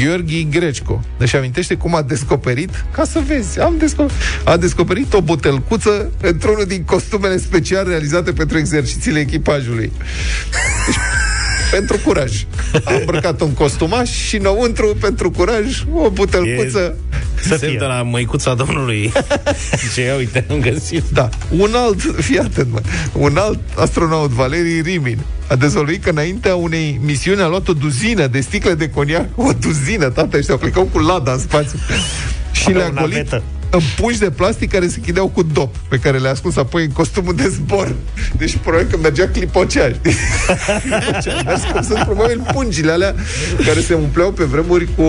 Gheorghi 0.00 0.48
Grecco. 0.50 1.00
Deci 1.18 1.34
amintește 1.34 1.74
cum 1.74 1.94
a 1.94 2.02
descoperit, 2.02 2.84
ca 2.90 3.04
să 3.04 3.22
vezi, 3.26 3.60
am 3.60 3.74
descoperit, 3.78 4.16
a 4.44 4.56
descoperit 4.56 5.12
o 5.12 5.20
butelcuță 5.20 6.10
într-unul 6.20 6.64
din 6.64 6.84
costumele 6.84 7.38
special 7.38 7.88
realizate 7.88 8.32
pentru 8.32 8.58
exercițiile 8.58 9.18
echipajului. 9.18 9.92
Deci, 11.70 11.78
pentru 11.78 11.98
curaj. 12.04 12.44
A 12.84 12.94
îmbrăcat 12.94 13.40
un 13.40 13.52
costumaș 13.52 14.10
și 14.10 14.36
înăuntru, 14.36 14.96
pentru 15.00 15.30
curaj, 15.30 15.84
o 15.92 16.10
butelcuță. 16.10 16.96
Să 17.40 17.48
Semn 17.48 17.70
fie. 17.70 17.78
de 17.78 17.84
la 17.84 18.02
măicuța 18.02 18.54
domnului. 18.54 19.12
Ce 19.94 20.00
ia, 20.00 20.14
uite, 20.14 20.46
am 20.50 20.60
găsit. 20.60 21.04
Da. 21.12 21.28
Un 21.50 21.70
alt, 21.74 22.00
fii 22.20 22.38
atent, 22.38 22.72
mă, 22.72 22.80
un 23.12 23.36
alt 23.36 23.58
astronaut, 23.76 24.30
Valerii 24.30 24.80
Rimin, 24.80 25.18
a 25.48 25.56
dezvăluit 25.56 26.02
că 26.02 26.10
înaintea 26.10 26.54
unei 26.54 27.00
misiuni 27.04 27.40
a 27.40 27.46
luat 27.46 27.68
o 27.68 27.72
duzină 27.72 28.26
de 28.26 28.40
sticle 28.40 28.74
de 28.74 28.90
coniac, 28.90 29.26
o 29.36 29.50
duzină, 29.60 30.08
tată, 30.08 30.36
ăștia 30.36 30.56
plecau 30.56 30.84
cu 30.84 30.98
lada 30.98 31.32
în 31.32 31.38
spațiu. 31.38 31.78
Și 32.52 32.64
Aveau 32.68 32.82
le-a 32.82 32.92
o 32.96 33.00
golit 33.00 33.16
navetă. 33.16 33.42
În 33.70 33.80
pungi 33.96 34.18
de 34.18 34.30
plastic 34.30 34.70
care 34.70 34.88
se 34.88 35.00
chideau 35.00 35.28
cu 35.28 35.42
dop, 35.42 35.76
pe 35.88 35.96
care 35.96 36.18
le-a 36.18 36.30
ascuns 36.30 36.56
apoi 36.56 36.82
în 36.84 36.90
costumul 36.90 37.34
de 37.34 37.48
zbor. 37.48 37.94
Deci, 38.36 38.56
probabil 38.56 38.86
că 38.90 38.96
mergea 39.02 39.28
clipocea, 39.28 39.88
știi? 39.88 40.14
Clipocea. 40.80 41.42
Mers 41.46 41.62
cum 41.72 41.82
sunt 41.82 41.98
probabil 42.04 42.42
pungile 42.52 42.92
alea 42.92 43.14
care 43.66 43.80
se 43.80 43.94
umpleau 43.94 44.30
pe 44.30 44.44
vremuri 44.44 44.88
cu 44.96 45.02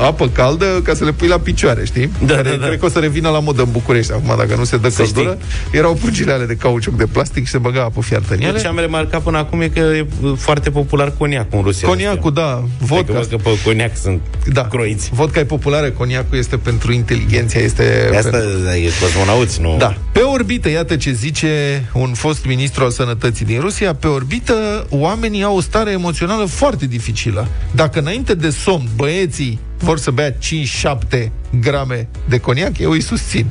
apă 0.00 0.28
caldă 0.28 0.80
ca 0.84 0.94
să 0.94 1.04
le 1.04 1.12
pui 1.12 1.28
la 1.28 1.38
picioare, 1.38 1.84
știi? 1.84 2.10
Da, 2.26 2.34
care 2.34 2.50
da, 2.50 2.56
da. 2.56 2.66
cred 2.66 2.78
că 2.78 2.84
o 2.84 2.88
să 2.88 2.98
revină 2.98 3.28
la 3.28 3.40
modă 3.40 3.62
în 3.62 3.68
București. 3.70 4.12
Acum, 4.12 4.34
dacă 4.38 4.54
nu 4.56 4.64
se 4.64 4.76
dă 4.76 4.88
Să 4.88 5.02
căldură, 5.02 5.38
erau 5.70 5.94
pungile 5.94 6.32
alea 6.32 6.46
de 6.46 6.54
cauciuc 6.54 6.96
de 6.96 7.06
plastic 7.12 7.44
și 7.44 7.50
se 7.50 7.58
băga 7.58 7.82
apă 7.82 8.00
fiartă 8.02 8.34
în 8.34 8.40
ele. 8.40 8.58
Ce 8.58 8.66
am 8.66 8.78
remarcat 8.78 9.22
până 9.22 9.38
acum 9.38 9.60
e 9.60 9.68
că 9.68 9.78
e 9.78 10.06
foarte 10.36 10.70
popular 10.70 11.12
coniacul 11.18 11.58
în 11.58 11.64
Rusia. 11.64 11.88
Coniacul, 11.88 12.32
da, 12.32 12.64
Vodka. 12.78 13.12
vodka. 13.12 13.36
Că 13.36 13.42
pe 13.42 13.50
coniac 13.64 13.96
sunt 13.96 14.20
Da, 14.52 14.62
croiți. 14.62 15.10
vodka 15.12 15.40
e 15.40 15.44
populară, 15.44 15.90
coniacul 15.90 16.38
este 16.38 16.56
pentru 16.56 16.92
inteligenția, 16.92 17.60
este 17.60 18.05
Asta 18.08 18.30
pentru... 18.30 18.70
e 18.70 18.90
cosmonauți, 19.00 19.60
nu? 19.60 19.76
Da. 19.78 19.96
Pe 20.12 20.20
orbită, 20.20 20.68
iată 20.68 20.96
ce 20.96 21.12
zice 21.12 21.84
un 21.92 22.14
fost 22.14 22.44
ministru 22.44 22.84
al 22.84 22.90
sănătății 22.90 23.44
din 23.44 23.60
Rusia, 23.60 23.94
pe 23.94 24.06
orbită 24.06 24.86
oamenii 24.90 25.42
au 25.42 25.56
o 25.56 25.60
stare 25.60 25.90
emoțională 25.90 26.44
foarte 26.44 26.86
dificilă. 26.86 27.48
Dacă 27.74 27.98
înainte 27.98 28.34
de 28.34 28.50
somn 28.50 28.88
băieții 28.96 29.60
vor 29.78 29.98
să 29.98 30.10
bea 30.10 30.32
5-7 30.32 30.36
grame 31.60 32.08
de 32.28 32.38
coniac, 32.38 32.78
eu 32.78 32.90
îi 32.90 33.00
susțin. 33.00 33.46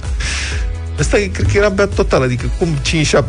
Ăsta 0.99 1.17
e, 1.19 1.25
cred 1.25 1.45
că 1.51 1.57
era 1.57 1.69
beat 1.69 1.93
total, 1.93 2.21
adică 2.21 2.45
cum 2.59 2.67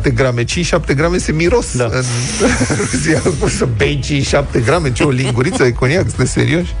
5-7 0.09 0.13
grame? 0.13 0.43
5-7 0.43 0.47
grame 0.95 1.17
se 1.17 1.31
miros 1.31 1.77
Da. 1.77 1.83
în 1.91 2.03
Rusia. 2.91 3.19
Cum 3.39 3.49
să 3.49 3.67
bei 3.77 4.23
5-7 4.59 4.63
grame? 4.65 4.91
Ce, 4.91 5.03
o 5.03 5.09
linguriță 5.09 5.63
de 5.63 5.71
coniac? 5.71 6.07
Sunteți 6.07 6.31
serioși? 6.31 6.73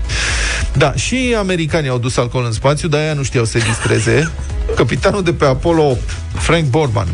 Da, 0.73 0.93
și 0.93 1.35
americanii 1.37 1.89
au 1.89 1.97
dus 1.97 2.17
alcool 2.17 2.45
în 2.45 2.51
spațiu, 2.51 2.87
dar 2.87 2.99
aia 2.99 3.13
nu 3.13 3.23
știau 3.23 3.45
să 3.45 3.51
se 3.51 3.65
distreze. 3.67 4.31
Capitanul 4.75 5.23
de 5.23 5.33
pe 5.33 5.45
Apollo 5.45 5.89
8, 5.89 5.99
Frank 6.33 6.63
Borman, 6.65 7.07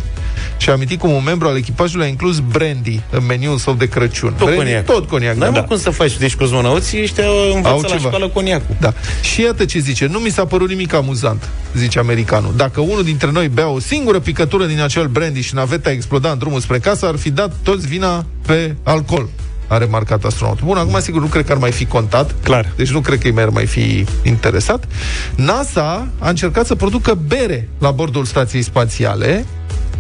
și-a 0.58 0.74
amintit 0.74 1.00
cum 1.00 1.12
un 1.12 1.24
membru 1.26 1.48
al 1.48 1.58
echipajului 1.58 2.06
a 2.06 2.08
inclus 2.10 2.40
brandy 2.40 3.02
în 3.10 3.26
meniul 3.26 3.58
său 3.58 3.74
de 3.74 3.88
Crăciun. 3.88 4.30
Tot 4.30 4.38
brandy, 4.38 4.58
coniac. 4.58 4.86
Tot 4.86 5.08
coniac, 5.08 5.36
N-ai 5.36 5.52
da. 5.52 5.60
mă 5.60 5.66
cum 5.66 5.78
să 5.78 5.90
faci. 5.90 6.18
Deci 6.18 6.36
cosmonauții 6.36 7.02
ăștia 7.02 7.26
învață 7.56 7.74
Au 7.76 7.80
la 7.82 7.88
ceva. 7.88 8.00
școală 8.00 8.28
coniacul. 8.28 8.76
Da. 8.80 8.94
Și 9.22 9.42
iată 9.42 9.66
ce 9.66 9.80
zice. 9.80 10.06
Nu 10.08 10.20
mi 10.20 10.30
s-a 10.30 10.46
părut 10.46 10.70
nimic 10.70 10.94
amuzant, 10.94 11.50
zice 11.76 12.00
americanul. 12.00 12.54
Dacă 12.56 12.82
unul 12.82 13.04
dintre 13.04 13.32
noi 13.32 13.48
bea 13.48 13.68
o 13.68 13.80
singură 13.80 14.20
picătură 14.20 14.66
din 14.66 14.82
acel 14.82 15.08
brandy 15.08 15.42
și 15.42 15.56
naveta 15.56 15.92
exploda 15.92 16.32
în 16.32 16.38
drumul 16.38 16.60
spre 16.60 16.80
casă, 16.80 17.06
ar 17.08 17.16
fi 17.16 17.30
dat 17.32 17.52
toți 17.64 17.88
vina 17.88 18.26
pe 18.46 18.76
alcool 18.84 19.28
a 19.68 19.78
remarcat 19.78 20.24
astronautul. 20.24 20.66
Bun, 20.68 20.78
acum 20.78 21.00
sigur 21.00 21.22
nu 21.22 21.28
cred 21.28 21.46
că 21.46 21.52
ar 21.52 21.58
mai 21.58 21.72
fi 21.72 21.86
contat. 21.86 22.36
Clar. 22.44 22.72
Deci 22.76 22.92
nu 22.92 23.00
cred 23.00 23.20
că 23.20 23.28
îi 23.28 23.42
ar 23.42 23.50
mai 23.50 23.66
fi 23.66 24.06
interesat. 24.24 24.88
NASA 25.36 26.08
a 26.20 26.30
încercat 26.30 26.66
să 26.66 26.76
producă 26.76 27.18
bere 27.28 27.70
la 27.80 27.92
bordul 27.92 28.26
stației 28.26 28.62
spațiale, 28.62 29.46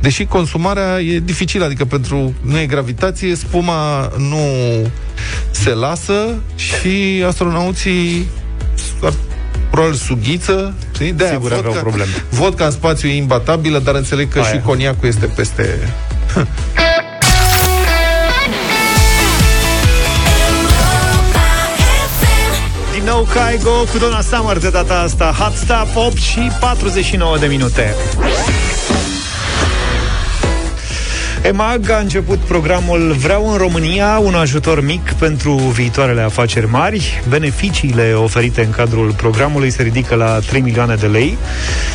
Deși 0.04 0.26
consumarea 0.26 1.00
e 1.00 1.20
dificilă, 1.20 1.66
adică 1.66 1.86
pentru 1.86 2.34
nu 2.42 2.60
e 2.60 2.66
gravitație, 2.66 3.36
spuma 3.36 4.12
nu 4.18 4.48
se 5.52 5.70
lasă 5.70 6.36
și 6.56 7.24
astronauții 7.28 8.28
ar 9.04 9.14
probabil 9.70 9.96
sughiță, 9.96 10.74
știi? 10.94 11.12
De 11.12 11.26
Sigur 11.26 11.40
vodka, 11.40 11.56
aveau 11.58 11.74
probleme. 11.74 12.12
Vodka 12.30 12.66
în 12.66 12.72
spațiu 12.72 13.10
e 13.10 13.16
imbatabilă, 13.16 13.80
dar 13.80 13.96
înțeleg 13.96 14.32
că 14.32 14.40
Aia. 14.40 14.50
și 14.50 14.60
coniacul 14.60 15.08
este 15.08 15.26
peste... 15.26 15.80
Din 22.94 23.04
nou 23.06 23.28
Caigo 23.34 23.86
cu 23.92 23.98
Donna 23.98 24.22
Summer 24.22 24.58
de 24.58 24.70
data 24.70 25.00
asta 25.00 25.36
Hot 25.40 25.54
Stuff 25.56 25.96
8 25.96 26.18
și 26.18 26.52
49 26.60 27.38
de 27.38 27.46
minute 27.46 27.96
EMAG 31.44 31.90
a 31.90 31.98
început 31.98 32.38
programul 32.38 33.12
Vreau 33.12 33.52
în 33.52 33.58
România 33.58 34.20
un 34.24 34.34
ajutor 34.34 34.84
mic 34.84 35.12
pentru 35.12 35.54
viitoarele 35.54 36.22
afaceri 36.22 36.70
mari. 36.70 37.24
Beneficiile 37.30 38.14
oferite 38.14 38.64
în 38.64 38.70
cadrul 38.70 39.14
programului 39.14 39.70
se 39.70 39.84
ridică 39.84 40.16
la 40.16 40.40
3 40.40 40.62
milioane 40.62 40.96
de 40.96 41.06
lei 41.06 41.38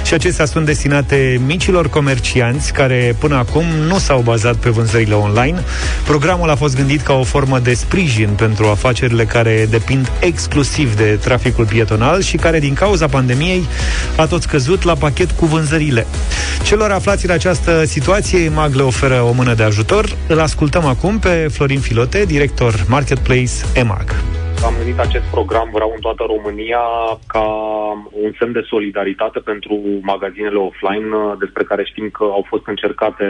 și 0.05 0.15
acestea 0.15 0.45
sunt 0.45 0.67
destinate 0.67 1.41
micilor 1.47 1.89
comercianți 1.89 2.73
care 2.73 3.17
până 3.19 3.37
acum 3.37 3.65
nu 3.87 3.99
s-au 3.99 4.21
bazat 4.21 4.57
pe 4.57 4.71
vânzările 4.71 5.15
online. 5.15 5.63
Programul 6.05 6.51
a 6.51 6.55
fost 6.55 6.77
gândit 6.77 7.01
ca 7.01 7.13
o 7.13 7.23
formă 7.23 7.59
de 7.59 7.75
sprijin 7.75 8.29
pentru 8.29 8.67
afacerile 8.67 9.25
care 9.25 9.67
depind 9.71 10.13
exclusiv 10.21 10.97
de 10.97 11.19
traficul 11.21 11.67
pietonal 11.67 12.23
și 12.23 12.37
care 12.37 12.59
din 12.59 12.75
cauza 12.75 13.07
pandemiei 13.07 13.67
a 14.17 14.27
tot 14.27 14.43
scăzut 14.43 14.83
la 14.83 14.95
pachet 14.95 15.31
cu 15.31 15.47
vânzările. 15.47 16.07
Celor 16.63 16.91
aflați 16.91 17.25
în 17.25 17.31
această 17.31 17.85
situație, 17.87 18.39
EMAG 18.39 18.75
le 18.75 18.83
oferă 18.83 19.23
o 19.23 19.33
mână 19.39 19.55
de 19.55 19.63
ajutor. 19.63 20.05
Îl 20.29 20.41
ascultăm 20.41 20.85
acum 20.85 21.19
pe 21.19 21.35
Florin 21.55 21.81
Filote, 21.81 22.25
director 22.25 22.73
Marketplace 22.89 23.55
EMAG. 23.75 24.09
Am 24.65 24.75
gândit 24.79 24.99
acest 24.99 25.27
program 25.37 25.69
Vreau 25.73 25.91
în 25.95 26.01
toată 26.01 26.23
România 26.27 26.83
ca 27.27 27.47
un 28.25 28.31
semn 28.39 28.53
de 28.53 28.65
solidaritate 28.73 29.39
pentru 29.39 29.75
magazinele 30.03 30.59
offline 30.69 31.09
uh, 31.15 31.33
despre 31.39 31.63
care 31.65 31.85
știm 31.85 32.09
că 32.17 32.25
au 32.25 32.45
fost 32.49 32.67
încercate 32.67 33.27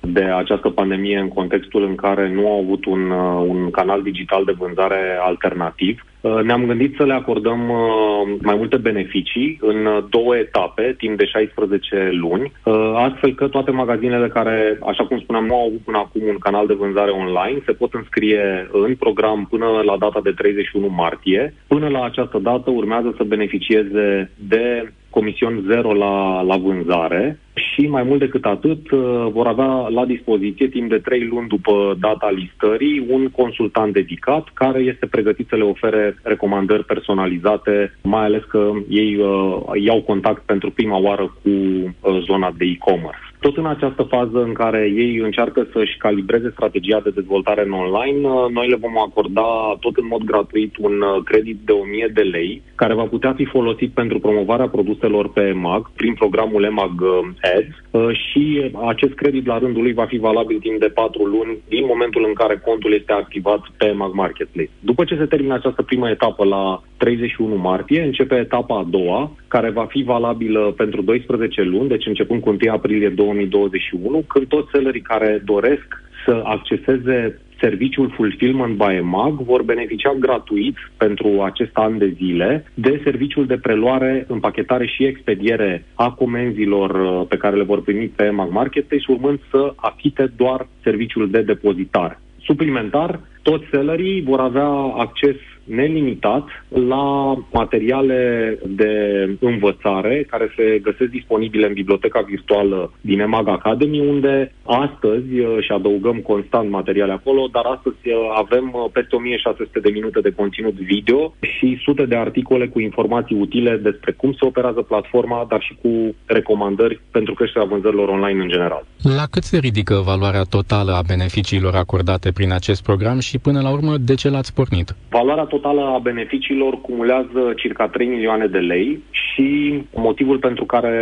de 0.00 0.24
această 0.42 0.68
pandemie 0.68 1.18
în 1.18 1.28
contextul 1.28 1.82
în 1.84 1.94
care 1.94 2.32
nu 2.36 2.46
au 2.52 2.58
avut 2.60 2.84
un, 2.84 3.10
uh, 3.10 3.44
un 3.52 3.70
canal 3.70 4.02
digital 4.02 4.44
de 4.44 4.58
vânzare 4.58 5.18
alternativ. 5.20 6.04
Uh, 6.22 6.40
Ne-am 6.42 6.66
gândit 6.66 6.94
să 6.96 7.04
le 7.04 7.12
acordăm 7.12 7.68
uh, 7.68 8.38
mai 8.42 8.56
multe 8.56 8.76
beneficii 8.76 9.58
în 9.60 9.86
uh, 9.86 10.04
două 10.10 10.36
etape, 10.36 10.94
timp 10.98 11.18
de 11.18 11.24
16 11.24 12.08
luni, 12.12 12.52
uh, 12.64 12.92
astfel 12.94 13.34
că 13.34 13.48
toate 13.48 13.70
magazinele 13.70 14.28
care, 14.28 14.78
așa 14.86 15.06
cum 15.06 15.18
spuneam, 15.18 15.46
nu 15.46 15.54
au 15.54 15.66
avut 15.66 15.80
până 15.80 15.98
acum 15.98 16.22
un 16.28 16.38
canal 16.38 16.66
de 16.66 16.74
vânzare 16.74 17.10
online, 17.10 17.62
se 17.66 17.72
pot 17.72 17.94
înscrie 17.94 18.68
în 18.72 18.94
program 18.94 19.46
până 19.50 19.66
la 19.84 19.96
data 19.98 20.20
de 20.22 20.30
31 20.30 20.86
martie. 20.86 21.54
Până 21.66 21.88
la 21.88 22.04
această 22.04 22.38
dată 22.38 22.70
urmează 22.70 23.14
să 23.16 23.24
beneficieze 23.24 24.30
de 24.36 24.92
comision 25.16 25.64
zero 25.66 25.92
la, 25.94 26.40
la 26.40 26.56
vânzare 26.56 27.38
și 27.54 27.86
mai 27.86 28.02
mult 28.02 28.18
decât 28.18 28.44
atât 28.44 28.90
uh, 28.90 29.26
vor 29.32 29.46
avea 29.46 29.72
la 29.88 30.04
dispoziție 30.04 30.68
timp 30.68 30.88
de 30.88 30.98
trei 30.98 31.24
luni 31.26 31.48
după 31.48 31.96
data 32.00 32.30
listării 32.30 33.06
un 33.08 33.28
consultant 33.28 33.92
dedicat 33.92 34.44
care 34.54 34.78
este 34.78 35.06
pregătit 35.06 35.46
să 35.48 35.56
le 35.56 35.62
ofere 35.62 36.16
recomandări 36.22 36.84
personalizate, 36.84 37.98
mai 38.02 38.24
ales 38.24 38.42
că 38.48 38.72
ei 38.88 39.16
uh, 39.16 39.82
iau 39.86 40.00
contact 40.02 40.42
pentru 40.42 40.70
prima 40.70 40.98
oară 41.00 41.24
cu 41.42 41.50
uh, 41.50 42.20
zona 42.28 42.54
de 42.56 42.64
e-commerce. 42.64 43.31
Tot 43.42 43.56
în 43.56 43.66
această 43.66 44.02
fază 44.02 44.38
în 44.42 44.52
care 44.52 44.92
ei 44.94 45.16
încearcă 45.16 45.66
să-și 45.72 45.96
calibreze 45.96 46.50
strategia 46.50 47.00
de 47.00 47.10
dezvoltare 47.10 47.62
în 47.64 47.72
online, 47.72 48.28
uh, 48.28 48.50
noi 48.50 48.68
le 48.68 48.76
vom 48.76 48.98
acorda 48.98 49.76
tot 49.80 49.96
în 49.96 50.06
mod 50.06 50.22
gratuit 50.24 50.76
un 50.76 51.00
uh, 51.00 51.22
credit 51.24 51.58
de 51.64 51.72
1000 51.72 52.10
de 52.14 52.20
lei, 52.20 52.62
care 52.74 52.94
va 52.94 53.02
putea 53.02 53.32
fi 53.32 53.44
folosit 53.44 53.90
pentru 53.92 54.18
promovarea 54.18 54.68
produselor 54.68 55.28
pe 55.28 55.40
EMAG, 55.40 55.90
prin 55.96 56.14
programul 56.14 56.64
EMAG 56.64 57.00
uh, 57.00 57.18
Ads, 57.56 57.74
uh, 57.90 58.16
și 58.26 58.70
acest 58.86 59.12
credit 59.12 59.46
la 59.46 59.58
rândul 59.58 59.82
lui 59.82 59.92
va 59.92 60.04
fi 60.04 60.18
valabil 60.18 60.58
timp 60.58 60.78
de 60.80 60.88
4 60.88 61.24
luni 61.24 61.58
din 61.68 61.84
momentul 61.86 62.24
în 62.26 62.32
care 62.32 62.62
contul 62.64 62.92
este 62.92 63.12
activat 63.12 63.60
pe 63.76 63.86
EMAG 63.86 64.12
Marketplace. 64.14 64.70
După 64.80 65.04
ce 65.04 65.16
se 65.16 65.32
termină 65.32 65.54
această 65.54 65.82
primă 65.82 66.10
etapă 66.10 66.44
la 66.44 66.82
31 66.96 67.56
martie, 67.56 68.02
începe 68.02 68.34
etapa 68.34 68.78
a 68.78 68.86
doua, 68.90 69.30
care 69.48 69.70
va 69.70 69.84
fi 69.84 70.02
valabilă 70.02 70.74
pentru 70.76 71.02
12 71.02 71.62
luni, 71.62 71.88
deci 71.88 72.06
începând 72.06 72.40
cu 72.40 72.48
1 72.48 72.72
aprilie 72.72 73.08
2021, 73.32 74.24
când 74.28 74.46
toți 74.46 74.70
sellerii 74.72 75.00
care 75.00 75.42
doresc 75.44 76.02
să 76.24 76.40
acceseze 76.44 77.40
serviciul 77.60 78.12
Fulfillment 78.14 78.76
by 78.76 78.94
EMAG 78.94 79.32
vor 79.32 79.62
beneficia 79.62 80.14
gratuit 80.18 80.76
pentru 80.96 81.42
acest 81.42 81.70
an 81.72 81.98
de 81.98 82.14
zile 82.16 82.64
de 82.74 83.00
serviciul 83.04 83.46
de 83.46 83.58
preluare, 83.58 84.24
împachetare 84.28 84.86
și 84.86 85.04
expediere 85.04 85.84
a 85.94 86.10
comenzilor 86.10 86.90
uh, 86.90 87.26
pe 87.28 87.36
care 87.36 87.56
le 87.56 87.62
vor 87.62 87.82
primi 87.82 88.06
pe 88.16 88.24
EMAG 88.24 88.50
Marketplace, 88.50 89.12
urmând 89.12 89.38
să 89.50 89.72
achite 89.76 90.32
doar 90.36 90.66
serviciul 90.82 91.30
de 91.30 91.42
depozitare. 91.42 92.20
Suplimentar, 92.44 93.20
toți 93.42 93.64
sellerii 93.70 94.22
vor 94.22 94.40
avea 94.40 94.70
acces 94.96 95.36
nelimitat 95.64 96.44
la 96.68 97.34
materiale 97.52 98.20
de 98.66 98.92
învățare 99.40 100.26
care 100.30 100.52
se 100.56 100.78
găsesc 100.82 101.10
disponibile 101.10 101.66
în 101.66 101.72
biblioteca 101.72 102.20
virtuală 102.20 102.92
din 103.00 103.20
EMAG 103.20 103.48
Academy, 103.48 104.08
unde 104.08 104.52
astăzi, 104.64 105.38
uh, 105.38 105.56
și 105.60 105.72
adăugăm 105.72 106.18
constant 106.18 106.70
materiale 106.70 107.12
acolo, 107.12 107.48
dar 107.52 107.64
astăzi 107.64 108.08
uh, 108.08 108.14
avem 108.34 108.72
uh, 108.74 108.90
peste 108.92 109.16
1600 109.16 109.80
de 109.80 109.90
minute 109.90 110.20
de 110.20 110.32
conținut 110.32 110.74
video 110.74 111.34
și 111.40 111.80
sute 111.84 112.04
de 112.06 112.16
articole 112.16 112.66
cu 112.68 112.80
informații 112.80 113.36
utile 113.36 113.76
despre 113.76 114.12
cum 114.12 114.32
se 114.32 114.44
operează 114.46 114.80
platforma, 114.82 115.46
dar 115.48 115.60
și 115.62 115.74
cu 115.82 116.14
recomandări 116.24 117.00
pentru 117.10 117.34
creșterea 117.34 117.68
vânzărilor 117.68 118.08
online 118.08 118.42
în 118.42 118.48
general. 118.48 118.84
La 119.16 119.26
cât 119.30 119.42
se 119.42 119.58
ridică 119.58 119.94
valoarea 120.04 120.42
totală 120.42 120.92
a 120.92 121.02
beneficiilor 121.06 121.74
acordate 121.74 122.32
prin 122.32 122.52
acest 122.52 122.82
program 122.82 123.18
și 123.18 123.38
până 123.38 123.60
la 123.60 123.70
urmă 123.70 123.96
de 123.96 124.14
ce 124.14 124.28
l-ați 124.28 124.54
pornit? 124.54 124.94
Valoarea 125.08 125.44
totală 125.54 125.82
a 125.82 125.98
beneficiilor 125.98 126.80
cumulează 126.80 127.42
circa 127.56 127.88
3 127.88 128.06
milioane 128.06 128.46
de 128.46 128.58
lei 128.58 129.02
și 129.10 129.48
motivul 129.94 130.38
pentru 130.38 130.64
care 130.64 130.94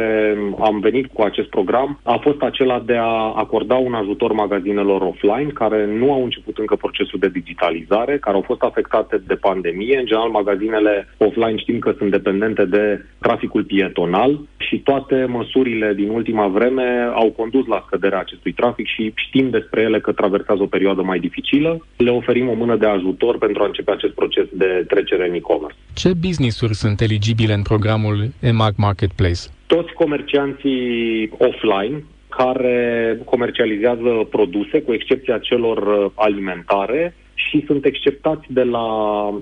am 0.61 0.81
venit 0.81 1.07
cu 1.13 1.23
acest 1.23 1.49
program 1.49 1.99
a 2.03 2.17
fost 2.27 2.41
acela 2.43 2.79
de 2.91 2.97
a 2.97 3.33
acorda 3.45 3.75
un 3.75 3.95
ajutor 3.95 4.33
magazinelor 4.33 5.01
offline 5.03 5.51
care 5.55 5.87
nu 5.87 6.13
au 6.13 6.23
început 6.25 6.59
încă 6.59 6.77
procesul 6.77 7.19
de 7.19 7.29
digitalizare, 7.29 8.19
care 8.19 8.37
au 8.37 8.43
fost 8.51 8.63
afectate 8.63 9.23
de 9.27 9.35
pandemie. 9.35 9.99
În 9.99 10.07
general, 10.07 10.31
magazinele 10.31 11.09
offline 11.17 11.57
știm 11.57 11.79
că 11.79 11.95
sunt 11.99 12.11
dependente 12.11 12.65
de 12.65 13.05
traficul 13.19 13.65
pietonal 13.65 14.41
și 14.57 14.79
toate 14.79 15.25
măsurile 15.29 15.95
din 15.95 16.09
ultima 16.09 16.47
vreme 16.47 17.11
au 17.15 17.31
condus 17.31 17.67
la 17.67 17.83
scăderea 17.87 18.19
acestui 18.19 18.53
trafic 18.53 18.87
și 18.87 19.13
știm 19.15 19.51
despre 19.51 19.81
ele 19.81 20.01
că 20.01 20.13
traversează 20.13 20.63
o 20.63 20.73
perioadă 20.77 21.03
mai 21.03 21.19
dificilă. 21.19 21.87
Le 21.97 22.11
oferim 22.11 22.49
o 22.49 22.55
mână 22.55 22.77
de 22.77 22.87
ajutor 22.87 23.39
pentru 23.39 23.63
a 23.63 23.67
începe 23.67 23.91
acest 23.93 24.15
proces 24.15 24.40
de 24.53 24.85
trecere 24.89 25.29
în 25.29 25.35
e-commerce. 25.35 25.77
Ce 25.95 26.13
business-uri 26.27 26.75
sunt 26.75 27.01
eligibile 27.01 27.53
în 27.53 27.63
programul 27.63 28.29
EMAG 28.41 28.75
Marketplace? 28.77 29.41
Toți 29.67 29.93
comercianții 29.93 31.31
offline 31.39 32.05
care 32.29 33.19
comercializează 33.25 34.27
produse, 34.31 34.83
cu 34.83 34.93
excepția 34.93 35.39
celor 35.39 35.79
uh, 35.79 36.11
alimentare, 36.15 37.15
și 37.35 37.65
sunt 37.67 37.85
exceptați 37.85 38.47
de 38.49 38.63
la 38.63 38.89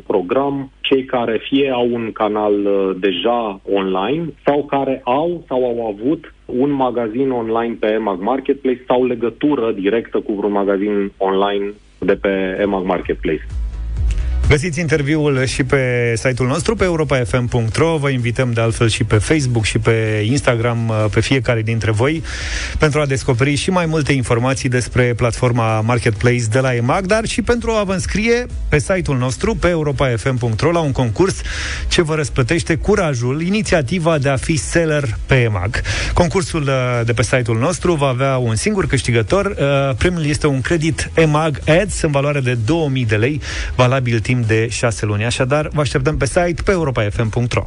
program 0.07 0.72
cei 0.80 1.05
care 1.05 1.40
fie 1.49 1.70
au 1.70 1.88
un 1.92 2.12
canal 2.12 2.66
uh, 2.66 2.96
deja 3.01 3.61
online 3.72 4.24
sau 4.44 4.64
care 4.64 5.01
au 5.05 5.44
sau 5.46 5.64
au 5.64 5.86
avut 5.86 6.34
un 6.44 6.70
magazin 6.70 7.30
online 7.30 7.76
pe 7.80 7.86
EMAG 7.86 8.20
Marketplace 8.20 8.84
sau 8.86 9.07
legătură 9.07 9.72
directă 9.72 10.20
cu 10.20 10.32
vreun 10.32 10.53
magazin 10.53 11.12
online 11.16 11.72
de 11.99 12.14
pe 12.14 12.59
EMAG 12.61 12.84
Marketplace. 12.84 13.46
Găsiți 14.49 14.80
interviul 14.80 15.44
și 15.44 15.64
pe 15.64 16.12
site-ul 16.16 16.49
nostru, 16.49 16.74
pe 16.74 16.84
europa.fm.ro. 16.84 17.96
Vă 17.96 18.09
invităm 18.09 18.53
de 18.53 18.61
altfel 18.61 18.88
și 18.88 19.05
pe 19.05 19.16
Facebook 19.16 19.64
și 19.64 19.78
pe 19.78 20.24
Instagram, 20.26 20.88
uh, 20.88 21.05
pe 21.11 21.20
fiecare 21.20 21.62
dintre 21.62 21.90
voi, 21.90 22.22
pentru 22.78 23.01
a 23.01 23.07
descoperi 23.07 23.55
și 23.55 23.70
mai 23.70 23.86
multe 23.86 24.12
informații 24.12 24.68
despre 24.68 25.14
platforma 25.16 25.80
Marketplace 25.80 26.44
de 26.51 26.59
la 26.59 26.74
EMAG, 26.74 27.07
dar 27.07 27.24
și 27.24 27.42
pentru 27.42 27.70
a 27.70 27.82
vă 27.82 27.92
înscrie 27.92 28.46
pe 28.68 28.78
site-ul 28.78 29.18
nostru, 29.18 29.55
pe 29.55 29.68
europa.fm.ro, 29.68 30.70
la 30.70 30.80
un 30.80 30.92
concurs 30.92 31.40
ce 31.88 32.03
vă 32.03 32.14
răsplătește 32.14 32.74
curajul, 32.74 33.42
inițiativa 33.42 34.18
de 34.18 34.28
a 34.28 34.36
fi 34.36 34.57
seller 34.57 35.18
pe 35.26 35.34
EMAG. 35.34 35.80
Concursul 36.14 36.62
uh, 36.62 37.01
de 37.05 37.12
pe 37.12 37.22
site-ul 37.22 37.59
nostru 37.59 37.94
va 37.94 38.07
avea 38.07 38.36
un 38.36 38.55
singur 38.55 38.86
câștigător. 38.86 39.46
Uh, 39.46 39.96
Premiul 39.96 40.26
este 40.26 40.46
un 40.46 40.61
credit 40.61 41.11
EMAG 41.14 41.61
Ads 41.66 42.01
în 42.01 42.11
valoare 42.11 42.40
de 42.40 42.55
2000 42.55 43.05
de 43.05 43.16
lei, 43.16 43.40
valabil 43.74 44.20
timp 44.20 44.36
de 44.47 44.68
6 44.68 45.07
luni. 45.07 45.24
Așadar, 45.24 45.68
vă 45.68 45.80
așteptăm 45.80 46.16
pe 46.16 46.26
site 46.26 46.62
pe 46.64 46.70
europa.fm.ro. 46.70 47.64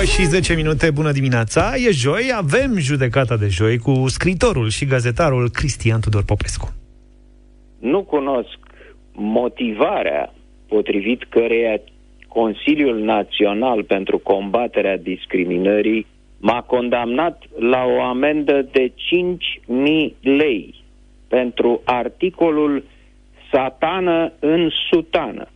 9 0.00 0.02
și 0.04 0.24
10 0.24 0.54
minute, 0.54 0.90
bună 0.90 1.12
dimineața 1.12 1.72
E 1.76 1.90
joi, 1.90 2.32
avem 2.36 2.78
judecata 2.78 3.36
de 3.36 3.48
joi 3.48 3.78
Cu 3.78 4.04
scritorul 4.08 4.68
și 4.68 4.84
gazetarul 4.84 5.50
Cristian 5.50 6.00
Tudor 6.00 6.24
Popescu 6.24 6.74
Nu 7.78 8.02
cunosc 8.02 8.58
motivarea 9.12 10.34
potrivit 10.68 11.24
căreia 11.28 11.80
Consiliul 12.28 12.98
Național 12.98 13.82
pentru 13.82 14.18
combaterea 14.18 14.96
discriminării 14.96 16.06
m-a 16.40 16.62
condamnat 16.62 17.42
la 17.58 17.84
o 17.84 18.00
amendă 18.00 18.68
de 18.72 18.92
5.000 18.92 20.12
lei 20.20 20.74
pentru 21.28 21.80
articolul 21.84 22.84
Satană 23.52 24.32
în 24.38 24.68
sutană. 24.90 25.48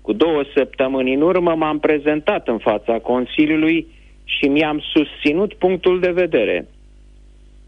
Cu 0.00 0.12
două 0.12 0.42
săptămâni 0.54 1.14
în 1.14 1.20
urmă 1.20 1.54
m-am 1.54 1.78
prezentat 1.78 2.48
în 2.48 2.58
fața 2.58 2.98
Consiliului 2.98 3.86
și 4.24 4.48
mi-am 4.48 4.82
susținut 4.92 5.54
punctul 5.54 6.00
de 6.00 6.10
vedere. 6.10 6.66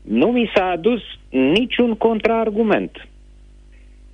Nu 0.03 0.27
mi 0.27 0.51
s-a 0.55 0.71
adus 0.71 1.01
niciun 1.31 1.95
contraargument. 1.95 3.09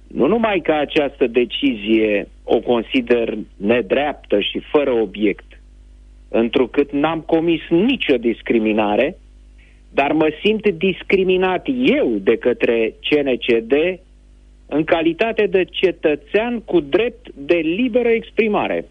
Nu 0.06 0.26
numai 0.26 0.60
că 0.60 0.72
această 0.72 1.26
decizie 1.26 2.28
o 2.44 2.60
consider 2.60 3.34
nedreaptă 3.56 4.40
și 4.40 4.62
fără 4.70 4.90
obiect, 4.90 5.51
întrucât 6.32 6.92
n-am 6.92 7.20
comis 7.20 7.60
nicio 7.68 8.16
discriminare, 8.16 9.16
dar 9.90 10.12
mă 10.12 10.28
simt 10.42 10.68
discriminat 10.68 11.66
eu 11.84 12.16
de 12.20 12.36
către 12.36 12.94
CNCD 13.08 13.72
în 14.66 14.84
calitate 14.84 15.46
de 15.46 15.64
cetățean 15.64 16.60
cu 16.60 16.80
drept 16.80 17.28
de 17.34 17.54
liberă 17.54 18.08
exprimare. 18.08 18.84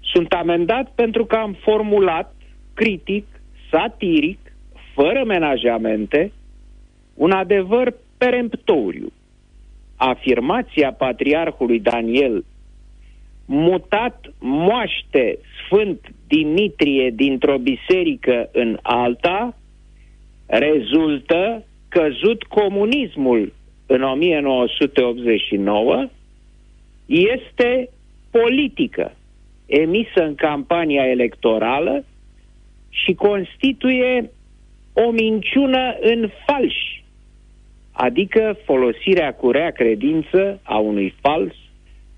Sunt 0.00 0.32
amendat 0.32 0.92
pentru 0.94 1.24
că 1.24 1.36
am 1.36 1.56
formulat 1.60 2.34
critic, 2.74 3.26
satiric, 3.70 4.38
fără 4.94 5.24
menajamente, 5.26 6.32
un 7.14 7.30
adevăr 7.30 7.94
peremptoriu. 8.18 9.12
Afirmația 9.96 10.92
patriarhului 10.92 11.80
Daniel, 11.80 12.44
mutat 13.46 14.32
moaște 14.38 15.38
Sfânt 15.64 16.00
Dimitrie 16.28 17.10
dintr-o 17.10 17.58
biserică 17.58 18.48
în 18.52 18.78
alta, 18.82 19.56
rezultă 20.46 21.64
căzut 21.88 22.42
comunismul 22.42 23.52
în 23.86 24.02
1989 24.02 26.08
este 27.06 27.88
politică 28.30 29.16
emisă 29.66 30.24
în 30.24 30.34
campania 30.34 31.06
electorală 31.06 32.04
și 32.88 33.14
constituie 33.14 34.30
o 34.92 35.10
minciună 35.10 35.96
în 36.00 36.30
falș, 36.46 36.74
adică 37.92 38.58
folosirea 38.64 39.34
cu 39.34 39.50
rea 39.50 39.70
credință 39.70 40.60
a 40.62 40.78
unui 40.78 41.14
fals 41.20 41.54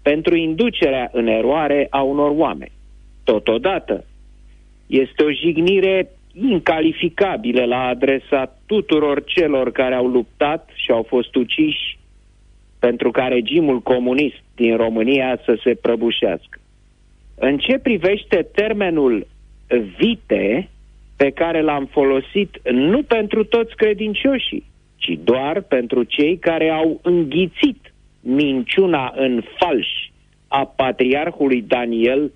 pentru 0.02 0.36
inducerea 0.36 1.10
în 1.12 1.26
eroare 1.26 1.86
a 1.90 2.02
unor 2.02 2.32
oameni. 2.36 2.72
Totodată, 3.24 4.04
este 4.86 5.22
o 5.22 5.30
jignire 5.30 6.10
incalificabilă 6.32 7.64
la 7.64 7.86
adresa 7.86 8.56
tuturor 8.66 9.24
celor 9.24 9.72
care 9.72 9.94
au 9.94 10.06
luptat 10.06 10.70
și 10.74 10.90
au 10.90 11.02
fost 11.02 11.34
uciși 11.34 11.98
pentru 12.78 13.10
ca 13.10 13.26
regimul 13.26 13.80
comunist 13.80 14.42
din 14.54 14.76
România 14.76 15.40
să 15.44 15.58
se 15.64 15.74
prăbușească. 15.74 16.60
În 17.34 17.58
ce 17.58 17.78
privește 17.78 18.48
termenul 18.54 19.26
vite, 19.98 20.70
pe 21.16 21.30
care 21.30 21.60
l-am 21.62 21.86
folosit 21.86 22.60
nu 22.72 23.02
pentru 23.02 23.44
toți 23.44 23.74
credincioșii, 23.74 24.64
ci 24.96 25.18
doar 25.24 25.60
pentru 25.60 26.02
cei 26.02 26.38
care 26.38 26.68
au 26.68 27.00
înghițit 27.02 27.92
minciuna 28.20 29.12
în 29.16 29.42
falș 29.58 29.88
a 30.48 30.64
patriarhului 30.64 31.62
Daniel 31.62 32.32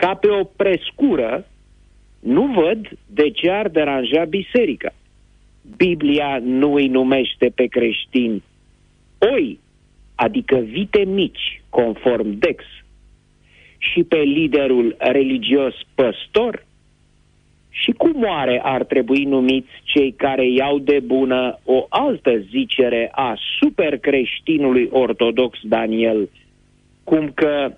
ca 0.00 0.14
pe 0.14 0.28
o 0.28 0.44
prescură 0.44 1.46
nu 2.20 2.46
văd 2.46 2.88
de 3.06 3.30
ce 3.30 3.50
ar 3.50 3.68
deranja 3.68 4.24
biserica. 4.24 4.92
Biblia 5.76 6.40
nu 6.42 6.74
îi 6.74 6.88
numește 6.88 7.52
pe 7.54 7.66
creștini 7.66 8.42
oi, 9.32 9.58
adică 10.14 10.56
vite 10.56 11.04
mici, 11.04 11.62
conform 11.68 12.38
Dex, 12.38 12.64
și 13.78 14.02
pe 14.02 14.16
liderul 14.16 14.96
religios 14.98 15.74
păstor? 15.94 16.66
Și 17.70 17.92
cum 17.92 18.24
oare 18.24 18.60
ar 18.64 18.84
trebui 18.84 19.24
numiți 19.24 19.70
cei 19.84 20.12
care 20.12 20.50
iau 20.50 20.78
de 20.78 21.00
bună 21.00 21.58
o 21.64 21.86
altă 21.88 22.38
zicere 22.38 23.08
a 23.12 23.36
supercreștinului 23.60 24.88
ortodox 24.90 25.58
Daniel, 25.62 26.30
cum 27.04 27.30
că 27.34 27.72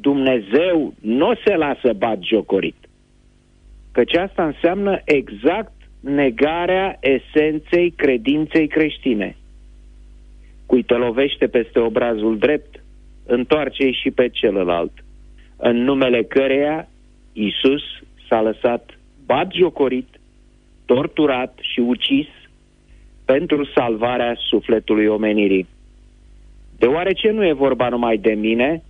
Dumnezeu 0.00 0.94
nu 1.00 1.34
se 1.44 1.54
lasă 1.54 1.92
bat 1.92 2.18
jocorit? 2.22 2.76
Căci 3.92 4.16
asta 4.16 4.44
înseamnă 4.44 5.00
exact 5.04 5.72
negarea 6.00 6.98
esenței 7.00 7.90
credinței 7.90 8.66
creștine. 8.66 9.36
Cui 10.66 10.82
te 10.82 10.94
lovește 10.94 11.46
peste 11.46 11.78
obrazul 11.78 12.38
drept, 12.38 12.82
întoarce 13.26 13.90
și 13.90 14.10
pe 14.10 14.28
celălalt, 14.28 14.92
în 15.56 15.76
numele 15.76 16.22
căreia 16.22 16.88
Isus 17.32 17.82
s-a 18.28 18.42
lăsat 18.42 18.98
batjocorit, 19.26 20.08
torturat 20.84 21.58
și 21.60 21.80
ucis 21.80 22.26
pentru 23.24 23.64
salvarea 23.74 24.36
sufletului 24.50 25.06
omenirii. 25.06 25.66
Deoarece 26.78 27.30
nu 27.30 27.46
e 27.46 27.52
vorba 27.52 27.88
numai 27.88 28.16
de 28.16 28.32
mine, 28.32 28.82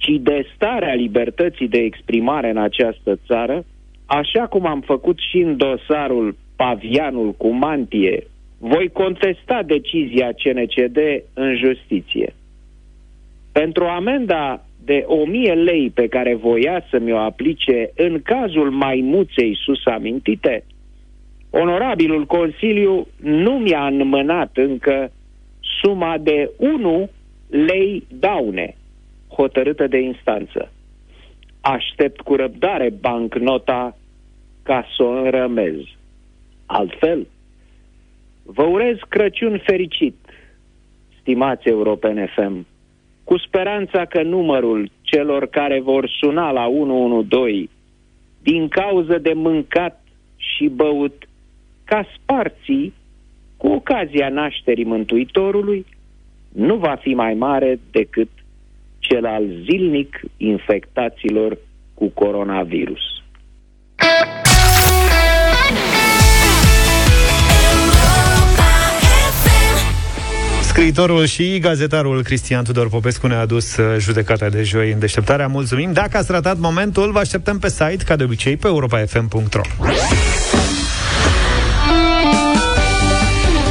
ci 0.00 0.20
de 0.20 0.46
starea 0.54 0.94
libertății 0.94 1.68
de 1.68 1.78
exprimare 1.78 2.50
în 2.50 2.56
această 2.56 3.18
țară, 3.26 3.64
așa 4.06 4.46
cum 4.46 4.66
am 4.66 4.80
făcut 4.80 5.18
și 5.18 5.38
în 5.38 5.56
dosarul 5.56 6.36
Pavianul 6.56 7.32
cu 7.32 7.48
mantie, 7.48 8.26
voi 8.58 8.88
contesta 8.92 9.62
decizia 9.66 10.28
CNCD 10.32 10.98
în 11.34 11.56
justiție. 11.56 12.34
Pentru 13.52 13.84
amenda 13.84 14.64
de 14.84 15.04
1000 15.06 15.52
lei 15.54 15.90
pe 15.90 16.06
care 16.08 16.34
voia 16.34 16.84
să 16.90 16.98
mi-o 16.98 17.18
aplice 17.18 17.90
în 17.96 18.22
cazul 18.22 18.70
maimuței 18.70 19.56
sus 19.64 19.86
amintite, 19.86 20.64
onorabilul 21.50 22.26
Consiliu 22.26 23.06
nu 23.22 23.52
mi-a 23.52 23.86
înmânat 23.86 24.50
încă 24.56 25.12
suma 25.82 26.18
de 26.18 26.50
1 26.56 27.10
lei 27.48 28.06
daune 28.08 28.74
hotărâtă 29.32 29.86
de 29.86 29.98
instanță. 29.98 30.72
Aștept 31.60 32.20
cu 32.20 32.34
răbdare 32.34 32.90
bancnota 33.00 33.96
ca 34.62 34.86
să 34.96 35.02
o 35.02 35.10
înrămez. 35.10 35.74
Altfel, 36.66 37.26
vă 38.42 38.62
urez 38.62 38.96
Crăciun 39.08 39.60
fericit, 39.64 40.16
stimați 41.20 41.68
Europen 41.68 42.26
FM, 42.26 42.66
cu 43.24 43.38
speranța 43.38 44.04
că 44.04 44.22
numărul 44.22 44.90
celor 45.02 45.46
care 45.46 45.80
vor 45.80 46.08
suna 46.20 46.50
la 46.50 46.66
112 46.66 47.68
din 48.42 48.68
cauză 48.68 49.18
de 49.18 49.32
mâncat 49.32 50.04
și 50.36 50.68
băut 50.68 51.28
ca 51.84 52.06
sparții 52.16 52.92
cu 53.56 53.66
ocazia 53.66 54.28
nașterii 54.28 54.84
Mântuitorului 54.84 55.86
nu 56.48 56.76
va 56.76 56.94
fi 56.94 57.14
mai 57.14 57.34
mare 57.34 57.78
decât 57.90 58.28
cel 59.10 59.26
al 59.26 59.42
zilnic 59.70 60.20
infectaților 60.36 61.58
cu 61.94 62.08
coronavirus. 62.08 63.00
Scriitorul 70.62 71.24
și 71.24 71.58
gazetarul 71.58 72.22
Cristian 72.22 72.64
Tudor 72.64 72.88
Popescu 72.88 73.26
ne-a 73.26 73.40
adus 73.40 73.76
uh, 73.76 73.96
judecata 73.98 74.48
de 74.48 74.62
joi 74.62 74.92
în 74.92 74.98
deșteptarea. 74.98 75.46
Mulțumim! 75.46 75.92
Dacă 75.92 76.16
ați 76.16 76.32
ratat 76.32 76.58
momentul, 76.58 77.12
vă 77.12 77.18
așteptăm 77.18 77.58
pe 77.58 77.68
site, 77.68 78.04
ca 78.06 78.16
de 78.16 78.24
obicei, 78.24 78.56
pe 78.56 78.66
europafm.ro 78.66 79.62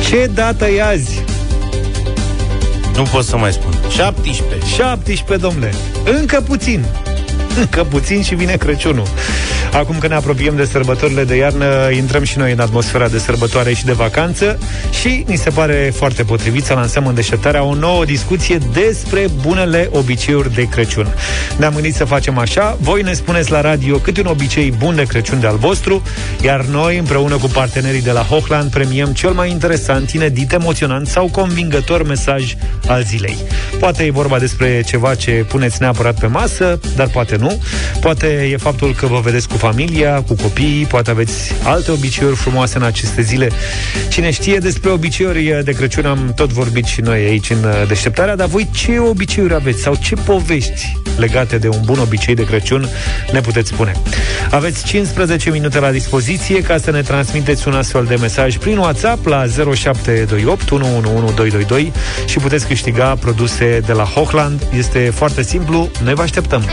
Ce 0.09 0.29
dată 0.33 0.67
e 0.67 0.83
azi? 0.83 1.38
Nu 2.99 3.05
pot 3.05 3.23
să 3.23 3.37
mai 3.37 3.53
spun. 3.53 3.71
17. 3.89 4.67
17, 4.75 5.47
domnule. 5.47 5.73
Încă 6.19 6.41
puțin. 6.41 6.85
Încă 7.59 7.83
puțin 7.83 8.21
și 8.21 8.35
vine 8.35 8.55
Crăciunul. 8.55 9.07
Acum 9.73 9.97
că 9.97 10.07
ne 10.07 10.15
apropiem 10.15 10.55
de 10.55 10.65
sărbătorile 10.65 11.23
de 11.23 11.35
iarnă, 11.35 11.89
intrăm 11.91 12.23
și 12.23 12.37
noi 12.37 12.51
în 12.51 12.59
atmosfera 12.59 13.07
de 13.07 13.17
sărbătoare 13.19 13.73
și 13.73 13.85
de 13.85 13.91
vacanță 13.91 14.59
și 15.01 15.23
ni 15.27 15.35
se 15.35 15.49
pare 15.49 15.91
foarte 15.95 16.23
potrivit 16.23 16.65
să 16.65 16.73
lansăm 16.73 17.05
în 17.05 17.13
deșteptarea 17.13 17.63
o 17.63 17.73
nouă 17.75 18.05
discuție 18.05 18.57
despre 18.73 19.27
bunele 19.41 19.89
obiceiuri 19.91 20.53
de 20.53 20.67
Crăciun. 20.67 21.07
Ne-am 21.57 21.73
gândit 21.73 21.95
să 21.95 22.05
facem 22.05 22.37
așa, 22.37 22.77
voi 22.81 23.01
ne 23.01 23.13
spuneți 23.13 23.51
la 23.51 23.61
radio 23.61 23.97
câte 23.97 24.19
un 24.19 24.25
obicei 24.25 24.73
bun 24.77 24.95
de 24.95 25.03
Crăciun 25.03 25.39
de 25.39 25.47
al 25.47 25.57
vostru, 25.57 26.03
iar 26.41 26.65
noi, 26.65 26.97
împreună 26.97 27.35
cu 27.35 27.47
partenerii 27.47 28.01
de 28.01 28.11
la 28.11 28.21
Hochland, 28.21 28.71
premiem 28.71 29.13
cel 29.13 29.31
mai 29.31 29.49
interesant, 29.49 30.11
inedit, 30.11 30.51
emoționant 30.51 31.07
sau 31.07 31.29
convingător 31.31 32.03
mesaj 32.03 32.55
al 32.87 33.03
zilei. 33.03 33.37
Poate 33.79 34.03
e 34.03 34.11
vorba 34.11 34.39
despre 34.39 34.83
ceva 34.87 35.15
ce 35.15 35.31
puneți 35.31 35.81
neapărat 35.81 36.19
pe 36.19 36.27
masă, 36.27 36.79
dar 36.95 37.07
poate 37.07 37.35
nu. 37.35 37.61
Poate 37.99 38.27
e 38.51 38.57
faptul 38.57 38.93
că 38.93 39.05
vă 39.05 39.19
vedeți 39.23 39.47
cu 39.47 39.57
familia, 39.59 40.23
cu 40.27 40.35
copiii, 40.35 40.85
poate 40.85 41.09
aveți 41.09 41.53
alte 41.63 41.91
obiceiuri 41.91 42.35
frumoase 42.35 42.77
în 42.77 42.83
aceste 42.83 43.21
zile. 43.21 43.49
Cine 44.09 44.31
știe 44.31 44.57
despre 44.57 44.89
obiceiuri 44.89 45.61
de 45.63 45.71
Crăciun 45.71 46.05
am 46.05 46.33
tot 46.35 46.49
vorbit 46.49 46.85
și 46.85 47.01
noi 47.01 47.19
aici 47.19 47.49
în 47.49 47.65
deșteptarea, 47.87 48.35
dar 48.35 48.47
voi 48.47 48.69
ce 48.71 48.99
obiceiuri 48.99 49.53
aveți 49.53 49.81
sau 49.81 49.95
ce 49.95 50.15
povești 50.15 50.97
legate 51.17 51.57
de 51.57 51.67
un 51.67 51.79
bun 51.83 51.99
obicei 51.99 52.35
de 52.35 52.43
Crăciun 52.43 52.89
ne 53.31 53.41
puteți 53.41 53.69
spune. 53.69 53.93
Aveți 54.51 54.85
15 54.85 55.49
minute 55.49 55.79
la 55.79 55.91
dispoziție 55.91 56.61
ca 56.61 56.77
să 56.77 56.91
ne 56.91 57.01
transmiteți 57.01 57.67
un 57.67 57.73
astfel 57.73 58.05
de 58.05 58.15
mesaj 58.15 58.57
prin 58.57 58.77
WhatsApp 58.77 59.25
la 59.25 59.45
0728 59.75 60.71
111222 60.71 61.91
și 62.25 62.37
puteți 62.39 62.67
câștiga 62.67 63.15
produse 63.15 63.81
de 63.85 63.93
la 63.93 64.03
Hochland. 64.03 64.61
Este 64.77 64.99
foarte 64.99 65.41
simplu, 65.41 65.89
noi 66.03 66.13
vă 66.13 66.21
așteptăm! 66.21 66.63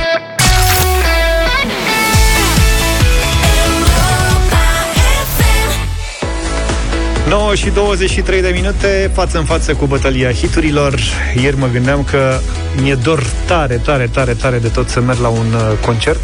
9 7.37 7.55
și 7.55 7.71
23 7.71 8.41
de 8.41 8.51
minute 8.55 9.11
față 9.15 9.39
în 9.39 9.45
față 9.45 9.75
cu 9.75 9.87
bătălia 9.87 10.33
hiturilor. 10.33 11.01
Ieri 11.43 11.59
mă 11.59 11.67
gândeam 11.73 12.05
că 12.11 12.39
mi-e 12.81 12.95
dor 12.95 13.27
tare, 13.47 13.77
tare, 13.77 14.09
tare, 14.13 14.33
tare 14.33 14.59
de 14.59 14.69
tot 14.69 14.89
să 14.89 15.01
merg 15.01 15.19
la 15.19 15.29
un 15.29 15.53
uh, 15.53 15.79
concert. 15.87 16.21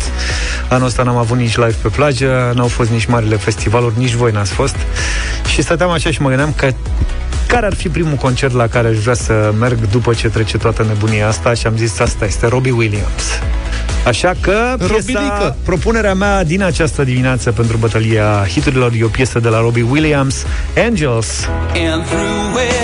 Anul 0.68 0.86
ăsta 0.86 1.02
n-am 1.02 1.16
avut 1.16 1.38
nici 1.38 1.56
live 1.56 1.76
pe 1.82 1.88
plajă, 1.88 2.52
n-au 2.54 2.68
fost 2.68 2.90
nici 2.90 3.04
marile 3.04 3.36
festivaluri, 3.36 3.94
nici 3.98 4.12
voi 4.12 4.30
n-ați 4.32 4.52
fost. 4.52 4.76
Și 5.46 5.62
stăteam 5.62 5.90
așa 5.90 6.10
și 6.10 6.22
mă 6.22 6.28
gândeam 6.28 6.52
că 6.56 6.72
care 7.52 7.66
ar 7.66 7.74
fi 7.74 7.88
primul 7.88 8.14
concert 8.14 8.52
la 8.52 8.66
care 8.66 8.88
aș 8.88 8.96
vrea 8.96 9.14
să 9.14 9.52
merg 9.58 9.78
după 9.90 10.14
ce 10.14 10.28
trece 10.28 10.58
toată 10.58 10.84
nebunia 10.88 11.28
asta 11.28 11.54
și 11.54 11.66
am 11.66 11.76
zis 11.76 11.98
asta 11.98 12.24
este 12.24 12.46
Robbie 12.46 12.72
Williams. 12.72 13.22
Așa 14.06 14.32
că 14.40 14.74
piesa, 14.78 14.92
Robilică. 14.92 15.56
propunerea 15.64 16.14
mea 16.14 16.44
din 16.44 16.62
această 16.62 17.04
dimineață 17.04 17.52
pentru 17.52 17.76
bătălia 17.76 18.46
hiturilor 18.48 18.92
e 18.98 19.04
o 19.04 19.08
piesă 19.08 19.38
de 19.38 19.48
la 19.48 19.60
Robbie 19.60 19.86
Williams, 19.90 20.46
Angels. 20.76 21.48
And 21.74 22.04
through 22.04 22.81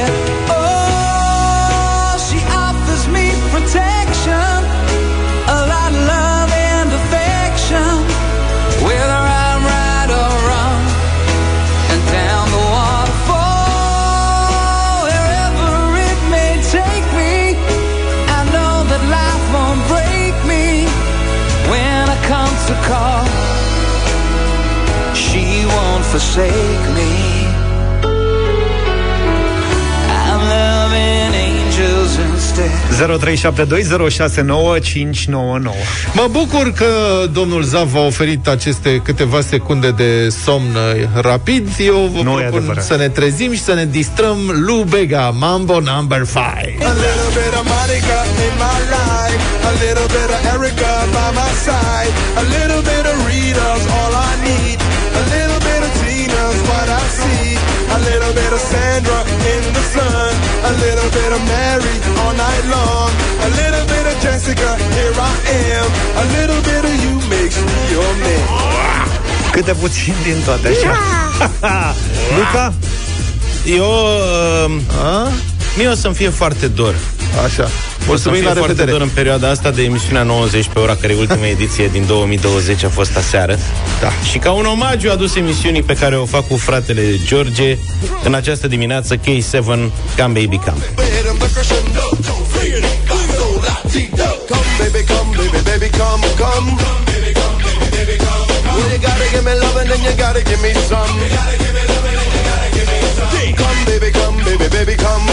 forsake 26.10 26.86
me. 26.96 27.10
I'm 30.24 30.42
loving 30.54 31.32
angels 31.46 32.12
instead. 32.16 32.76
0372069599. 32.98 33.00
Mă 36.12 36.26
bucur 36.30 36.72
că 36.72 36.86
domnul 37.32 37.62
Zav 37.62 37.94
a 37.96 38.00
oferit 38.00 38.48
aceste 38.48 39.00
câteva 39.04 39.40
secunde 39.40 39.90
de 39.90 40.28
somn 40.44 40.74
uh, 40.74 40.80
rapid. 41.22 41.68
Eu 41.78 42.10
vă 42.14 42.22
Nu 42.22 42.38
e 42.38 42.42
propun 42.42 42.58
adevărat. 42.58 42.84
să 42.84 42.96
ne 42.96 43.08
trezim 43.08 43.52
și 43.52 43.62
să 43.62 43.74
ne 43.74 43.84
distrăm 43.84 44.38
Lu 44.66 44.86
Bega, 44.88 45.30
Mambo 45.38 45.80
Number 45.80 46.22
5. 46.26 46.36
A 46.36 46.40
little 47.04 47.30
bit 47.38 47.52
of 47.60 47.64
Monica 47.76 48.18
in 48.46 48.54
my 48.66 48.78
life, 48.96 49.40
a 49.70 49.72
little 49.84 50.08
bit 50.16 50.28
of 50.36 50.40
Erica 50.54 50.92
by 51.16 51.28
my 51.40 51.50
side, 51.66 52.12
a 52.42 52.44
little 52.56 52.82
bit 52.90 53.04
of 53.10 53.16
Rita's 53.30 53.84
all 53.98 54.07
little 60.86 61.10
bit 61.18 61.30
of 61.36 61.42
Mary 61.54 61.96
all 62.20 62.34
night 62.46 62.64
long, 62.74 63.10
a 63.46 63.48
little 63.60 63.84
bit 63.92 64.04
of 64.10 64.16
Jessica, 64.24 64.68
here 64.96 65.14
I 65.30 65.32
am, 65.78 65.88
a 66.22 66.24
little 66.36 66.60
bit 66.70 66.82
of 66.90 66.94
you 67.04 67.14
makes 67.34 67.56
me 67.66 67.76
your 67.94 68.12
man. 68.22 68.46
Câte 69.52 69.72
puțin 69.72 70.14
din 70.22 70.42
toate, 70.44 70.68
așa. 70.68 70.92
Luca? 72.36 72.72
Eu... 73.64 73.84
Uh, 73.84 75.32
mie 75.76 75.88
o 75.88 75.94
să-mi 75.94 76.14
fie 76.14 76.28
foarte 76.28 76.66
dor. 76.66 76.94
Așa. 77.44 77.68
O 78.10 78.16
să 78.16 78.28
Mulțumim, 78.28 78.38
fie 78.38 78.48
la 78.48 78.54
foarte 78.54 78.72
revedere. 78.72 78.90
dor 78.90 79.00
în 79.00 79.08
perioada 79.14 79.48
asta 79.48 79.70
de 79.70 79.82
emisiunea 79.82 80.22
90 80.22 80.66
pe 80.72 80.78
ora, 80.78 80.94
care 81.00 81.14
ultima 81.14 81.46
ediție 81.46 81.86
din 81.86 82.04
2020 82.06 82.84
a 82.84 82.88
fost 82.88 83.16
aseară. 83.16 83.58
Da. 84.00 84.08
Și 84.30 84.38
ca 84.38 84.50
un 84.52 84.64
omagiu 84.66 85.10
adus 85.10 85.34
emisiunii 85.36 85.82
pe 85.82 85.94
care 85.94 86.16
o 86.16 86.24
fac 86.24 86.46
cu 86.48 86.56
fratele 86.56 87.02
George 87.26 87.76
în 88.24 88.34
această 88.34 88.68
dimineață, 88.68 89.16
K7, 89.16 89.64
Come 89.64 89.90
Baby 90.16 90.58
Come. 90.64 90.84
Come, 94.48 94.68
baby, 94.78 95.02
come, 95.06 95.30
baby, 95.36 95.60
baby, 95.68 95.88
come, 95.98 96.24
come. 96.42 96.68
Well, 98.76 98.90
you 98.92 98.98
gotta 99.00 99.26
give 99.32 99.44
me 99.44 99.54
love 99.62 99.76
and 99.80 99.88
then 99.90 100.00
you 100.06 100.12
gotta 100.16 100.42
give 100.42 100.60
me 100.62 100.72
some. 100.88 101.08
Come, 101.08 101.18
baby, 101.18 101.32
come, 101.34 101.36
baby, 101.36 101.60
baby, 101.60 101.78
come. 101.78 101.87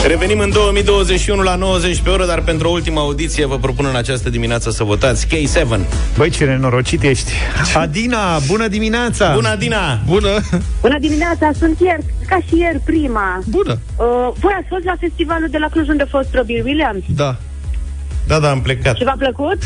Revenim 0.08 0.40
în 0.40 0.50
2021 0.50 1.42
la 1.42 1.56
90 1.56 2.02
pe 2.02 2.10
oră, 2.10 2.26
dar 2.26 2.42
pentru 2.42 2.68
o 2.68 2.72
ultimă 2.72 3.00
audiție 3.00 3.46
vă 3.46 3.58
propun 3.58 3.86
în 3.86 3.96
această 3.96 4.30
dimineață 4.30 4.72
să 4.72 4.84
votați 4.84 5.28
K7. 5.28 5.80
Băi, 6.18 6.30
ce 6.30 6.46
nenorocit 6.46 7.04
ești. 7.04 7.32
Adina, 7.76 8.40
bună 8.48 8.68
dimineața! 8.68 9.34
Bună, 9.34 9.50
Adina! 9.50 10.00
Bună! 10.06 10.30
Bună 10.82 11.00
dimineața, 11.00 11.50
sunt 11.60 11.80
ieri, 11.80 12.04
ca 12.28 12.38
și 12.48 12.60
ieri, 12.60 12.80
prima. 12.86 13.40
Bună! 13.46 13.72
Uh, 13.72 14.06
voi 14.40 14.54
ați 14.58 14.68
fost 14.70 14.84
la 14.84 14.96
festivalul 15.00 15.48
de 15.52 15.58
la 15.58 15.68
Cluj 15.68 15.88
unde 15.88 16.04
a 16.04 16.08
fost 16.10 16.30
Robbie 16.34 16.62
Williams? 16.66 17.04
Da. 17.16 17.36
Da, 18.28 18.40
da, 18.40 18.50
am 18.50 18.62
plecat. 18.62 18.96
Și 18.96 19.04
v-a 19.04 19.16
plăcut? 19.18 19.58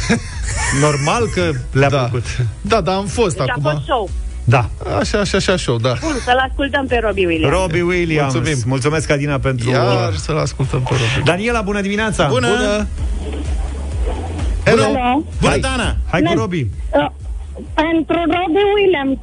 Normal 0.87 1.23
că 1.33 1.51
le-a 1.71 1.89
da. 1.89 1.97
plăcut. 1.97 2.25
Da, 2.61 2.81
da, 2.81 2.95
am 2.95 3.05
fost 3.05 3.37
Deci 3.37 3.49
acum. 3.49 3.65
a 3.65 3.69
fost 3.71 3.83
show. 3.83 4.09
Da. 4.49 4.69
Așa, 4.99 5.19
așa, 5.19 5.37
așa, 5.37 5.57
show, 5.57 5.77
da. 5.77 5.93
Bun, 6.01 6.15
să-l 6.25 6.45
ascultăm 6.49 6.85
pe 6.87 6.99
Robbie 7.03 7.25
Williams. 7.25 7.53
Robbie 7.55 7.81
Williams. 7.81 8.33
Mulțumim. 8.33 8.57
Mulțumesc, 8.65 9.09
Adina, 9.09 9.39
pentru... 9.39 9.69
Iar 9.69 10.13
să-l 10.15 10.37
ascultăm 10.37 10.79
pe 10.81 10.89
Robbie. 10.89 11.21
Daniela, 11.23 11.61
bună 11.61 11.81
dimineața! 11.81 12.27
Bună! 12.27 12.47
Bună! 12.47 12.87
Hello! 14.65 14.81
Hello. 14.83 15.23
Bună, 15.39 15.49
Hai. 15.51 15.59
Dana! 15.59 15.95
Hai 16.11 16.21
cu 16.21 16.27
Ne- 16.27 16.33
Robbie! 16.35 16.67
Uh, 16.93 17.07
pentru 17.73 18.15
Robbie 18.15 18.65
Williams. 18.75 19.17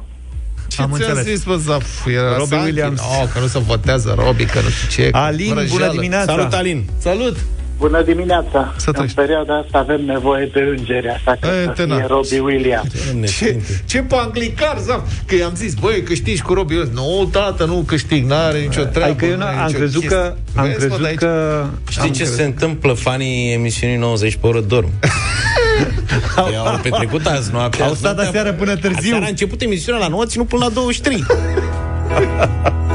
Ce 0.67 0.81
Am 0.81 0.91
ți-am 0.95 1.09
înțeles. 1.09 1.23
zis, 1.35 1.43
bă, 1.43 1.55
Zaf? 1.55 2.05
Era 2.07 2.27
Robbie 2.37 2.45
Sanchi? 2.57 2.65
Williams. 2.65 2.99
Oh, 3.01 3.23
că 3.33 3.39
nu 3.39 3.47
se 3.47 3.59
votează 3.59 4.15
Robbie, 4.25 4.45
că 4.45 4.59
nu 4.63 4.69
știu 4.69 5.03
ce. 5.03 5.09
că 5.09 5.17
Alin, 5.17 5.47
bună 5.47 5.63
vrăjeală. 5.65 5.91
dimineața! 5.91 6.31
Salut, 6.31 6.53
Alin! 6.53 6.89
Salut! 6.99 7.37
Bună 7.77 8.01
dimineața! 8.01 8.73
Să 8.77 8.87
în 8.87 8.93
trăiești. 8.93 9.17
perioada 9.17 9.57
asta 9.57 9.77
avem 9.77 10.05
nevoie 10.05 10.49
de 10.53 10.59
îngeri, 10.77 11.07
așa 11.07 11.37
că 11.39 11.47
E, 11.47 11.63
să 11.65 11.69
tena. 11.69 11.95
fie 11.95 12.05
Robbie 12.07 12.39
Williams. 12.39 12.89
Ce, 13.37 13.61
ce 13.85 13.99
panglicar, 14.01 14.77
Zaf? 14.77 15.01
Că 15.25 15.35
i-am 15.35 15.51
zis, 15.55 15.73
băi, 15.73 16.01
câștigi 16.03 16.41
cu 16.41 16.53
Robbie 16.53 16.77
Williams. 16.77 16.99
Nu, 16.99 17.25
tată, 17.31 17.65
nu 17.65 17.83
câștig, 17.87 18.25
n-are 18.29 18.59
nicio 18.59 18.83
treabă. 18.83 19.09
Adică 19.11 19.25
eu 19.25 19.35
n- 19.35 19.37
n-are 19.37 19.57
am 19.57 19.65
nicio 19.65 19.77
crezut 19.77 19.99
chestie. 20.01 20.17
că... 20.19 20.33
Am 20.55 20.65
Vezi, 20.65 20.77
mă, 20.79 20.85
crezut 20.85 21.01
de 21.01 21.07
aici- 21.07 21.17
că... 21.17 21.63
Știi 21.89 22.01
am 22.01 22.07
ce 22.07 22.13
crezut. 22.21 22.35
se 22.37 22.43
întâmplă? 22.43 22.93
Fanii 22.93 23.53
emisiunii 23.53 23.97
90 23.97 24.35
pe 24.35 24.47
oră 24.47 24.59
dorm. 24.59 24.89
Ei 26.51 26.55
au 26.57 26.79
petrecut 26.83 27.25
azi 27.25 27.51
noaptea. 27.51 27.85
Au 27.85 27.93
stat 27.93 28.15
noaptea- 28.15 28.27
aseară 28.29 28.53
până 28.57 28.75
târziu. 28.75 28.97
Aseară 29.09 29.25
a 29.25 29.27
început 29.27 29.61
emisiunea 29.61 30.01
la 30.01 30.07
9, 30.07 30.21
a 30.21 30.25
ținut 30.25 30.47
până 30.47 30.63
la 30.65 30.71
23. 30.71 31.23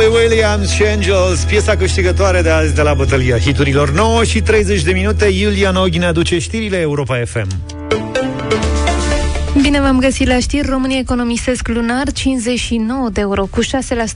Robbie 0.00 0.18
Williams 0.20 0.70
și 0.70 0.82
Angels, 0.82 1.44
piesa 1.44 1.76
câștigătoare 1.76 2.42
de 2.42 2.50
azi 2.50 2.74
de 2.74 2.82
la 2.82 2.94
bătălia 2.94 3.38
hiturilor 3.38 3.90
9 3.90 4.24
și 4.24 4.40
30 4.40 4.82
de 4.82 4.92
minute. 4.92 5.24
Iulia 5.24 5.70
Noghi 5.70 5.98
ne 5.98 6.04
aduce 6.04 6.38
știrile 6.38 6.76
Europa 6.76 7.22
FM. 7.24 7.46
Bine 9.62 9.80
v-am 9.80 9.98
găsit 9.98 10.26
la 10.26 10.38
știri. 10.38 10.68
România 10.68 10.98
economisesc 10.98 11.68
lunar 11.68 12.12
59 12.12 13.08
de 13.12 13.20
euro, 13.20 13.46
cu 13.50 13.62
6% 13.62 13.66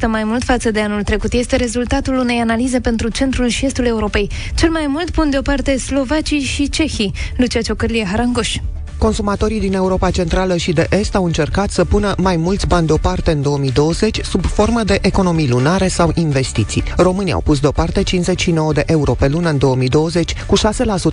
mai 0.06 0.24
mult 0.24 0.42
față 0.42 0.70
de 0.70 0.80
anul 0.80 1.02
trecut. 1.02 1.32
Este 1.32 1.56
rezultatul 1.56 2.18
unei 2.18 2.38
analize 2.38 2.80
pentru 2.80 3.08
centrul 3.08 3.48
și 3.48 3.66
estul 3.66 3.86
Europei. 3.86 4.30
Cel 4.54 4.70
mai 4.70 4.86
mult 4.88 5.10
pun 5.10 5.30
deoparte 5.30 5.78
slovacii 5.78 6.40
și 6.40 6.68
cehii. 6.68 7.12
Lucia 7.36 7.60
Ciocărlie, 7.60 8.04
Harangoș. 8.10 8.56
Consumatorii 9.02 9.60
din 9.60 9.74
Europa 9.74 10.10
Centrală 10.10 10.56
și 10.56 10.72
de 10.72 10.86
Est 10.90 11.14
au 11.14 11.24
încercat 11.24 11.70
să 11.70 11.84
pună 11.84 12.14
mai 12.18 12.36
mulți 12.36 12.66
bani 12.66 12.86
deoparte 12.86 13.30
în 13.30 13.42
2020 13.42 14.20
sub 14.24 14.46
formă 14.46 14.82
de 14.82 14.98
economii 15.00 15.48
lunare 15.48 15.88
sau 15.88 16.10
investiții. 16.14 16.82
Românii 16.96 17.32
au 17.32 17.40
pus 17.40 17.60
deoparte 17.60 18.02
59 18.02 18.72
de 18.72 18.82
euro 18.86 19.12
pe 19.12 19.28
lună 19.28 19.48
în 19.48 19.58
2020, 19.58 20.34
cu 20.46 20.56
6% 20.58 20.60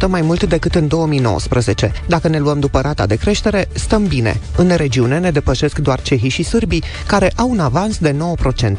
mai 0.07 0.21
mult 0.21 0.43
decât 0.43 0.75
în 0.75 0.87
2019. 0.87 1.91
Dacă 2.07 2.27
ne 2.27 2.39
luăm 2.39 2.59
după 2.59 2.81
rata 2.81 3.05
de 3.05 3.15
creștere, 3.15 3.67
stăm 3.73 4.05
bine. 4.05 4.39
În 4.57 4.71
regiune 4.75 5.19
ne 5.19 5.31
depășesc 5.31 5.77
doar 5.77 6.01
cehii 6.01 6.29
și 6.29 6.43
sârbii, 6.43 6.83
care 7.07 7.31
au 7.35 7.49
un 7.49 7.59
avans 7.59 7.97
de 7.97 8.15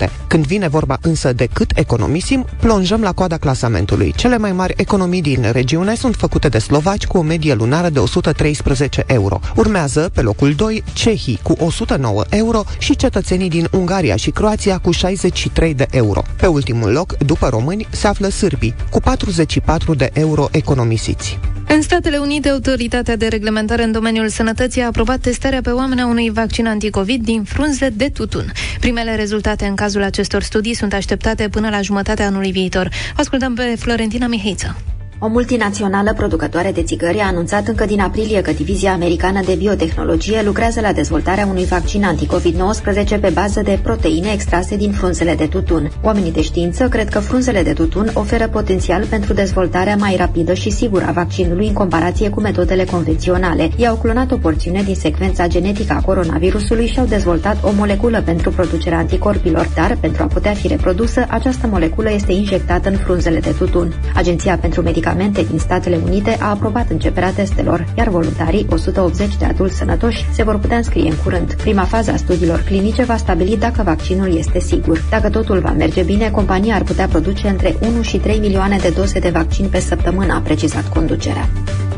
9%. 0.03 0.11
Când 0.27 0.47
vine 0.47 0.69
vorba 0.69 0.99
însă 1.03 1.33
de 1.33 1.49
cât 1.53 1.71
economisim, 1.75 2.47
plonjăm 2.61 3.01
la 3.01 3.13
coada 3.13 3.37
clasamentului. 3.37 4.13
Cele 4.17 4.39
mai 4.39 4.53
mari 4.53 4.75
economii 4.77 5.23
din 5.23 5.47
regiune 5.53 5.95
sunt 5.95 6.15
făcute 6.15 6.49
de 6.49 6.59
slovaci 6.59 7.07
cu 7.07 7.19
o 7.19 7.23
medie 7.23 7.55
lunară 7.55 7.89
de 7.89 7.99
113 7.99 9.00
euro. 9.07 9.41
Urmează, 9.57 10.11
pe 10.15 10.21
locul 10.21 10.53
2, 10.53 10.85
cehii 10.93 11.41
cu 11.43 11.55
109 11.59 12.25
euro 12.29 12.63
și 12.79 12.97
cetățenii 12.97 13.49
din 13.49 13.69
Ungaria 13.73 14.17
și 14.17 14.31
Croația 14.31 14.79
cu 14.79 14.91
63 14.91 15.75
de 15.75 15.87
euro. 15.91 16.23
Pe 16.37 16.47
ultimul 16.47 16.93
loc, 16.93 17.17
după 17.17 17.49
români, 17.49 17.87
se 17.91 18.07
află 18.07 18.29
sârbii 18.29 18.75
cu 18.91 19.01
44 19.01 19.95
de 19.95 20.11
euro 20.13 20.49
economisiți. 20.51 21.39
În 21.69 21.83
Statele 21.83 22.19
Unite, 22.19 22.49
Autoritatea 22.49 23.17
de 23.17 23.27
Reglementare 23.27 23.83
în 23.83 23.93
domeniul 23.93 24.29
sănătății 24.29 24.83
a 24.83 24.87
aprobat 24.87 25.21
testarea 25.21 25.61
pe 25.61 25.71
oameni 25.71 26.01
a 26.01 26.07
unui 26.07 26.31
vaccin 26.31 26.67
anticovid 26.67 27.25
din 27.25 27.43
frunze 27.45 27.89
de 27.89 28.09
tutun. 28.09 28.53
Primele 28.81 29.17
rezultate 29.17 29.67
în 29.67 29.75
cazul 29.75 30.03
acestor 30.03 30.43
studii 30.43 30.75
sunt 30.75 30.93
așteptate 30.93 31.49
până 31.49 31.69
la 31.69 31.81
jumătatea 31.81 32.27
anului 32.27 32.53
viitor. 32.53 32.89
Ascultăm 33.17 33.55
pe 33.55 33.75
Florentina 33.79 34.27
Miheiță. 34.27 34.77
O 35.23 35.29
multinațională 35.29 36.13
producătoare 36.13 36.73
de 36.73 36.83
țigări 36.83 37.19
a 37.19 37.27
anunțat 37.27 37.69
încă 37.69 37.85
din 37.85 38.01
aprilie 38.01 38.41
că 38.41 38.53
divizia 38.53 38.93
americană 38.93 39.41
de 39.45 39.55
biotehnologie 39.55 40.43
lucrează 40.43 40.81
la 40.81 40.93
dezvoltarea 40.93 41.47
unui 41.47 41.65
vaccin 41.65 42.05
anticovid-19 42.05 43.21
pe 43.21 43.31
bază 43.33 43.61
de 43.65 43.79
proteine 43.83 44.33
extrase 44.33 44.77
din 44.77 44.93
frunzele 44.93 45.35
de 45.35 45.47
tutun. 45.47 45.91
Oamenii 46.03 46.33
de 46.33 46.43
știință 46.43 46.89
cred 46.89 47.09
că 47.09 47.19
frunzele 47.19 47.63
de 47.63 47.73
tutun 47.73 48.11
oferă 48.15 48.49
potențial 48.49 49.05
pentru 49.05 49.33
dezvoltarea 49.33 49.97
mai 49.97 50.17
rapidă 50.17 50.55
și 50.55 50.71
sigură 50.71 51.05
a 51.09 51.13
vaccinului 51.13 51.67
în 51.67 51.73
comparație 51.73 52.31
cu 52.31 52.41
metodele 52.41 52.85
convenționale. 52.85 53.71
Ei 53.77 53.87
au 53.87 53.97
clonat 53.97 54.31
o 54.31 54.37
porțiune 54.37 54.83
din 54.83 54.95
secvența 54.95 55.47
genetică 55.47 55.93
a 55.93 56.05
coronavirusului 56.05 56.87
și 56.87 56.99
au 56.99 57.07
dezvoltat 57.07 57.65
o 57.65 57.73
moleculă 57.77 58.23
pentru 58.25 58.51
producerea 58.51 58.99
anticorpilor, 58.99 59.69
dar 59.75 59.97
pentru 60.01 60.23
a 60.23 60.27
putea 60.27 60.53
fi 60.53 60.67
reprodusă, 60.69 61.25
această 61.29 61.67
moleculă 61.67 62.13
este 62.13 62.33
injectată 62.33 62.89
în 62.89 62.97
frunzele 62.97 63.39
de 63.39 63.55
tutun. 63.59 63.95
Agenția 64.15 64.59
pentru 64.59 64.83
Medicamente 64.83 65.09
Medicamente 65.13 65.51
din 65.51 65.59
Statele 65.59 66.01
Unite 66.05 66.37
a 66.41 66.51
aprobat 66.51 66.91
începerea 66.91 67.31
testelor, 67.33 67.87
iar 67.97 68.09
voluntarii, 68.09 68.67
180 68.71 69.37
de 69.37 69.45
adulți 69.45 69.77
sănătoși, 69.77 70.25
se 70.33 70.43
vor 70.43 70.59
putea 70.59 70.77
înscrie 70.77 71.09
în 71.09 71.17
curând. 71.25 71.55
Prima 71.55 71.85
fază 71.85 72.11
a 72.11 72.17
studiilor 72.17 72.61
clinice 72.61 73.03
va 73.03 73.17
stabili 73.17 73.57
dacă 73.57 73.83
vaccinul 73.83 74.37
este 74.37 74.61
sigur. 74.61 75.03
Dacă 75.11 75.31
totul 75.31 75.59
va 75.61 75.71
merge 75.71 76.03
bine, 76.03 76.31
compania 76.31 76.75
ar 76.75 76.83
putea 76.83 77.07
produce 77.07 77.49
între 77.49 77.77
1 77.81 78.03
și 78.03 78.17
3 78.17 78.39
milioane 78.39 78.77
de 78.77 78.89
doze 78.89 79.19
de 79.19 79.29
vaccin 79.29 79.69
pe 79.69 79.81
săptămână, 79.81 80.33
a 80.35 80.41
precizat 80.41 80.89
conducerea. 80.89 81.49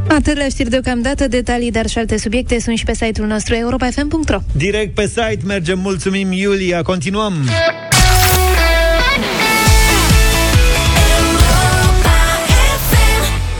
Atât 0.08 0.36
la 0.36 0.48
știri 0.48 0.70
deocamdată, 0.70 1.28
detalii, 1.28 1.70
dar 1.70 1.86
și 1.86 1.98
alte 1.98 2.18
subiecte 2.18 2.60
sunt 2.60 2.76
și 2.76 2.84
pe 2.84 2.94
site-ul 2.94 3.28
nostru 3.28 3.54
europafm.ro 3.54 4.38
Direct 4.52 4.94
pe 4.94 5.06
site 5.06 5.40
mergem, 5.46 5.78
mulțumim 5.78 6.32
Iulia, 6.32 6.82
continuăm! 6.82 7.32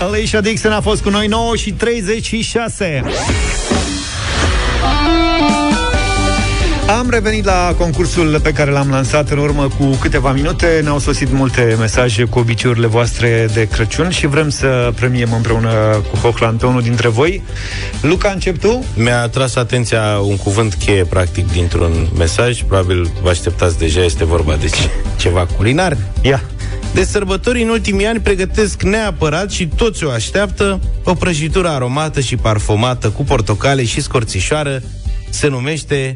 Alicia 0.03 0.41
Dixon 0.41 0.73
a 0.73 0.81
fost 0.81 1.03
cu 1.03 1.11
noi 1.11 1.27
9 1.27 1.57
și 1.57 1.73
36. 1.73 3.03
Am 6.99 7.11
revenit 7.11 7.45
la 7.45 7.75
concursul 7.79 8.41
pe 8.43 8.53
care 8.53 8.71
l-am 8.71 8.91
lansat 8.91 9.31
în 9.31 9.39
urmă 9.39 9.69
cu 9.79 9.85
câteva 9.85 10.33
minute. 10.33 10.81
Ne-au 10.83 10.99
sosit 10.99 11.33
multe 11.33 11.77
mesaje 11.79 12.25
cu 12.25 12.39
obiceiurile 12.39 12.87
voastre 12.87 13.49
de 13.53 13.69
Crăciun 13.69 14.11
și 14.11 14.27
vrem 14.27 14.49
să 14.49 14.93
premiem 14.95 15.33
împreună 15.33 16.03
cu 16.11 16.17
Hochland 16.17 16.59
pe 16.59 16.67
unul 16.67 16.83
dintre 16.83 17.09
voi. 17.09 17.43
Luca, 18.01 18.31
încep 18.31 18.61
tu? 18.61 18.85
Mi-a 18.97 19.29
tras 19.29 19.55
atenția 19.57 20.19
un 20.23 20.37
cuvânt 20.37 20.75
cheie, 20.75 21.05
practic, 21.05 21.53
dintr-un 21.53 22.09
mesaj. 22.19 22.63
Probabil 22.63 23.11
vă 23.23 23.29
așteptați 23.29 23.79
deja, 23.79 24.05
este 24.05 24.25
vorba 24.25 24.57
de 24.57 24.71
ceva 25.17 25.47
culinar. 25.57 25.97
Ia. 26.23 26.43
De 26.95 27.05
sărbători 27.05 27.63
în 27.63 27.69
ultimii 27.69 28.07
ani 28.07 28.21
pregătesc 28.21 28.83
neapărat 28.83 29.51
și 29.51 29.67
toți 29.67 30.05
o 30.05 30.11
așteaptă 30.11 30.81
o 31.05 31.15
prăjitură 31.15 31.69
aromată 31.69 32.21
și 32.21 32.37
parfumată 32.37 33.11
cu 33.11 33.23
portocale 33.25 33.85
și 33.85 34.01
scorțișoară. 34.01 34.83
Se 35.31 35.49
numește 35.49 36.15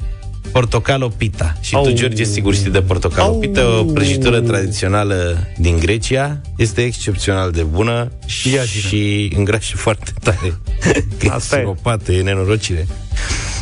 portocalo 0.53 1.09
pita. 1.09 1.55
Și 1.61 1.75
Au. 1.75 1.85
tu, 1.85 1.93
George, 1.93 2.25
sigur 2.25 2.55
știi 2.55 2.71
de 2.71 2.83
portocalo 2.83 3.29
Au. 3.29 3.39
pita, 3.39 3.79
o 3.79 3.85
prăjitură 3.85 4.41
tradițională 4.41 5.47
din 5.59 5.79
Grecia. 5.79 6.41
Este 6.57 6.83
excepțional 6.83 7.51
de 7.51 7.63
bună 7.63 8.11
și, 8.27 8.53
Ia 8.53 8.63
și 8.63 9.33
îngrașă 9.37 9.77
foarte 9.77 10.13
tare. 10.23 10.61
Asta 11.37 11.59
e. 11.59 12.13
e 12.13 12.23
nenorocire. 12.23 12.87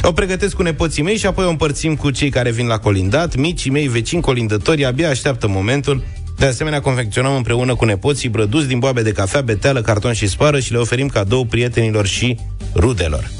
O 0.02 0.12
pregătesc 0.12 0.54
cu 0.54 0.62
nepoții 0.62 1.02
mei 1.02 1.16
și 1.16 1.26
apoi 1.26 1.44
o 1.44 1.48
împărțim 1.48 1.96
cu 1.96 2.10
cei 2.10 2.30
care 2.30 2.50
vin 2.50 2.66
la 2.66 2.78
colindat. 2.78 3.36
Micii 3.36 3.70
mei 3.70 3.88
vecini 3.88 4.20
colindători 4.20 4.84
abia 4.84 5.08
așteaptă 5.08 5.48
momentul 5.48 6.02
de 6.36 6.46
asemenea, 6.46 6.80
confecționăm 6.80 7.34
împreună 7.34 7.74
cu 7.74 7.84
nepoții 7.84 8.28
brăduți 8.28 8.66
din 8.66 8.78
boabe 8.78 9.02
de 9.02 9.12
cafea, 9.12 9.40
beteală, 9.40 9.80
carton 9.80 10.12
și 10.12 10.26
spară 10.26 10.60
și 10.60 10.72
le 10.72 10.78
oferim 10.78 11.08
cadou 11.08 11.44
prietenilor 11.44 12.06
și 12.06 12.38
rudelor. 12.74 13.30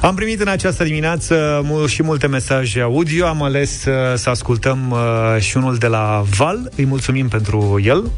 Am 0.00 0.14
primit 0.14 0.40
în 0.40 0.48
această 0.48 0.84
dimineață 0.84 1.66
și 1.86 2.02
multe 2.02 2.26
mesaje 2.26 2.80
audio. 2.80 3.26
Am 3.26 3.42
ales 3.42 3.84
uh, 3.84 3.94
să 4.14 4.30
ascultăm 4.30 4.90
uh, 4.90 5.40
și 5.40 5.56
unul 5.56 5.76
de 5.76 5.86
la 5.86 6.24
Val. 6.36 6.70
Îi 6.76 6.84
mulțumim 6.84 7.28
pentru 7.28 7.80
el. 7.84 8.10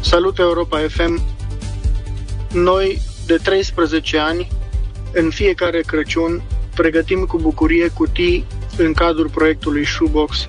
Salut 0.00 0.38
Europa 0.38 0.78
FM! 0.88 1.22
Noi, 2.52 3.02
de 3.26 3.36
13 3.42 4.18
ani, 4.18 4.48
în 5.12 5.30
fiecare 5.30 5.80
Crăciun, 5.86 6.42
pregătim 6.74 7.24
cu 7.24 7.38
bucurie 7.38 7.88
cutii 7.88 8.44
în 8.76 8.92
cadrul 8.92 9.28
proiectului 9.28 9.86
Shoebox 9.86 10.46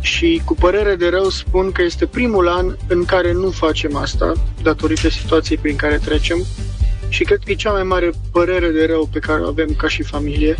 și 0.00 0.42
cu 0.44 0.54
părere 0.54 0.94
de 0.94 1.08
rău 1.08 1.28
spun 1.28 1.72
că 1.72 1.82
este 1.82 2.06
primul 2.06 2.48
an 2.48 2.76
în 2.88 3.04
care 3.04 3.32
nu 3.32 3.50
facem 3.50 3.96
asta, 3.96 4.32
datorită 4.62 5.08
situației 5.08 5.58
prin 5.58 5.76
care 5.76 5.98
trecem 6.04 6.44
și 7.08 7.24
cred 7.24 7.38
că 7.44 7.50
e 7.50 7.54
cea 7.54 7.72
mai 7.72 7.82
mare 7.82 8.10
părere 8.32 8.68
de 8.68 8.86
rău 8.86 9.08
pe 9.12 9.18
care 9.18 9.42
o 9.42 9.46
avem 9.46 9.74
ca 9.76 9.88
și 9.88 10.02
familie 10.02 10.56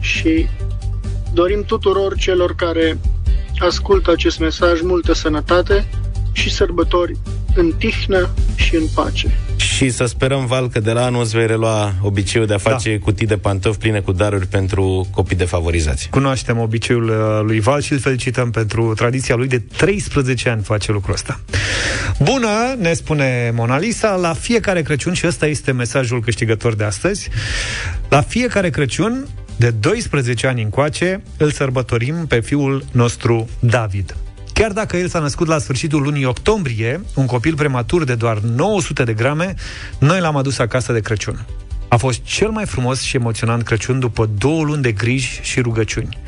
și 0.00 0.46
dorim 1.32 1.64
tuturor 1.64 2.16
celor 2.16 2.54
care 2.54 2.98
ascultă 3.58 4.10
acest 4.10 4.38
mesaj 4.38 4.80
multă 4.80 5.12
sănătate 5.12 5.88
și 6.32 6.50
sărbători 6.50 7.16
în 7.54 7.72
tihnă 7.78 8.30
și 8.54 8.76
în 8.76 8.86
pace. 8.94 9.38
Și 9.62 9.90
să 9.90 10.04
sperăm, 10.04 10.46
Val, 10.46 10.68
că 10.68 10.80
de 10.80 10.92
la 10.92 11.04
anul 11.04 11.22
îți 11.22 11.36
vei 11.36 11.46
relua 11.46 11.94
obiceiul 12.00 12.46
de 12.46 12.54
a 12.54 12.58
face 12.58 12.96
da. 12.96 13.04
cutii 13.04 13.26
de 13.26 13.36
pantofi 13.36 13.78
pline 13.78 14.00
cu 14.00 14.12
daruri 14.12 14.46
pentru 14.46 15.08
copii 15.10 15.36
defavorizați. 15.36 16.08
Cunoaștem 16.10 16.58
obiceiul 16.58 17.08
uh, 17.08 17.40
lui 17.42 17.60
Val 17.60 17.80
și 17.80 17.92
îl 17.92 17.98
felicităm 17.98 18.50
pentru 18.50 18.94
tradiția 18.94 19.34
lui 19.34 19.48
de 19.48 19.58
13 19.58 20.48
ani 20.48 20.62
face 20.62 20.92
lucrul 20.92 21.14
ăsta. 21.14 21.40
Bună, 22.18 22.48
ne 22.78 22.92
spune 22.92 23.52
Mona 23.54 23.78
Lisa, 23.78 24.14
la 24.14 24.32
fiecare 24.32 24.82
Crăciun, 24.82 25.12
și 25.12 25.26
ăsta 25.26 25.46
este 25.46 25.72
mesajul 25.72 26.20
câștigător 26.20 26.74
de 26.74 26.84
astăzi, 26.84 27.28
la 28.08 28.20
fiecare 28.20 28.70
Crăciun, 28.70 29.26
de 29.56 29.70
12 29.70 30.46
ani 30.46 30.62
încoace, 30.62 31.22
îl 31.36 31.50
sărbătorim 31.50 32.26
pe 32.28 32.40
fiul 32.40 32.84
nostru 32.92 33.48
David. 33.60 34.16
Chiar 34.62 34.72
dacă 34.72 34.96
el 34.96 35.08
s-a 35.08 35.18
născut 35.18 35.46
la 35.46 35.58
sfârșitul 35.58 36.02
lunii 36.02 36.24
octombrie, 36.24 37.00
un 37.14 37.26
copil 37.26 37.54
prematur 37.54 38.04
de 38.04 38.14
doar 38.14 38.38
900 38.38 39.04
de 39.04 39.12
grame, 39.12 39.54
noi 39.98 40.20
l-am 40.20 40.36
adus 40.36 40.58
acasă 40.58 40.92
de 40.92 41.00
Crăciun. 41.00 41.46
A 41.88 41.96
fost 41.96 42.22
cel 42.22 42.50
mai 42.50 42.66
frumos 42.66 43.00
și 43.00 43.16
emoționant 43.16 43.62
Crăciun 43.62 44.00
după 44.00 44.30
două 44.38 44.62
luni 44.62 44.82
de 44.82 44.92
griji 44.92 45.40
și 45.42 45.60
rugăciuni. 45.60 46.18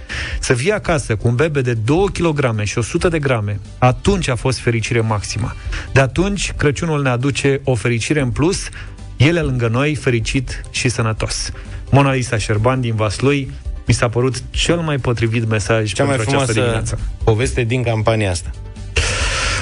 Să 0.41 0.53
vii 0.53 0.73
acasă 0.73 1.17
cu 1.17 1.29
un 1.29 1.35
bebe 1.35 1.61
de 1.61 1.75
2 1.75 2.07
kg 2.13 2.63
și 2.63 2.79
100 2.79 3.09
de 3.09 3.19
grame, 3.19 3.61
atunci 3.79 4.29
a 4.29 4.35
fost 4.35 4.59
fericire 4.59 5.01
maximă. 5.01 5.55
De 5.93 6.01
atunci, 6.01 6.53
Crăciunul 6.53 7.03
ne 7.03 7.09
aduce 7.09 7.61
o 7.65 7.75
fericire 7.75 8.21
în 8.21 8.31
plus, 8.31 8.69
ele 9.17 9.41
lângă 9.41 9.69
noi, 9.69 9.95
fericit 9.95 10.63
și 10.71 10.89
sănătos. 10.89 11.51
Mona 11.91 12.13
Lisa 12.13 12.39
Șerban 12.39 12.81
din 12.81 12.95
Vaslui, 12.95 13.51
mi 13.87 13.95
s-a 13.95 14.09
părut 14.09 14.43
cel 14.51 14.77
mai 14.77 14.97
potrivit 14.97 15.49
mesaj 15.49 15.93
Cea 15.93 16.05
mai 16.05 16.17
frumoasă 16.19 16.53
dimineață. 16.53 16.99
poveste 17.25 17.63
din 17.63 17.83
campania 17.83 18.31
asta. 18.31 18.51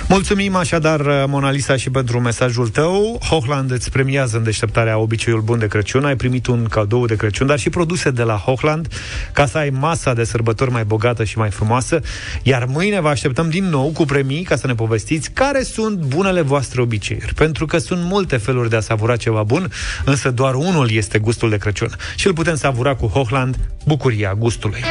Mulțumim 0.08 0.54
așadar, 0.54 1.00
Mona 1.26 1.50
Lisa, 1.50 1.76
și 1.76 1.90
pentru 1.90 2.20
mesajul 2.20 2.68
tău. 2.68 3.20
Hochland 3.28 3.70
îți 3.70 3.90
premiază 3.90 4.36
în 4.36 4.42
deșteptarea 4.42 4.98
obiceiul 4.98 5.40
bun 5.40 5.58
de 5.58 5.66
Crăciun. 5.66 6.04
Ai 6.04 6.16
primit 6.16 6.46
un 6.46 6.64
cadou 6.64 7.06
de 7.06 7.16
Crăciun, 7.16 7.46
dar 7.46 7.58
și 7.58 7.70
produse 7.70 8.10
de 8.10 8.22
la 8.22 8.34
Hochland 8.34 8.88
ca 9.32 9.46
să 9.46 9.58
ai 9.58 9.70
masa 9.70 10.12
de 10.14 10.24
sărbători 10.24 10.70
mai 10.70 10.84
bogată 10.84 11.24
și 11.24 11.38
mai 11.38 11.50
frumoasă. 11.50 12.00
Iar 12.42 12.64
mâine 12.64 13.00
vă 13.00 13.08
așteptăm 13.08 13.50
din 13.50 13.64
nou 13.64 13.90
cu 13.90 14.04
premii 14.04 14.42
ca 14.42 14.56
să 14.56 14.66
ne 14.66 14.74
povestiți 14.74 15.30
care 15.30 15.62
sunt 15.62 15.98
bunele 15.98 16.40
voastre 16.40 16.80
obiceiuri. 16.80 17.34
Pentru 17.34 17.66
că 17.66 17.78
sunt 17.78 18.02
multe 18.02 18.36
feluri 18.36 18.70
de 18.70 18.76
a 18.76 18.80
savura 18.80 19.16
ceva 19.16 19.42
bun, 19.42 19.72
însă 20.04 20.30
doar 20.30 20.54
unul 20.54 20.90
este 20.90 21.18
gustul 21.18 21.50
de 21.50 21.56
Crăciun. 21.56 21.90
Și 22.16 22.26
îl 22.26 22.32
putem 22.32 22.54
savura 22.56 22.94
cu 22.94 23.06
Hochland, 23.06 23.56
bucuria 23.86 24.34
gustului. 24.34 24.84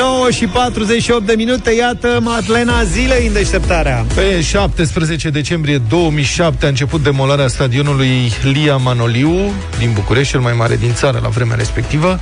9 0.00 0.30
și 0.30 0.46
48 0.46 1.26
de 1.26 1.32
minute, 1.36 1.70
iată 1.70 2.18
Madlena 2.22 2.84
zilei 2.84 3.26
în 3.26 3.32
deșteptarea. 3.32 4.06
Pe 4.14 4.40
17 4.40 5.30
decembrie 5.30 5.78
2007 5.88 6.64
a 6.64 6.68
început 6.68 7.02
demolarea 7.02 7.48
stadionului 7.48 8.32
Lia 8.42 8.76
Manoliu 8.76 9.52
din 9.78 9.92
București, 9.92 10.30
cel 10.30 10.40
mai 10.40 10.52
mare 10.52 10.76
din 10.76 10.94
țară 10.94 11.20
la 11.22 11.28
vremea 11.28 11.56
respectivă. 11.56 12.20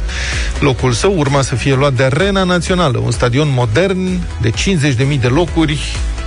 Locul 0.60 0.92
său 0.92 1.18
urma 1.18 1.42
să 1.42 1.54
fie 1.54 1.74
luat 1.74 1.92
de 1.92 2.02
Arena 2.02 2.42
Națională, 2.42 2.98
un 2.98 3.10
stadion 3.10 3.48
modern 3.50 4.20
de 4.40 4.50
50.000 4.50 5.20
de 5.20 5.26
locuri, 5.26 5.78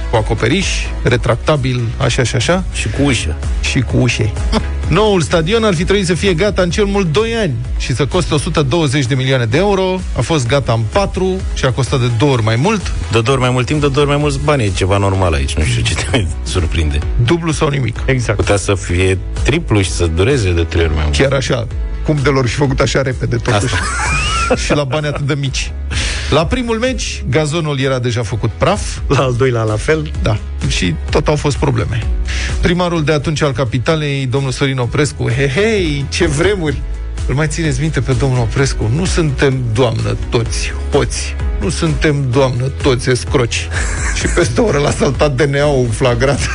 cu 0.10 0.16
acoperiș, 0.16 0.68
retractabil, 1.04 1.82
așa 1.98 2.24
și 2.24 2.36
așa. 2.36 2.64
Și 2.74 2.90
cu 2.90 3.02
ușă. 3.04 3.36
Și 3.62 3.80
cu 3.80 3.98
ușe. 3.98 4.32
Noul 4.92 5.22
stadion 5.22 5.64
ar 5.64 5.74
fi 5.74 5.84
trebuit 5.84 6.06
să 6.06 6.14
fie 6.14 6.34
gata 6.34 6.62
în 6.62 6.70
cel 6.70 6.86
mult 6.86 7.12
2 7.12 7.34
ani 7.36 7.54
și 7.78 7.96
să 7.96 8.06
coste 8.06 8.34
120 8.34 9.06
de 9.06 9.16
milioane 9.16 9.46
de 9.46 9.58
euro. 9.58 10.00
A 10.18 10.22
fost 10.22 10.48
gata 10.48 10.74
în 10.74 10.82
4 10.92 11.40
și 11.54 11.66
a 11.66 11.72
costat 11.72 12.00
de 12.00 12.06
două 12.18 12.32
ori 12.32 12.44
mai 12.44 12.56
mult. 12.56 12.94
De 13.12 13.22
două 13.22 13.38
ori 13.38 13.40
mai 13.40 13.50
mult 13.50 13.66
timp, 13.66 13.82
de 13.82 13.88
două 13.88 14.06
ori 14.06 14.08
mai 14.08 14.22
mulți 14.22 14.40
bani. 14.44 14.64
E 14.64 14.70
ceva 14.70 14.98
normal 14.98 15.34
aici, 15.34 15.54
nu 15.54 15.64
știu 15.64 15.82
ce 15.82 15.94
te 15.94 16.26
surprinde. 16.52 17.00
Dublu 17.26 17.52
sau 17.52 17.68
nimic. 17.68 17.96
Exact. 18.06 18.38
Putea 18.38 18.58
să 18.58 18.76
fie 18.76 19.18
triplu 19.44 19.82
și 19.82 19.92
să 19.92 20.08
dureze 20.08 20.52
de 20.52 20.64
trei 20.64 20.84
ori 20.84 20.94
mai 20.94 21.04
mult. 21.04 21.18
Chiar 21.18 21.34
așa. 21.34 21.68
Cum 22.06 22.20
de 22.24 22.30
lor 22.30 22.48
și 22.48 22.56
făcut 22.56 22.80
așa 22.80 23.02
repede, 23.02 23.36
totuși. 23.36 23.74
și 24.66 24.74
la 24.74 24.84
bani 24.84 25.08
atât 25.08 25.28
de 25.28 25.36
mici. 25.40 25.72
La 26.32 26.46
primul 26.46 26.78
meci, 26.78 27.24
gazonul 27.30 27.80
era 27.80 28.00
deja 28.00 28.24
făcut 28.24 28.50
praf. 28.50 28.98
La 29.08 29.20
al 29.20 29.34
doilea 29.34 29.64
la 29.64 29.76
fel. 29.76 30.12
Da. 30.22 30.38
Și 30.68 30.96
tot 31.10 31.28
au 31.28 31.36
fost 31.36 31.58
probleme. 31.58 32.04
Primarul 32.62 33.04
de 33.04 33.12
atunci 33.12 33.42
al 33.42 33.52
capitalei, 33.52 34.26
domnul 34.26 34.52
Sorin 34.52 34.78
Oprescu, 34.78 35.30
hei, 35.30 35.48
hei, 35.48 36.06
ce 36.10 36.28
vremuri! 36.28 36.82
Îl 37.28 37.36
mai 37.36 37.48
țineți 37.48 37.82
minte 37.82 38.02
pe 38.02 38.14
domnul 38.14 38.40
Oprescu? 38.40 38.92
Nu 38.96 39.06
suntem, 39.06 39.64
doamnă, 39.74 40.18
toți 40.30 40.74
hoți. 40.92 41.36
Nu 41.60 41.70
suntem, 41.70 42.30
doamnă, 42.32 42.64
toți 42.82 43.10
escroci. 43.10 43.68
și 44.20 44.26
peste 44.36 44.62
o 44.62 44.66
oră 44.66 44.78
l-a 44.78 44.92
saltat 44.92 45.36
DNA-ul 45.36 45.88
flagrat. 45.90 46.40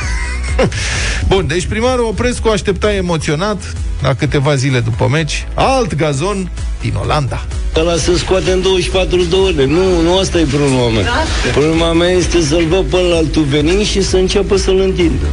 Bun, 1.29 1.47
deci 1.47 1.65
primarul 1.65 2.05
Oprescu 2.05 2.47
aștepta 2.47 2.93
emoționat, 2.93 3.73
la 4.01 4.13
câteva 4.13 4.55
zile 4.55 4.79
după 4.79 5.07
meci, 5.11 5.47
alt 5.53 5.95
gazon 5.95 6.51
din 6.81 6.93
Olanda. 7.03 7.45
Ăla 7.75 7.95
se 7.95 8.17
scoate 8.17 8.51
în 8.51 8.61
24 8.61 9.23
de 9.23 9.35
ore. 9.35 9.65
Nu, 9.65 10.01
nu 10.01 10.17
asta 10.17 10.39
e 10.39 10.43
problema 10.43 10.89
mea. 10.89 11.05
Problema 11.51 11.93
mea 11.93 12.09
este 12.09 12.41
să-l 12.41 12.65
văd 12.65 12.85
pe 12.85 12.97
altul 13.13 13.43
veni 13.43 13.83
și 13.83 14.03
să 14.03 14.17
înceapă 14.17 14.57
să-l 14.57 14.79
întindă. 14.79 15.25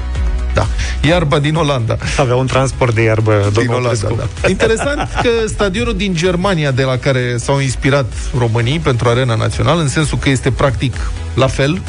Da. 0.54 0.66
Iarba 1.08 1.38
din 1.38 1.54
Olanda. 1.54 1.96
Avea 2.16 2.34
un 2.34 2.46
transport 2.46 2.94
de 2.94 3.02
iarbă, 3.02 3.50
din 3.52 3.68
Olanda, 3.68 4.08
da. 4.16 4.48
Interesant 4.48 5.08
că 5.22 5.28
stadionul 5.46 5.96
din 5.96 6.14
Germania, 6.14 6.70
de 6.70 6.82
la 6.82 6.96
care 6.96 7.36
s-au 7.38 7.60
inspirat 7.60 8.12
românii 8.38 8.78
pentru 8.78 9.08
arena 9.08 9.34
națională, 9.34 9.80
în 9.80 9.88
sensul 9.88 10.18
că 10.18 10.28
este 10.28 10.50
practic 10.50 11.10
la 11.34 11.46
fel, 11.46 11.82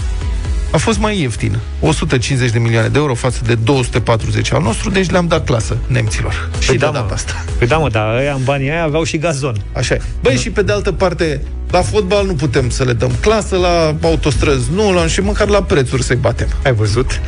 a 0.72 0.78
fost 0.78 1.00
mai 1.00 1.22
ieftin. 1.22 1.60
150 1.80 2.52
de 2.52 2.60
milioane 2.60 2.88
de 2.88 2.98
euro 2.98 3.14
față 3.14 3.40
de 3.46 3.56
240 3.56 4.54
al 4.54 4.62
nostru, 4.62 4.90
deci 4.90 5.10
le-am 5.10 5.28
dat 5.28 5.46
clasă 5.46 5.78
nemților. 5.88 6.50
Păi 6.52 6.62
și 6.62 6.68
da, 6.68 6.74
de 6.74 6.98
data 6.98 7.14
asta. 7.14 7.46
Păi 7.58 7.68
da, 7.68 7.78
mă, 7.78 7.90
dar 7.90 8.16
ăia 8.16 8.34
în 8.34 8.44
banii 8.44 8.70
aia 8.70 8.84
aveau 8.84 9.04
și 9.04 9.18
gazon. 9.18 9.56
Așa 9.74 9.94
e. 9.94 10.02
Băi, 10.22 10.34
nu. 10.34 10.40
și 10.40 10.50
pe 10.50 10.62
de 10.62 10.72
altă 10.72 10.92
parte, 10.92 11.42
la 11.72 11.82
fotbal 11.82 12.26
nu 12.26 12.34
putem 12.34 12.70
să 12.70 12.84
le 12.84 12.94
dăm 12.94 13.12
clasă, 13.22 13.56
la 13.56 13.96
autostrăzi 14.02 14.66
nu, 14.74 14.94
la, 14.94 15.08
și 15.08 15.22
măcar 15.22 15.48
la 15.48 15.64
prețuri 15.64 16.04
să-i 16.04 16.16
batem. 16.16 16.48
Ai 16.64 16.74
văzut? 16.74 17.22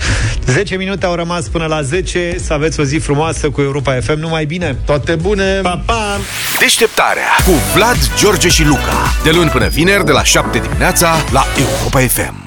10 0.46 0.76
minute 0.76 1.06
au 1.06 1.16
rămas 1.16 1.48
până 1.48 1.66
la 1.66 1.82
10, 1.82 2.36
să 2.44 2.54
aveți 2.54 2.80
o 2.80 2.84
zi 2.84 2.98
frumoasă 2.98 3.50
cu 3.50 3.62
Europa 3.62 4.00
FM, 4.02 4.20
numai 4.20 4.46
bine! 4.46 4.76
Toate 4.86 5.16
bune! 5.16 5.60
Pa, 5.62 5.82
pa! 5.86 6.20
Deșteptarea 6.60 7.28
cu 7.46 7.52
Vlad, 7.76 7.98
George 8.20 8.48
și 8.48 8.66
Luca. 8.66 9.14
De 9.24 9.32
luni 9.32 9.50
până 9.50 9.68
vineri, 9.68 10.06
de 10.06 10.12
la 10.12 10.24
7 10.24 10.60
dimineața, 10.60 11.16
la 11.32 11.46
Europa 11.58 12.00
FM. 12.00 12.47